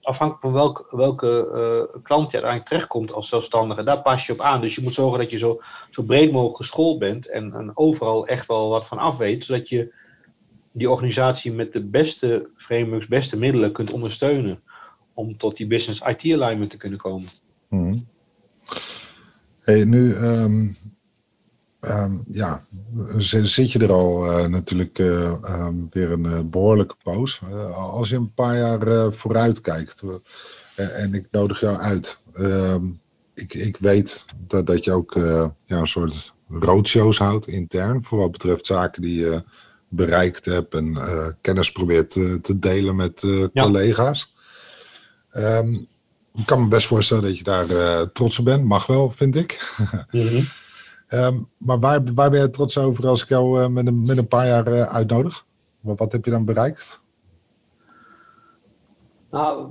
afhankelijk 0.03 0.45
van 0.45 0.53
welk, 0.53 0.87
welke 0.91 1.51
uh, 1.55 2.03
klant 2.03 2.27
je 2.27 2.33
uiteindelijk 2.33 2.67
terechtkomt 2.69 3.13
als 3.13 3.29
zelfstandige, 3.29 3.83
daar 3.83 4.03
pas 4.03 4.27
je 4.27 4.33
op 4.33 4.41
aan. 4.41 4.61
Dus 4.61 4.75
je 4.75 4.83
moet 4.83 4.95
zorgen 4.95 5.19
dat 5.19 5.31
je 5.31 5.39
zo, 5.39 5.61
zo 5.91 6.03
breed 6.03 6.33
mogelijk 6.33 6.57
geschoold 6.57 6.99
bent 6.99 7.29
en, 7.29 7.53
en 7.53 7.71
overal 7.75 8.27
echt 8.27 8.47
wel 8.47 8.69
wat 8.69 8.87
van 8.87 8.99
af 8.99 9.17
weet, 9.17 9.45
zodat 9.45 9.69
je 9.69 9.93
die 10.73 10.91
organisatie 10.91 11.53
met 11.53 11.73
de 11.73 11.85
beste 11.85 12.49
frameworks, 12.57 13.07
beste 13.07 13.39
middelen 13.39 13.73
kunt 13.73 13.93
ondersteunen 13.93 14.63
om 15.15 15.37
tot 15.37 15.57
die 15.57 15.67
business 15.67 16.01
IT 16.01 16.33
alignment 16.33 16.71
te 16.71 16.77
kunnen 16.77 16.99
komen. 16.99 17.29
Hmm. 17.69 18.07
Hey, 19.61 19.85
nu 19.85 20.15
um, 20.15 20.75
um, 21.81 22.25
ja, 22.31 22.61
zit 23.17 23.73
je 23.73 23.79
er 23.79 23.93
al 23.93 24.27
uh, 24.27 24.47
natuurlijk 24.47 24.99
uh, 24.99 25.33
um, 25.49 25.87
weer 25.91 26.13
een 26.13 26.25
uh, 26.25 26.41
behoorlijke 26.45 26.95
poos. 27.03 27.43
als 27.75 28.09
je 28.09 28.17
een 28.17 28.35
paar 28.35 28.57
jaar 28.57 29.13
vooruit 29.13 29.61
kijkt 29.61 30.03
en 30.75 31.15
ik 31.15 31.27
nodig 31.31 31.61
jou 31.61 31.77
uit. 31.77 32.23
ik, 33.35 33.55
ik 33.55 33.77
weet 33.77 34.25
dat, 34.47 34.67
dat 34.67 34.85
je 34.85 34.93
ook 34.93 35.15
ja, 35.67 35.79
een 35.79 35.87
soort 35.87 36.35
roadshows 36.49 37.19
houdt 37.19 37.47
intern. 37.47 38.03
Voor 38.03 38.19
wat 38.19 38.31
betreft 38.31 38.67
zaken 38.67 39.03
die 39.03 39.21
je 39.21 39.43
bereikt 39.89 40.45
hebt 40.45 40.75
en 40.75 40.99
kennis 41.41 41.73
probeert 41.73 42.11
te 42.43 42.59
delen 42.59 42.97
met 42.97 43.27
collega's. 43.55 44.35
Ehm, 45.31 45.77
ik 46.35 46.47
kan 46.47 46.63
me 46.63 46.69
best 46.69 46.87
voorstellen 46.87 47.23
dat 47.23 47.39
je 47.39 47.45
daar 47.45 48.13
trots 48.13 48.39
op 48.39 48.45
bent. 48.45 48.65
Mag 48.65 48.87
wel, 48.87 49.11
vind 49.11 49.37
ik. 49.37 49.77
Mm 50.11 50.45
Ehm, 51.15 51.39
maar 51.59 51.79
waar, 51.79 52.15
waar 52.15 52.31
ben 52.31 52.41
je 52.41 52.51
trots 52.51 52.79
over 52.79 53.09
als 53.09 53.23
ik 53.23 53.29
jou 53.29 53.61
uh, 53.61 53.67
met, 53.67 53.87
een, 53.87 54.03
met 54.07 54.17
een 54.17 54.29
paar 54.29 54.47
jaar 54.47 54.69
uh, 54.69 54.83
uitnodig? 54.83 55.47
Wat, 55.81 55.99
wat, 55.99 56.13
heb 56.13 56.25
je 56.25 56.31
dan 56.31 56.45
bereikt? 56.45 57.03
Nou, 59.31 59.69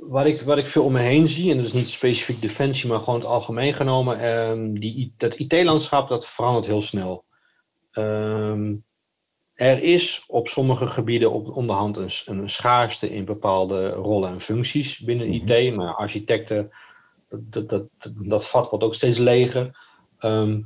wat 0.00 0.26
ik, 0.26 0.42
wat 0.42 0.58
ik 0.58 0.66
veel 0.66 0.84
om 0.84 0.92
me 0.92 1.00
heen 1.00 1.28
zie, 1.28 1.50
en 1.50 1.56
dat 1.56 1.66
is 1.66 1.72
niet 1.72 1.88
specifiek 1.88 2.40
defensie, 2.40 2.88
maar 2.88 2.98
gewoon 2.98 3.20
het 3.20 3.28
algemeen 3.28 3.74
genomen, 3.74 4.24
um, 4.24 4.80
die, 4.80 5.14
dat 5.16 5.36
IT-landschap 5.36 6.08
dat 6.08 6.28
verandert 6.28 6.66
heel 6.66 6.82
snel. 6.82 7.24
Um, 7.92 8.84
er 9.54 9.82
is 9.82 10.24
op 10.28 10.48
sommige 10.48 10.86
gebieden 10.86 11.32
op 11.32 11.56
onderhand 11.56 11.96
een, 11.96 12.10
een 12.24 12.50
schaarste 12.50 13.10
in 13.10 13.24
bepaalde 13.24 13.90
rollen 13.90 14.30
en 14.30 14.40
functies 14.40 14.98
binnen 14.98 15.26
mm 15.26 15.32
IT, 15.32 15.74
maar 15.74 15.94
architecten, 15.94 16.70
dat, 17.28 17.68
dat, 17.68 17.88
dat, 17.98 18.12
dat 18.14 18.46
vat 18.46 18.70
wordt 18.70 18.84
ook 18.84 18.94
steeds 18.94 19.18
leger. 19.18 19.78
Ehm, 20.18 20.60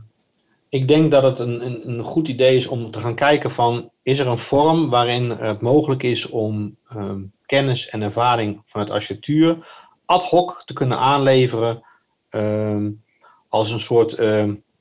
ik 0.68 0.88
denk 0.88 1.10
dat 1.10 1.22
het 1.22 1.38
een, 1.38 1.66
een, 1.66 1.88
een, 1.88 2.02
goed 2.02 2.28
idee 2.28 2.56
is 2.56 2.66
om 2.66 2.90
te 2.90 3.00
gaan 3.00 3.14
kijken 3.14 3.50
van, 3.50 3.90
is 4.02 4.18
er 4.18 4.26
een 4.26 4.38
vorm 4.38 4.90
waarin 4.90 5.30
het 5.30 5.60
mogelijk 5.60 6.02
is 6.02 6.28
om 6.28 6.76
ehm, 6.88 7.20
kennis 7.46 7.88
en 7.88 8.02
ervaring 8.02 8.62
vanuit 8.64 8.90
architectuur 8.90 9.66
ad 10.04 10.24
hoc 10.24 10.62
te 10.64 10.72
kunnen 10.72 10.98
aanleveren 10.98 11.82
ehm, 12.30 12.90
als 13.48 13.70
een 13.70 13.80
soort 13.80 14.18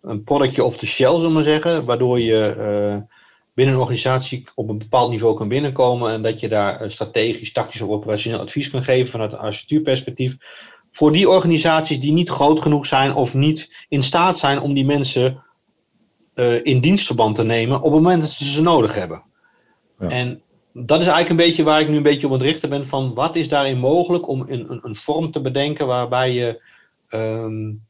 een 0.06 0.24
productje 0.24 0.64
off 0.64 0.78
the 0.78 0.86
shelf, 0.86 1.16
zullen 1.16 1.28
we 1.28 1.34
maar 1.34 1.44
zeggen, 1.44 1.86
waardoor 1.86 2.20
je 2.20 2.56
uh, 2.58 3.15
binnen 3.56 3.76
een 3.76 3.82
organisatie 3.82 4.48
op 4.56 4.70
een 4.70 4.78
bepaald 4.78 5.10
niveau 5.10 5.36
kan 5.36 5.48
binnenkomen 5.48 6.12
en 6.12 6.22
dat 6.22 6.40
je 6.40 6.48
daar 6.48 6.82
eh, 6.82 6.90
strategisch, 6.90 7.52
tactisch 7.52 7.82
of 7.82 7.90
operationeel 7.90 8.40
advies 8.40 8.70
kan 8.70 8.84
geven 8.84 9.12
vanuit 9.12 9.32
een 9.32 9.38
architectuurperspectief 9.38 10.38
voor 10.92 11.12
die 11.12 11.30
organisaties 11.30 12.00
die 12.00 12.14
niet 12.14 12.30
groot 12.30 12.62
genoeg 12.62 12.86
zijn 12.86 13.14
of 13.14 13.34
niet 13.34 13.86
in 13.90 14.04
staat 14.04 14.38
zijn 14.38 14.60
om 14.60 14.74
die 14.74 14.86
mensen 14.86 15.44
uh, 16.36 16.66
in 16.66 16.80
dienstverband 16.80 17.36
te 17.36 17.44
nemen 17.44 17.78
op 17.78 17.84
het 17.84 18.02
moment 18.02 18.22
dat 18.22 18.32
ze 18.32 18.46
ze 18.46 18.62
nodig 18.62 18.96
hebben. 18.96 19.24
Ja. 20.00 20.10
En 20.10 20.42
dat 20.74 21.00
is 21.00 21.08
eigenlijk 21.08 21.30
een 21.30 21.48
beetje 21.48 21.64
waar 21.64 21.82
ik 21.82 21.90
nu 21.90 21.98
een 21.98 22.04
beetje 22.04 22.26
op 22.26 22.34
het 22.34 22.42
richten 22.42 22.70
ben 22.70 22.88
van 22.88 23.14
wat 23.14 23.36
is 23.36 23.50
daarin 23.50 23.78
mogelijk 23.78 24.28
om 24.28 24.42
een, 24.48 24.72
een, 24.72 24.80
een 24.82 24.96
vorm 24.96 25.32
te 25.32 25.42
bedenken 25.42 25.88
waarbij 25.88 26.34
je 26.34 26.62
um, 27.10 27.82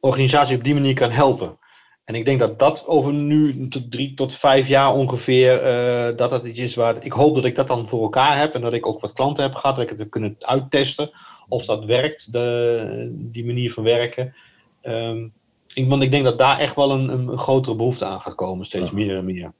organisatie 0.00 0.56
op 0.56 0.64
die 0.64 0.74
manier 0.74 0.94
kan 0.94 1.10
helpen. 1.10 1.58
En 2.04 2.14
ik 2.14 2.24
denk 2.24 2.38
dat 2.38 2.58
dat 2.58 2.86
over 2.86 3.12
nu 3.12 3.68
tot 3.68 3.90
drie 3.90 4.14
tot 4.14 4.34
vijf 4.34 4.68
jaar 4.68 4.94
ongeveer, 4.94 5.66
uh, 5.66 6.16
dat 6.16 6.30
dat 6.30 6.44
iets 6.44 6.58
is 6.58 6.74
waar 6.74 7.04
ik 7.04 7.12
hoop 7.12 7.34
dat 7.34 7.44
ik 7.44 7.56
dat 7.56 7.68
dan 7.68 7.88
voor 7.88 8.02
elkaar 8.02 8.38
heb 8.38 8.54
en 8.54 8.60
dat 8.60 8.72
ik 8.72 8.86
ook 8.86 9.00
wat 9.00 9.12
klanten 9.12 9.42
heb 9.42 9.54
gehad, 9.54 9.74
dat 9.76 9.84
ik 9.84 9.90
het 9.90 9.98
heb 9.98 10.10
kunnen 10.10 10.36
uittesten 10.38 11.10
of 11.48 11.64
dat 11.64 11.84
werkt, 11.84 12.32
de, 12.32 13.08
die 13.14 13.44
manier 13.44 13.72
van 13.72 13.84
werken. 13.84 14.34
Um, 14.82 15.32
ik, 15.74 15.88
want 15.88 16.02
ik 16.02 16.10
denk 16.10 16.24
dat 16.24 16.38
daar 16.38 16.58
echt 16.58 16.76
wel 16.76 16.90
een, 16.90 17.08
een 17.08 17.38
grotere 17.38 17.76
behoefte 17.76 18.04
aan 18.04 18.20
gaat 18.20 18.34
komen, 18.34 18.66
steeds 18.66 18.90
meer 18.90 19.16
en 19.16 19.24
meer. 19.24 19.52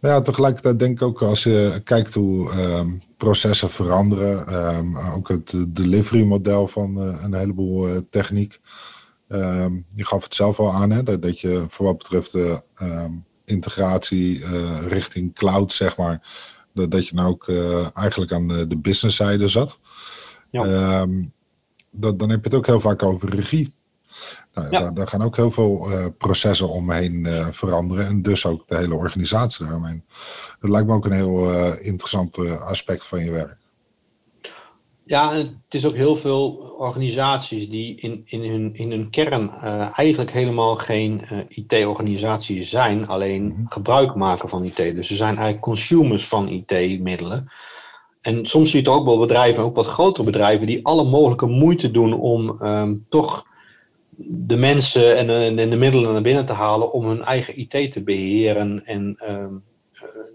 Ja, 0.00 0.20
tegelijkertijd 0.20 0.78
denk 0.78 1.00
ik 1.00 1.02
ook 1.02 1.22
als 1.22 1.42
je 1.42 1.80
kijkt 1.84 2.14
hoe 2.14 2.50
um, 2.52 3.02
processen 3.16 3.70
veranderen, 3.70 4.54
um, 4.76 4.98
ook 4.98 5.28
het 5.28 5.54
delivery 5.68 6.24
model 6.24 6.66
van 6.66 7.06
uh, 7.06 7.22
een 7.24 7.34
heleboel 7.34 7.88
uh, 7.88 7.96
techniek. 8.10 8.60
Um, 9.32 9.86
je 9.94 10.04
gaf 10.04 10.24
het 10.24 10.34
zelf 10.34 10.58
al 10.58 10.72
aan, 10.72 10.90
hè, 10.90 11.02
dat, 11.02 11.22
dat 11.22 11.40
je 11.40 11.64
voor 11.68 11.86
wat 11.86 11.98
betreft 11.98 12.32
de 12.32 12.62
integratie 13.44 14.38
uh, 14.38 14.86
richting 14.86 15.34
cloud, 15.34 15.72
zeg 15.72 15.96
maar, 15.96 16.28
dat, 16.74 16.90
dat 16.90 17.08
je 17.08 17.14
nou 17.14 17.28
ook 17.28 17.48
eigenlijk 17.94 18.32
aan 18.32 18.48
de, 18.48 18.66
de 18.66 18.76
businesszijde 18.76 19.48
zat. 19.48 19.80
Ja. 20.50 21.00
Um, 21.00 21.32
dat, 21.90 22.18
dan 22.18 22.30
heb 22.30 22.38
je 22.38 22.48
het 22.48 22.58
ook 22.58 22.66
heel 22.66 22.80
vaak 22.80 23.02
over 23.02 23.34
regie. 23.34 23.74
Nou, 24.54 24.70
ja. 24.70 24.80
daar, 24.80 24.94
daar, 24.94 25.06
gaan 25.06 25.22
ook 25.22 25.36
heel 25.36 25.50
veel 25.50 25.90
uh, 25.90 26.06
processen 26.18 26.68
omheen 26.68 27.14
uh, 27.14 27.46
veranderen. 27.50 28.06
En 28.06 28.22
dus 28.22 28.46
ook 28.46 28.68
de 28.68 28.76
hele 28.76 28.94
organisatie 28.94 29.64
daaromheen. 29.64 30.04
Dat 30.60 30.70
lijkt 30.70 30.86
me 30.86 30.94
ook 30.94 31.04
een 31.04 31.12
heel 31.12 31.52
uh, 31.52 31.86
interessant 31.86 32.38
aspect 32.60 33.06
van 33.06 33.24
je 33.24 33.30
werk. 33.30 33.58
Ja, 35.10 35.34
het 35.34 35.74
is 35.74 35.86
ook 35.86 35.94
heel 35.94 36.16
veel 36.16 36.74
organisaties 36.78 37.68
die 37.68 38.00
in, 38.00 38.22
in, 38.24 38.50
hun, 38.50 38.70
in 38.74 38.90
hun 38.90 39.10
kern 39.10 39.50
eigenlijk 39.94 40.30
helemaal 40.32 40.76
geen 40.76 41.22
IT-organisatie 41.48 42.64
zijn, 42.64 43.08
alleen 43.08 43.42
mm 43.42 43.54
-hmm. 43.54 43.66
gebruik 43.68 44.14
maken 44.14 44.48
van 44.48 44.64
IT. 44.64 44.76
Dus 44.76 45.06
ze 45.06 45.16
zijn 45.16 45.34
eigenlijk 45.34 45.60
consumers 45.60 46.26
van 46.26 46.48
IT-middelen. 46.48 47.52
En 48.20 48.46
soms 48.46 48.70
zie 48.70 48.82
je 48.82 48.88
het 48.88 48.98
ook 48.98 49.04
wel 49.04 49.18
bedrijven, 49.18 49.64
ook 49.64 49.76
wat 49.76 49.86
grotere 49.86 50.24
bedrijven, 50.24 50.66
die 50.66 50.86
alle 50.86 51.04
mogelijke 51.04 51.46
moeite 51.46 51.90
doen 51.90 52.12
om 52.12 52.62
um, 52.62 53.06
toch 53.08 53.46
de 54.16 54.56
mensen 54.56 55.16
en, 55.16 55.58
en, 55.58 55.70
de 55.70 55.76
middelen 55.76 56.12
naar 56.12 56.22
binnen 56.22 56.46
te 56.46 56.52
halen 56.52 56.92
om 56.92 57.06
hun 57.06 57.22
eigen 57.22 57.58
IT 57.58 57.92
te 57.92 58.02
beheren 58.02 58.86
en 58.86 59.22
um, 59.28 59.64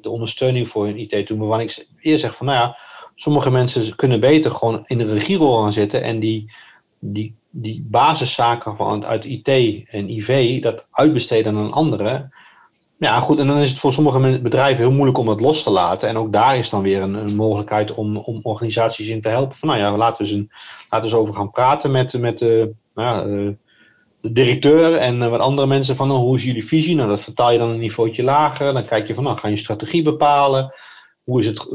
de 0.02 0.10
ondersteuning 0.10 0.70
voor 0.70 0.86
hun 0.86 1.00
IT 1.00 1.10
te 1.10 1.24
doen. 1.24 1.40
Waarvan 1.40 1.60
ik 1.60 1.88
eerst 2.00 2.24
zeg 2.24 2.36
van, 2.36 2.46
nou 2.46 2.58
ja, 2.58 2.78
sommige 3.16 3.52
mensen 3.52 3.96
kunnen 3.96 4.20
beter 4.20 4.52
gewoon 4.52 4.84
in 4.86 4.98
de 4.98 5.06
regierol 5.06 5.62
gaan 5.62 5.74
zitten 5.74 6.04
en 6.04 6.20
die, 6.20 6.52
die, 7.00 7.36
die 7.50 7.86
basiszaken 7.90 8.76
van, 8.76 9.06
uit 9.06 9.26
IT 9.26 9.48
en 9.90 10.10
IV, 10.10 10.62
dat 10.62 10.86
uitbesteden 10.92 11.56
aan 11.56 11.72
anderen. 11.72 12.34
Ja, 12.98 13.20
goed, 13.20 13.40
en 13.40 13.48
dan 13.48 13.58
is 13.58 13.70
het 13.70 13.80
voor 13.80 13.94
sommige 13.94 14.40
bedrijven 14.42 14.84
heel 14.84 14.94
moeilijk 14.94 15.18
om 15.18 15.28
het 15.28 15.40
los 15.40 15.64
te 15.64 15.70
laten. 15.70 16.10
En 16.10 16.18
ook 16.18 16.32
daar 16.34 16.58
is 16.58 16.70
dan 16.70 16.82
weer 16.82 17.02
een, 17.02 17.14
een 17.14 17.36
mogelijkheid 17.36 17.94
om, 17.94 18.18
om 18.18 18.40
organisaties 18.44 19.08
in 19.08 19.22
te 19.22 19.30
helpen. 19.30 19.58
Van 19.58 19.68
nou 19.70 19.82
ja, 19.82 19.98
laten 19.98 20.26
we 20.26 20.32
eens, 20.32 20.40
een, 20.40 20.52
laten 20.90 21.10
we 21.10 21.16
eens 21.16 21.24
over 21.24 21.36
gaan 21.36 21.52
praten 21.52 21.92
met, 21.92 22.20
met 22.20 22.40
de, 22.40 22.74
nou 22.94 23.18
ja, 23.18 23.56
de 24.22 24.32
directeur 24.32 24.96
en 24.96 25.22
eh, 25.22 25.30
wat 25.30 25.40
andere 25.40 25.68
mensen 25.68 25.96
van 25.96 26.08
nou, 26.08 26.20
hoe 26.20 26.36
is 26.36 26.44
jullie 26.44 26.66
visie? 26.66 26.96
Nou, 26.96 27.10
dat 27.10 27.22
vertaal 27.22 27.52
je 27.52 27.58
dan 27.58 27.70
een 27.70 27.80
niveautje 27.80 28.24
lager. 28.24 28.74
Dan 28.74 28.86
kijk 28.86 29.08
je 29.08 29.14
van, 29.14 29.24
nou, 29.24 29.38
ga 29.38 29.48
je 29.48 29.58
strategie 29.58 30.04
bepalen? 30.04 30.74
Hoe 31.26 31.40
is 31.40 31.48
het, 31.48 31.68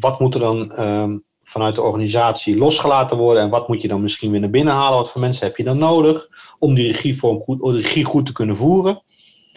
wat 0.00 0.20
moet 0.20 0.34
er 0.34 0.40
dan 0.40 0.80
um, 0.80 1.24
vanuit 1.42 1.74
de 1.74 1.82
organisatie 1.82 2.56
losgelaten 2.56 3.16
worden? 3.16 3.42
En 3.42 3.50
wat 3.50 3.68
moet 3.68 3.82
je 3.82 3.88
dan 3.88 4.02
misschien 4.02 4.30
weer 4.30 4.40
naar 4.40 4.50
binnen 4.50 4.74
halen? 4.74 4.98
Wat 4.98 5.10
voor 5.10 5.20
mensen 5.20 5.46
heb 5.46 5.56
je 5.56 5.64
dan 5.64 5.78
nodig 5.78 6.28
om 6.58 6.74
die 6.74 6.92
regievorm 6.92 7.40
goed, 7.40 7.60
de 7.60 7.72
regie 7.72 8.04
goed 8.04 8.26
te 8.26 8.32
kunnen 8.32 8.56
voeren? 8.56 9.02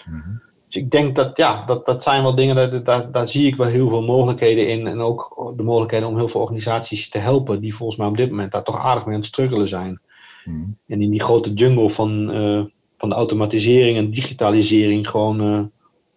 Mm 0.06 0.22
-hmm. 0.22 0.42
Dus 0.68 0.82
ik 0.82 0.92
denk 0.92 1.16
dat, 1.16 1.38
ja, 1.38 1.66
dat, 1.66 1.86
dat 1.86 2.04
zijn 2.04 2.24
wel 2.24 2.36
dingen, 2.36 2.56
daar, 2.56 2.84
daar, 2.84 3.12
daar 3.12 3.28
zie 3.28 3.48
ik 3.48 3.56
wel 3.56 3.68
heel 3.68 3.90
veel 3.90 4.02
mogelijkheden 4.02 4.70
in. 4.70 4.88
En 4.88 5.00
ook 5.00 5.54
de 5.58 5.64
mogelijkheden 5.64 6.08
om 6.08 6.18
heel 6.18 6.30
veel 6.30 6.42
organisaties 6.42 7.10
te 7.10 7.18
helpen, 7.18 7.62
die 7.62 7.76
volgens 7.76 7.98
mij 7.98 8.08
op 8.08 8.18
dit 8.18 8.30
moment 8.30 8.52
daar 8.52 8.64
toch 8.64 8.80
aardig 8.80 9.06
mee 9.06 9.14
aan 9.14 9.20
het 9.20 9.30
struggelen 9.30 9.68
zijn. 9.68 10.02
Hmm. 10.44 10.78
En 10.88 11.02
in 11.02 11.10
die 11.10 11.24
grote 11.24 11.54
jungle 11.54 11.90
van, 11.90 12.36
uh, 12.36 12.64
van 12.98 13.10
de 13.10 13.16
automatisering 13.16 13.98
en 13.98 14.12
digitalisering 14.12 15.10
gewoon, 15.10 15.54
uh, 15.54 15.60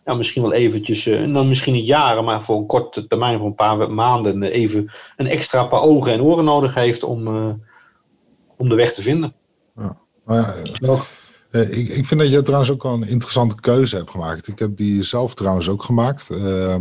ja, 0.04 0.14
misschien 0.14 0.42
wel 0.42 0.52
eventjes, 0.52 1.06
en 1.06 1.32
dan 1.32 1.48
misschien 1.48 1.72
niet 1.72 1.86
jaren, 1.86 2.24
maar 2.24 2.44
voor 2.44 2.56
een 2.56 2.66
korte 2.66 3.06
termijn, 3.06 3.38
voor 3.38 3.46
een 3.46 3.54
paar 3.54 3.90
maanden, 3.90 4.42
even 4.42 4.92
een 5.16 5.26
extra 5.26 5.64
paar 5.64 5.82
ogen 5.82 6.12
en 6.12 6.22
oren 6.22 6.44
nodig 6.44 6.74
heeft 6.74 7.02
om, 7.02 7.26
om 8.56 8.68
de 8.68 8.74
weg 8.74 8.94
te 8.94 9.02
vinden. 9.02 9.34
Ja. 9.76 9.96
ja. 10.26 10.54
Uh, 11.50 11.78
ik, 11.78 11.88
ik, 11.88 12.06
vind 12.06 12.20
dat 12.20 12.30
je 12.30 12.42
trouwens 12.42 12.70
ook 12.70 12.82
wel 12.82 12.92
een 12.92 13.08
interessante 13.08 13.60
keuze 13.60 13.96
hebt 13.96 14.10
gemaakt. 14.10 14.48
Ik 14.48 14.58
heb 14.58 14.76
die 14.76 15.02
zelf 15.02 15.34
trouwens 15.34 15.68
ook 15.68 15.82
gemaakt. 15.82 16.30
Uh, 16.30 16.76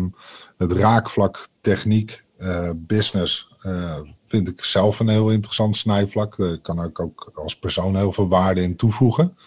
het 0.57 0.72
raakvlak 0.72 1.47
techniek, 1.61 2.24
uh, 2.39 2.70
business 2.76 3.55
uh, 3.61 3.95
vind 4.26 4.47
ik 4.47 4.63
zelf 4.63 4.99
een 4.99 5.09
heel 5.09 5.30
interessant 5.30 5.76
snijvlak. 5.76 6.38
Daar 6.38 6.57
kan 6.57 6.84
ik 6.84 6.99
ook 6.99 7.32
als 7.34 7.59
persoon 7.59 7.95
heel 7.95 8.11
veel 8.11 8.28
waarde 8.28 8.61
in 8.61 8.76
toevoegen. 8.76 9.38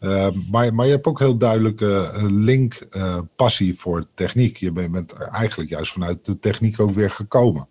Ehm, 0.00 0.38
maar, 0.50 0.74
maar 0.74 0.86
je 0.86 0.92
hebt 0.92 1.06
ook 1.06 1.18
heel 1.18 1.36
duidelijke 1.36 2.10
link, 2.30 2.88
passie 3.36 3.78
voor 3.78 4.06
techniek. 4.14 4.56
Je 4.56 4.72
bent 4.72 5.12
eigenlijk 5.12 5.70
juist 5.70 5.92
vanuit 5.92 6.24
de 6.26 6.38
techniek 6.38 6.80
ook 6.80 6.90
weer 6.90 7.10
gekomen. 7.10 7.68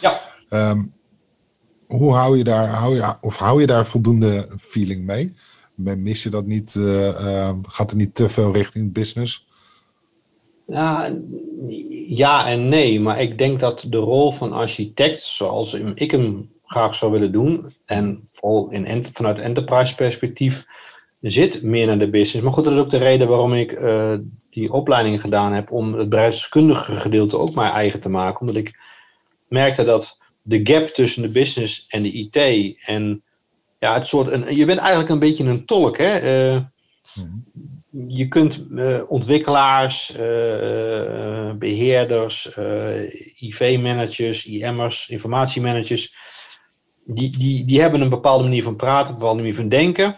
Ja. 0.00 0.20
Um, 0.70 0.92
hoe 1.86 2.14
hou 2.14 2.36
je 2.36 2.44
daar, 2.44 2.68
hou 2.68 2.94
je, 2.94 3.14
of 3.20 3.38
hou 3.38 3.60
je 3.60 3.66
daar 3.66 3.86
voldoende 3.86 4.48
feeling 4.58 5.06
mee? 5.06 5.34
mis 5.74 6.22
je 6.22 6.30
dat 6.30 6.46
niet? 6.46 6.74
Uh, 6.74 7.50
gaat 7.62 7.90
er 7.90 7.96
niet 7.96 8.14
te 8.14 8.28
veel 8.28 8.52
richting 8.52 8.92
business? 8.92 9.46
Ja, 10.66 11.16
ja 12.08 12.46
en 12.46 12.68
nee, 12.68 13.00
maar 13.00 13.20
ik 13.20 13.38
denk 13.38 13.60
dat 13.60 13.84
de 13.88 13.96
rol 13.96 14.32
van 14.32 14.52
architect, 14.52 15.22
zoals 15.22 15.74
ik 15.94 16.10
hem 16.10 16.50
graag 16.64 16.94
zou 16.94 17.12
willen 17.12 17.32
doen, 17.32 17.74
en 17.84 18.28
vooral 18.32 18.70
in, 18.70 19.06
vanuit 19.12 19.38
enterprise 19.38 19.94
perspectief, 19.94 20.66
zit 21.20 21.62
meer 21.62 21.86
naar 21.86 21.98
de 21.98 22.10
business. 22.10 22.44
Maar 22.44 22.52
goed, 22.52 22.64
dat 22.64 22.72
is 22.72 22.78
ook 22.78 22.90
de 22.90 22.96
reden 22.96 23.28
waarom 23.28 23.54
ik 23.54 23.72
uh, 23.72 24.14
die 24.50 24.72
opleidingen 24.72 25.20
gedaan 25.20 25.52
heb 25.52 25.70
om 25.70 25.94
het 25.94 26.08
bedrijfskundige 26.08 26.96
gedeelte 26.96 27.38
ook 27.38 27.54
maar 27.54 27.72
eigen 27.72 28.00
te 28.00 28.08
maken. 28.08 28.40
Omdat 28.40 28.56
ik 28.56 28.78
merkte 29.48 29.84
dat 29.84 30.18
de 30.42 30.60
gap 30.64 30.88
tussen 30.88 31.22
de 31.22 31.28
business 31.28 31.86
en 31.88 32.02
de 32.02 32.12
IT 32.12 32.36
en 32.86 33.22
ja, 33.78 33.94
het 33.94 34.06
soort, 34.06 34.32
een, 34.32 34.56
je 34.56 34.64
bent 34.64 34.78
eigenlijk 34.78 35.08
een 35.08 35.18
beetje 35.18 35.44
een 35.44 35.66
tolk. 35.66 35.98
Hè? 35.98 36.52
Mhm. 36.54 36.66
Je 38.08 38.28
kunt 38.28 38.66
ontwikkelaars, 39.08 40.12
beheerders, 41.58 42.50
IV-managers, 43.38 44.46
IM'ers, 44.46 45.08
informatiemanagers, 45.08 46.14
die, 47.04 47.38
die, 47.38 47.64
die 47.64 47.80
hebben 47.80 48.00
een 48.00 48.08
bepaalde 48.08 48.44
manier 48.44 48.62
van 48.62 48.76
praten, 48.76 49.08
een 49.08 49.18
bepaalde 49.18 49.40
manier 49.40 49.54
van 49.54 49.68
denken. 49.68 50.16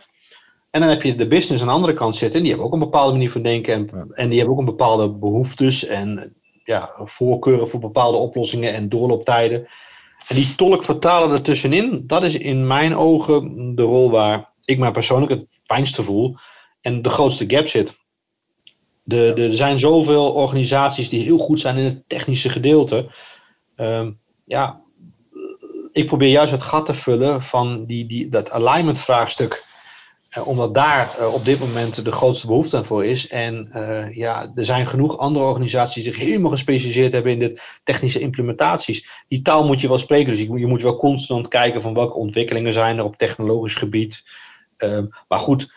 En 0.70 0.80
dan 0.80 0.88
heb 0.90 1.02
je 1.02 1.14
de 1.14 1.26
business 1.26 1.62
aan 1.62 1.68
de 1.68 1.74
andere 1.74 1.94
kant 1.94 2.16
zitten. 2.16 2.36
En 2.36 2.40
die 2.40 2.50
hebben 2.50 2.66
ook 2.66 2.74
een 2.74 2.88
bepaalde 2.88 3.12
manier 3.12 3.30
van 3.30 3.42
denken. 3.42 3.74
En, 3.74 4.10
en 4.14 4.28
die 4.28 4.38
hebben 4.38 4.54
ook 4.54 4.60
een 4.60 4.76
bepaalde 4.76 5.08
behoeftes 5.08 5.86
en 5.86 6.34
ja, 6.64 6.90
voorkeuren 7.04 7.68
voor 7.68 7.80
bepaalde 7.80 8.16
oplossingen 8.16 8.72
en 8.74 8.88
doorlooptijden. 8.88 9.68
En 10.28 10.36
die 10.36 10.54
tolk 10.54 10.84
vertalen 10.84 11.30
ertussenin, 11.30 12.04
dat 12.06 12.22
is 12.22 12.34
in 12.34 12.66
mijn 12.66 12.96
ogen 12.96 13.74
de 13.74 13.82
rol 13.82 14.10
waar 14.10 14.48
ik 14.64 14.78
mij 14.78 14.90
persoonlijk 14.90 15.32
het 15.32 15.46
pijnste 15.66 16.02
voel 16.02 16.36
en 16.80 17.02
de 17.02 17.08
grootste 17.08 17.44
gap 17.48 17.68
zit. 17.68 17.98
De, 19.02 19.32
de, 19.34 19.42
er 19.42 19.54
zijn 19.54 19.78
zoveel 19.78 20.32
organisaties 20.32 21.08
die 21.08 21.22
heel 21.22 21.38
goed 21.38 21.60
zijn 21.60 21.76
in 21.76 21.84
het 21.84 22.02
technische 22.06 22.48
gedeelte. 22.48 23.10
Um, 23.76 24.18
ja, 24.44 24.80
ik 25.92 26.06
probeer 26.06 26.28
juist 26.28 26.52
het 26.52 26.62
gat 26.62 26.86
te 26.86 26.94
vullen 26.94 27.42
van 27.42 27.84
die, 27.84 28.06
die, 28.06 28.28
dat 28.28 28.50
alignment 28.50 28.98
vraagstuk. 28.98 29.64
Uh, 30.38 30.46
omdat 30.46 30.74
daar 30.74 31.16
uh, 31.20 31.34
op 31.34 31.44
dit 31.44 31.58
moment 31.58 32.04
de 32.04 32.12
grootste 32.12 32.46
behoefte 32.46 32.76
aan 32.76 32.84
voor 32.84 33.04
is. 33.04 33.28
En 33.28 33.70
uh, 33.74 34.16
ja, 34.16 34.52
er 34.54 34.64
zijn 34.64 34.86
genoeg 34.86 35.18
andere 35.18 35.44
organisaties 35.44 35.94
die 35.94 36.12
zich 36.12 36.22
helemaal 36.22 36.50
gespecialiseerd 36.50 37.12
hebben 37.12 37.32
in 37.32 37.38
de 37.38 37.60
technische 37.84 38.20
implementaties. 38.20 39.08
Die 39.28 39.42
taal 39.42 39.66
moet 39.66 39.80
je 39.80 39.88
wel 39.88 39.98
spreken. 39.98 40.32
Dus 40.32 40.40
je, 40.40 40.66
moet 40.66 40.82
wel 40.82 40.96
constant 40.96 41.48
kijken 41.48 41.82
van 41.82 41.94
welke 41.94 42.16
ontwikkelingen 42.16 42.72
zijn 42.72 42.98
er 42.98 43.04
op 43.04 43.16
technologisch 43.16 43.74
gebied. 43.74 44.24
Ehm, 44.76 45.06
maar 45.28 45.38
goed, 45.38 45.72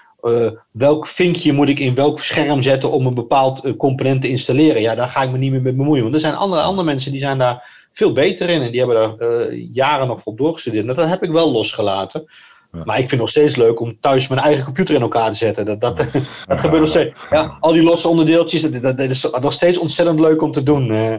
welk 0.71 1.07
vinkje 1.07 1.53
moet 1.53 1.69
ik 1.69 1.79
in 1.79 1.95
welk 1.95 2.19
scherm 2.19 2.61
zetten 2.61 2.91
om 2.91 3.05
een 3.05 3.13
bepaald 3.13 3.77
component 3.77 4.21
te 4.21 4.29
installeren? 4.29 4.81
Ja, 4.81 4.95
daar 4.95 5.07
ga 5.07 5.23
ik 5.23 5.31
me 5.31 5.37
niet 5.37 5.51
meer 5.51 5.61
mee 5.61 5.73
bemoeien. 5.73 6.03
Want 6.03 6.15
er 6.15 6.21
zijn 6.21 6.35
andere, 6.35 6.61
andere 6.61 6.85
mensen 6.85 7.11
die 7.11 7.21
zijn 7.21 7.37
daar 7.37 7.87
veel 7.91 8.13
beter 8.13 8.49
in. 8.49 8.61
En 8.61 8.71
die 8.71 8.79
hebben 8.79 9.17
daar 9.19 9.53
jaren 9.53 10.07
nog 10.07 10.21
voor 10.21 10.35
doorgestudeerd. 10.35 10.85
Nou, 10.85 10.97
dat 10.97 11.09
heb 11.09 11.23
ik 11.23 11.31
wel 11.31 11.51
losgelaten. 11.51 12.27
Maar 12.73 12.99
ik 12.99 13.09
vind 13.09 13.11
het 13.11 13.19
nog 13.19 13.29
steeds 13.29 13.55
leuk 13.55 13.79
om 13.79 13.97
thuis 13.99 14.27
mijn 14.27 14.41
eigen 14.41 14.63
computer 14.63 14.95
in 14.95 15.01
elkaar 15.01 15.31
te 15.31 15.37
zetten. 15.37 15.65
Dat, 15.65 15.81
dat, 15.81 15.97
dat 16.47 16.59
gebeurt 16.59 16.81
nog 16.81 16.89
steeds. 16.89 17.21
Ja, 17.29 17.57
al 17.59 17.73
die 17.73 17.83
losse 17.83 18.07
onderdeeltjes, 18.07 18.61
dat, 18.61 18.81
dat, 18.81 18.99
is 18.99 19.29
nog 19.41 19.53
steeds 19.53 19.77
ontzettend 19.77 20.19
leuk 20.19 20.41
om 20.41 20.51
te 20.51 20.63
doen. 20.63 20.91
Uh, 20.91 21.15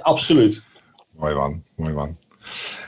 absoluut. 0.00 0.64
Mooi 1.16 1.34
man, 1.34 1.62
mooi 1.76 1.92
man. 1.92 2.16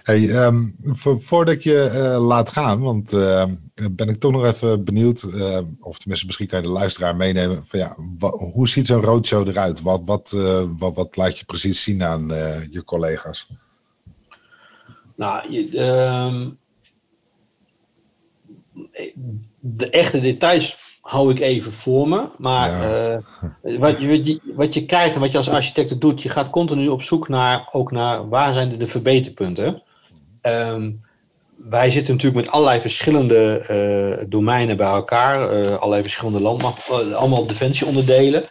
Hey, 0.03 0.45
um, 0.47 0.77
voordat 1.19 1.55
ik 1.55 1.63
je 1.63 1.91
uh, 1.95 2.27
laat 2.27 2.51
gaan, 2.51 2.81
want 2.81 3.13
uh, 3.13 3.45
ben 3.91 4.09
ik 4.09 4.21
toch 4.21 4.33
nog 4.33 4.45
even 4.45 4.85
benieuwd, 4.85 5.23
uh, 5.23 5.59
of 5.81 5.99
tenminste 5.99 6.27
misschien 6.27 6.47
kan 6.47 6.61
je 6.61 6.67
de 6.67 6.73
luisteraar 6.73 7.17
meenemen, 7.17 7.67
van 7.67 7.79
ja, 7.79 7.97
hoe 8.53 8.69
ziet 8.69 8.87
zo'n 8.87 9.03
roadshow 9.03 9.49
eruit? 9.49 9.83
Wat, 9.83 10.01
wat, 10.05 10.31
wat, 10.79 10.95
wat, 10.95 11.17
laat 11.17 11.39
je 11.39 11.45
precies 11.45 11.83
zien 11.83 12.03
aan 12.03 12.29
je 12.71 12.83
collega's? 12.85 13.49
Nou, 15.17 15.53
je, 15.53 15.79
um, 15.79 16.59
de 19.61 19.91
echte 19.91 20.21
details 20.21 20.79
hou 21.01 21.31
ik 21.31 21.41
even 21.41 21.73
voor 21.73 22.09
me. 22.09 22.29
Maar 22.39 22.71
uh, 22.71 23.79
wat, 23.79 24.01
je, 24.01 24.41
wat 24.55 24.75
je 24.75 24.87
krijgt 24.87 25.15
en 25.15 25.21
wat 25.21 25.33
je 25.33 25.37
als 25.37 25.49
architect 25.49 26.01
doet, 26.01 26.23
je 26.23 26.29
gaat 26.29 26.51
continu 26.51 26.89
op 26.89 27.03
zoek 27.03 27.29
naar, 27.29 27.69
ook 27.73 27.91
naar 27.91 28.29
waar 28.29 28.55
zijn 28.55 28.79
de 28.79 28.87
verbeterpunten. 28.87 29.83
Um, 30.43 31.01
wij 31.69 31.91
zitten 31.91 32.15
natuurlijk 32.15 32.45
met 32.45 32.55
allerlei 32.55 32.81
verschillende 32.81 33.67
uh, 34.21 34.25
domeinen 34.29 34.77
bij 34.77 34.87
elkaar, 34.87 35.41
uh, 35.41 35.75
allerlei 35.77 36.03
verschillende 36.03 36.41
landmacht, 36.41 36.91
allemaal 36.91 37.47
defensieonderdelen. 37.47 38.45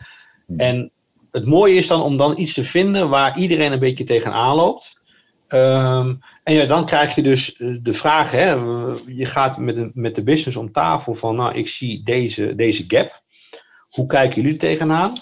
Hmm. 0.45 0.59
En 0.59 0.91
het 1.31 1.45
mooie 1.45 1.75
is 1.75 1.87
dan 1.87 2.01
om 2.01 2.17
dan 2.17 2.39
iets 2.39 2.53
te 2.53 2.63
vinden 2.63 3.09
waar 3.09 3.37
iedereen 3.37 3.71
een 3.71 3.79
beetje 3.79 4.03
tegenaan 4.03 4.55
loopt. 4.55 4.98
Um, 5.49 6.19
en 6.43 6.53
ja, 6.53 6.65
dan 6.65 6.85
krijg 6.85 7.15
je 7.15 7.21
dus 7.21 7.57
eh, 7.57 7.75
de 7.81 7.93
vraag, 7.93 8.31
hè, 8.31 8.51
je 9.07 9.25
gaat 9.25 9.57
met 9.57 9.75
de, 9.75 9.91
met 9.93 10.15
de 10.15 10.23
business 10.23 10.57
om 10.57 10.71
tafel 10.71 11.13
van, 11.13 11.35
nou, 11.35 11.55
ik 11.55 11.67
zie 11.67 12.03
deze, 12.03 12.55
deze 12.55 12.83
gap. 12.87 13.21
Hoe 13.89 14.05
kijken 14.05 14.41
jullie 14.41 14.57
tegenaan? 14.57 15.13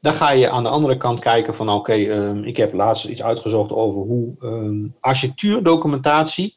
Dan 0.00 0.12
ga 0.12 0.30
je 0.30 0.50
aan 0.50 0.62
de 0.62 0.68
andere 0.68 0.96
kant 0.96 1.20
kijken 1.20 1.54
van, 1.54 1.68
oké, 1.68 1.92
um, 1.92 2.44
ik 2.44 2.56
heb 2.56 2.72
laatst 2.72 3.04
iets 3.04 3.22
uitgezocht 3.22 3.70
over 3.70 4.02
hoe 4.02 4.34
um, 4.40 4.94
architectuurdocumentatie 5.00 6.56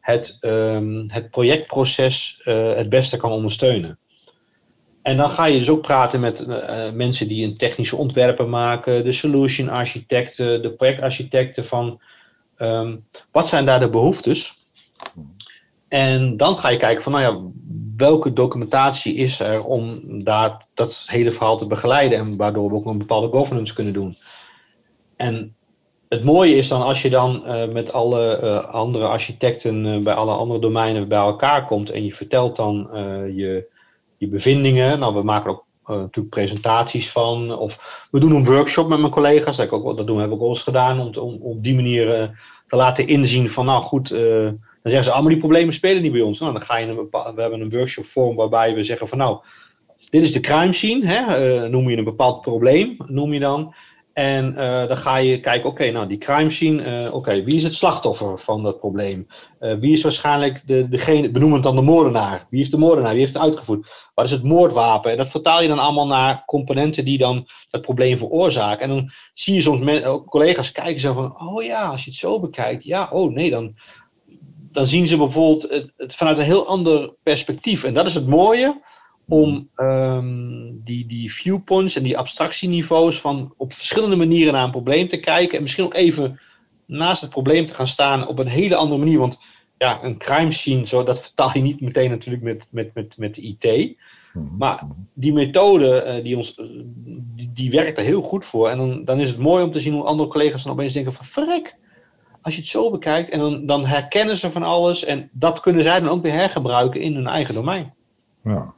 het, 0.00 0.38
het 1.06 1.30
projectproces 1.30 2.42
uh, 2.44 2.74
het 2.74 2.88
beste 2.88 3.16
kan 3.16 3.30
ondersteunen. 3.30 3.98
En 5.02 5.16
dan 5.16 5.30
ga 5.30 5.44
je 5.44 5.58
dus 5.58 5.70
ook 5.70 5.82
praten 5.82 6.20
met 6.20 6.46
uh, 6.48 6.92
mensen 6.92 7.28
die 7.28 7.46
een 7.46 7.56
technische 7.56 7.96
ontwerpen 7.96 8.48
maken, 8.48 9.04
de 9.04 9.12
solution 9.12 9.68
architecten, 9.68 10.62
de 10.62 10.70
projectarchitecten 10.70 11.64
van 11.64 12.00
Um, 12.58 13.04
wat 13.30 13.48
zijn 13.48 13.64
daar 13.64 13.80
de 13.80 13.90
behoeftes? 13.90 14.66
En 15.88 16.36
dan 16.36 16.58
ga 16.58 16.68
je 16.68 16.76
kijken 16.76 17.02
van, 17.02 17.12
nou 17.12 17.24
ja, 17.24 17.50
welke 17.96 18.32
documentatie 18.32 19.14
is 19.14 19.40
er 19.40 19.64
om 19.64 20.02
daar 20.24 20.66
dat 20.74 21.04
hele 21.06 21.32
verhaal 21.32 21.58
te 21.58 21.66
begeleiden 21.66 22.18
en 22.18 22.36
waardoor 22.36 22.68
we 22.68 22.74
ook 22.74 22.86
een 22.86 22.98
bepaalde 22.98 23.28
governance 23.28 23.74
kunnen 23.74 23.92
doen. 23.92 24.16
En 25.16 25.54
het 26.08 26.24
mooie 26.24 26.56
is 26.56 26.68
dan 26.68 26.82
als 26.82 27.02
je 27.02 27.10
dan 27.10 27.42
uh, 27.46 27.68
met 27.68 27.92
alle 27.92 28.40
uh, 28.42 28.74
andere 28.74 29.06
architecten 29.06 29.84
uh, 29.84 30.02
bij 30.02 30.14
alle 30.14 30.32
andere 30.32 30.60
domeinen 30.60 31.08
bij 31.08 31.18
elkaar 31.18 31.66
komt 31.66 31.90
en 31.90 32.04
je 32.04 32.14
vertelt 32.14 32.56
dan 32.56 32.88
je, 33.34 33.70
je 34.16 34.28
bevindingen. 34.28 34.98
Nou, 34.98 35.14
we 35.14 35.22
maken 35.22 35.50
ook 35.50 35.65
natuurlijk 35.86 36.34
presentaties 36.34 37.10
van. 37.10 37.56
Of 37.56 38.06
we 38.10 38.20
doen 38.20 38.34
een 38.34 38.44
workshop 38.44 38.88
met 38.88 38.98
mijn 38.98 39.12
collega's. 39.12 39.56
Dat, 39.56 39.70
ook, 39.70 39.96
dat 39.96 40.06
doen, 40.06 40.18
hebben 40.18 40.38
we 40.38 40.42
ook 40.42 40.48
al 40.48 40.54
eens 40.54 40.62
gedaan. 40.62 41.00
Om, 41.00 41.14
om 41.14 41.38
op 41.40 41.62
die 41.62 41.74
manier 41.74 42.34
te 42.66 42.76
laten 42.76 43.06
inzien 43.06 43.50
van, 43.50 43.66
nou 43.66 43.82
goed, 43.82 44.12
uh, 44.12 44.18
dan 44.18 44.58
zeggen 44.82 45.04
ze 45.04 45.10
allemaal 45.10 45.30
die 45.30 45.40
problemen 45.40 45.74
spelen 45.74 46.02
niet 46.02 46.12
bij 46.12 46.20
ons. 46.20 46.40
Nou, 46.40 46.52
dan 46.52 46.62
ga 46.62 46.76
je 46.76 46.86
een 46.86 47.08
we 47.34 47.40
hebben 47.40 47.60
een 47.60 47.70
workshop 47.70 48.06
vorm 48.06 48.36
waarbij 48.36 48.74
we 48.74 48.82
zeggen 48.82 49.08
van, 49.08 49.18
nou, 49.18 49.38
dit 50.10 50.22
is 50.22 50.32
de 50.32 50.40
crime 50.40 50.72
scene, 50.72 51.06
hè? 51.06 51.68
Noem 51.68 51.90
je 51.90 51.96
een 51.96 52.04
bepaald 52.04 52.40
probleem, 52.40 52.96
noem 53.06 53.32
je 53.32 53.40
dan. 53.40 53.74
En 54.18 54.54
uh, 54.58 54.86
dan 54.86 54.96
ga 54.96 55.16
je 55.16 55.40
kijken, 55.40 55.68
oké, 55.68 55.90
nou 55.90 56.06
die 56.06 56.18
crime 56.18 56.50
scene, 56.50 57.04
uh, 57.04 57.14
oké, 57.14 57.44
wie 57.44 57.56
is 57.56 57.62
het 57.62 57.74
slachtoffer 57.74 58.38
van 58.38 58.62
dat 58.62 58.78
probleem? 58.78 59.26
Uh, 59.60 59.74
wie 59.74 59.92
is 59.92 60.02
waarschijnlijk 60.02 60.62
de, 60.66 60.88
degene, 60.88 61.30
benoemend 61.30 61.62
dan 61.62 61.76
de 61.76 61.82
moordenaar? 61.82 62.46
Wie 62.50 62.58
heeft 62.58 62.70
de 62.70 62.78
moordenaar? 62.78 63.10
Wie 63.10 63.20
heeft 63.20 63.32
het 63.32 63.42
uitgevoerd? 63.42 64.10
Wat 64.14 64.24
is 64.24 64.30
het 64.30 64.42
moordwapen? 64.42 65.10
En 65.10 65.16
dat 65.16 65.30
vertaal 65.30 65.62
je 65.62 65.68
dan 65.68 65.78
allemaal 65.78 66.06
naar 66.06 66.42
componenten 66.46 67.04
die 67.04 67.18
dan 67.18 67.46
het 67.70 67.82
probleem 67.82 68.18
veroorzaken. 68.18 68.82
En 68.82 68.88
dan 68.88 69.10
zie 69.34 69.54
je 69.54 69.62
soms 69.62 70.00
collega's 70.26 70.72
kijken 70.72 71.00
zo 71.00 71.12
van, 71.12 71.40
oh 71.40 71.62
ja, 71.62 71.86
als 71.86 72.04
je 72.04 72.10
het 72.10 72.18
zo 72.18 72.40
bekijkt, 72.40 72.84
ja, 72.84 73.08
oh 73.12 73.32
nee, 73.32 73.50
dan, 73.50 73.74
dan 74.72 74.86
zien 74.86 75.06
ze 75.06 75.16
bijvoorbeeld 75.16 75.62
het, 75.62 75.92
het 75.96 76.14
vanuit 76.14 76.38
een 76.38 76.44
heel 76.44 76.66
ander 76.66 77.14
perspectief. 77.22 77.84
En 77.84 77.94
dat 77.94 78.06
is 78.06 78.14
het 78.14 78.26
mooie 78.26 78.80
om 79.28 79.68
um, 79.76 80.80
die, 80.84 81.06
die 81.06 81.32
viewpoints 81.32 81.96
en 81.96 82.02
die 82.02 82.18
abstractieniveaus 82.18 83.20
van 83.20 83.54
op 83.56 83.72
verschillende 83.72 84.16
manieren 84.16 84.52
naar 84.52 84.64
een 84.64 84.70
probleem 84.70 85.08
te 85.08 85.20
kijken. 85.20 85.56
En 85.56 85.62
misschien 85.62 85.84
ook 85.84 85.94
even 85.94 86.40
naast 86.86 87.20
het 87.20 87.30
probleem 87.30 87.66
te 87.66 87.74
gaan 87.74 87.88
staan 87.88 88.26
op 88.26 88.38
een 88.38 88.46
hele 88.46 88.76
andere 88.76 88.98
manier. 88.98 89.18
Want 89.18 89.38
ja, 89.78 90.02
een 90.02 90.18
crime 90.18 90.52
scene, 90.52 90.86
zo, 90.86 91.04
dat 91.04 91.22
vertaal 91.22 91.50
je 91.54 91.60
niet 91.60 91.80
meteen 91.80 92.10
natuurlijk 92.10 92.44
met, 92.44 92.68
met, 92.70 92.94
met, 92.94 93.16
met 93.16 93.34
de 93.34 93.42
IT. 93.42 93.96
Mhm. 94.32 94.56
Maar 94.58 94.86
die 95.12 95.32
methode, 95.32 96.04
uh, 96.06 96.24
die, 96.24 96.36
ons, 96.36 96.54
die, 97.34 97.52
die, 97.54 97.70
werkt 97.70 97.98
er 97.98 98.04
heel 98.04 98.22
goed 98.22 98.46
voor. 98.46 98.68
En 98.68 98.78
dan, 98.78 99.04
dan 99.04 99.20
is 99.20 99.28
het 99.28 99.38
mooi 99.38 99.64
om 99.64 99.72
te 99.72 99.80
zien 99.80 99.92
hoe 99.92 100.04
andere 100.04 100.28
collega's 100.28 100.62
dan 100.62 100.72
opeens 100.72 100.92
denken 100.92 101.12
van 101.12 101.24
verrek. 101.24 101.76
Als 102.42 102.54
je 102.54 102.60
het 102.60 102.70
zo 102.70 102.90
bekijkt 102.90 103.30
en 103.30 103.38
dan, 103.38 103.66
dan 103.66 103.86
herkennen 103.86 104.36
ze 104.36 104.50
van 104.50 104.62
alles. 104.62 105.04
En 105.04 105.28
dat 105.32 105.60
kunnen 105.60 105.82
zij 105.82 106.00
dan 106.00 106.08
ook 106.08 106.22
weer 106.22 106.32
hergebruiken 106.32 107.00
in 107.00 107.14
hun 107.14 107.26
eigen 107.26 107.54
domein. 107.54 107.94
Ja, 108.42 108.74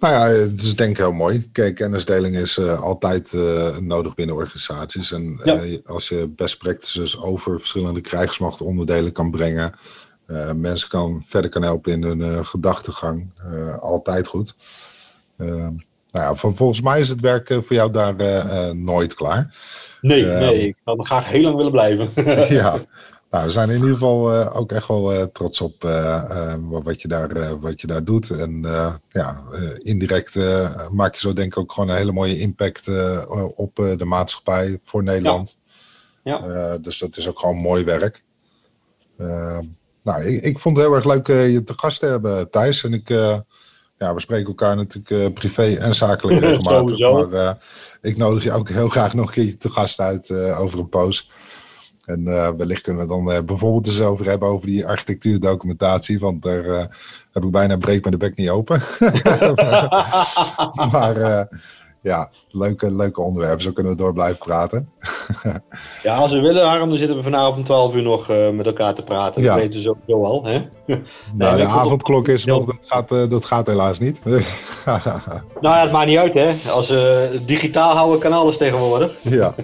nou 0.00 0.14
ja, 0.14 0.40
het 0.40 0.62
is 0.62 0.76
denk 0.76 0.90
ik 0.90 0.96
heel 0.96 1.12
mooi. 1.12 1.48
Kijk, 1.52 1.74
kennisdeling 1.74 2.36
is 2.36 2.58
uh, 2.58 2.82
altijd 2.82 3.32
uh, 3.32 3.76
nodig 3.78 4.14
binnen 4.14 4.36
organisaties. 4.36 5.12
En 5.12 5.40
ja. 5.44 5.62
uh, 5.62 5.78
als 5.86 6.08
je 6.08 6.32
best 6.36 6.58
practices 6.58 7.20
over 7.20 7.58
verschillende 7.58 8.00
krijgsmachtonderdelen 8.00 9.12
kan 9.12 9.30
brengen, 9.30 9.74
mensen 10.54 10.88
kan, 10.88 11.22
verder 11.26 11.50
kan 11.50 11.62
helpen 11.62 11.92
in 11.92 12.02
hun 12.02 12.46
gedachtegang, 12.46 13.30
altijd 13.80 14.26
goed. 14.26 14.54
nou 15.36 15.74
ja, 16.12 16.34
van, 16.34 16.56
volgens 16.56 16.80
mij 16.80 17.00
is 17.00 17.08
het 17.08 17.20
werk 17.20 17.48
voor 17.48 17.76
jou 17.76 17.90
daar 17.90 18.14
nooit 18.76 19.14
klaar. 19.14 19.54
Nee, 20.00 20.24
nee, 20.24 20.66
ik 20.66 20.76
had 20.84 20.96
nog 20.96 21.06
graag 21.06 21.28
heel 21.28 21.42
lang 21.42 21.56
willen 21.56 21.72
blijven. 21.72 22.10
ja, 22.60 22.78
Nou, 23.30 23.44
we 23.44 23.50
zijn 23.50 23.68
in 23.68 23.74
ieder 23.74 23.92
geval 23.92 24.34
uh, 24.34 24.56
ook 24.56 24.72
echt 24.72 24.88
wel 24.88 25.14
uh, 25.14 25.22
trots 25.22 25.60
op 25.60 25.84
uh, 25.84 26.54
wat, 26.60 27.02
je 27.02 27.08
daar, 27.08 27.58
wat 27.58 27.80
je 27.80 27.86
daar 27.86 28.04
doet. 28.04 28.30
En 28.30 28.62
ja, 29.08 29.42
indirect 29.78 30.38
maak 30.90 31.14
je 31.14 31.20
zo 31.20 31.32
denk 31.32 31.52
ik 31.52 31.58
ook 31.58 31.72
gewoon 31.72 31.88
een 31.88 31.96
hele 31.96 32.12
mooie 32.12 32.38
impact 32.38 32.88
op 33.56 33.76
de 33.76 34.04
maatschappij 34.04 34.80
voor 34.84 35.02
Nederland. 35.02 35.58
Ja. 36.22 36.44
ja. 36.46 36.78
dus 36.78 36.98
dat 36.98 37.16
is 37.16 37.28
ook 37.28 37.38
gewoon 37.38 37.56
mooi 37.56 37.84
werk. 37.84 38.22
nou, 40.02 40.22
ik, 40.24 40.42
ik 40.42 40.58
vond 40.58 40.76
het 40.76 40.86
heel 40.86 40.94
erg 40.94 41.04
leuk 41.04 41.26
je 41.26 41.62
te 41.64 41.74
gast 41.76 42.00
te 42.00 42.06
hebben, 42.06 42.50
Thijs. 42.50 42.84
En 42.84 42.92
ik, 42.92 43.08
ja, 43.98 44.14
we 44.14 44.20
spreken 44.20 44.46
elkaar 44.46 44.76
natuurlijk 44.76 45.34
privé 45.34 45.74
en 45.74 45.94
zakelijk 45.94 46.40
regelmatig. 46.46 46.98
maar 47.30 47.58
ik 48.00 48.16
nodig 48.16 48.42
je 48.42 48.52
ook 48.52 48.68
heel 48.68 48.88
graag 48.88 49.14
nog 49.14 49.26
een 49.26 49.44
keer 49.44 49.58
te 49.58 49.70
gast 49.70 50.00
uit 50.00 50.30
over 50.32 50.78
een 50.78 50.88
poos. 50.88 51.30
En 52.10 52.56
wellicht 52.56 52.82
kunnen 52.82 53.02
we 53.02 53.08
dan 53.08 53.44
bijvoorbeeld 53.46 53.86
eens 53.86 54.00
over 54.00 54.26
hebben 54.26 54.48
over 54.48 54.66
die 54.66 54.86
architectuurdocumentatie. 54.86 56.18
Want 56.18 56.42
daar 56.42 56.64
heb 57.32 57.44
ik 57.44 57.50
bijna 57.50 57.76
breek 57.76 58.02
met 58.02 58.12
de 58.12 58.18
bek 58.18 58.36
niet 58.36 58.50
open. 58.50 58.80
maar 60.92 61.48
ja, 62.02 62.30
leuke, 62.50 62.92
leuke 62.92 63.20
onderwerpen. 63.20 63.62
Zo 63.62 63.72
kunnen 63.72 63.92
we 63.92 63.98
door 63.98 64.12
blijven 64.12 64.38
praten. 64.38 64.90
ja, 66.02 66.16
als 66.16 66.32
we 66.32 66.40
willen, 66.40 66.66
Harm, 66.66 66.88
dan 66.88 66.98
zitten 66.98 67.16
we 67.16 67.22
vanavond 67.22 67.66
12 67.66 67.94
uur 67.94 68.02
nog 68.02 68.30
uh, 68.30 68.50
met 68.50 68.66
elkaar 68.66 68.94
te 68.94 69.02
praten. 69.02 69.42
Dat 69.42 69.54
weten 69.54 69.72
we 69.72 69.80
sowieso 69.80 70.24
al. 70.24 70.44
Hè? 70.44 70.62
nou, 71.34 71.56
de 71.60 71.64
avondklok 71.64 72.28
is 72.28 72.44
nog, 72.44 72.66
dat 72.66 72.86
gaat, 72.86 73.12
uh, 73.12 73.30
dat 73.30 73.44
gaat 73.44 73.66
helaas 73.66 73.98
niet. 73.98 74.20
nou 74.24 74.40
ja, 75.60 75.82
het 75.82 75.92
maakt 75.92 76.06
niet 76.06 76.18
uit, 76.18 76.34
hè. 76.34 76.70
Als 76.70 76.88
we 76.88 77.30
uh, 77.32 77.46
digitaal 77.46 77.94
houden, 77.94 78.20
kan 78.20 78.32
alles 78.32 78.56
tegenwoordig. 78.56 79.18
ja. 79.22 79.54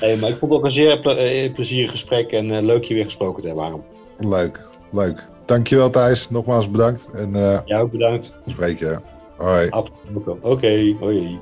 nee, 0.00 0.16
maar 0.16 0.28
ik 0.30 0.36
vond 0.36 0.52
het 0.52 0.60
ook 0.60 0.64
een 0.64 0.72
zeer 0.72 1.00
ple 1.00 1.14
eh, 1.14 1.54
plezierig 1.54 1.90
gesprek 1.90 2.30
en 2.30 2.64
leuk 2.64 2.84
je 2.84 2.94
weer 2.94 3.04
gesproken 3.04 3.40
te 3.40 3.46
hebben, 3.46 3.66
Harm. 3.66 3.82
Leuk, 4.18 4.68
leuk. 4.90 5.26
Dankjewel 5.46 5.90
Thijs, 5.90 6.30
nogmaals 6.30 6.70
bedankt. 6.70 7.10
En, 7.10 7.32
ja, 7.64 7.78
ook 7.78 7.90
bedankt. 7.90 8.34
Spreek 8.46 8.78
je. 9.42 9.68
Hoi. 9.70 9.90
Oké, 10.14 10.36
okay, 10.42 10.96
hoi. 11.00 11.40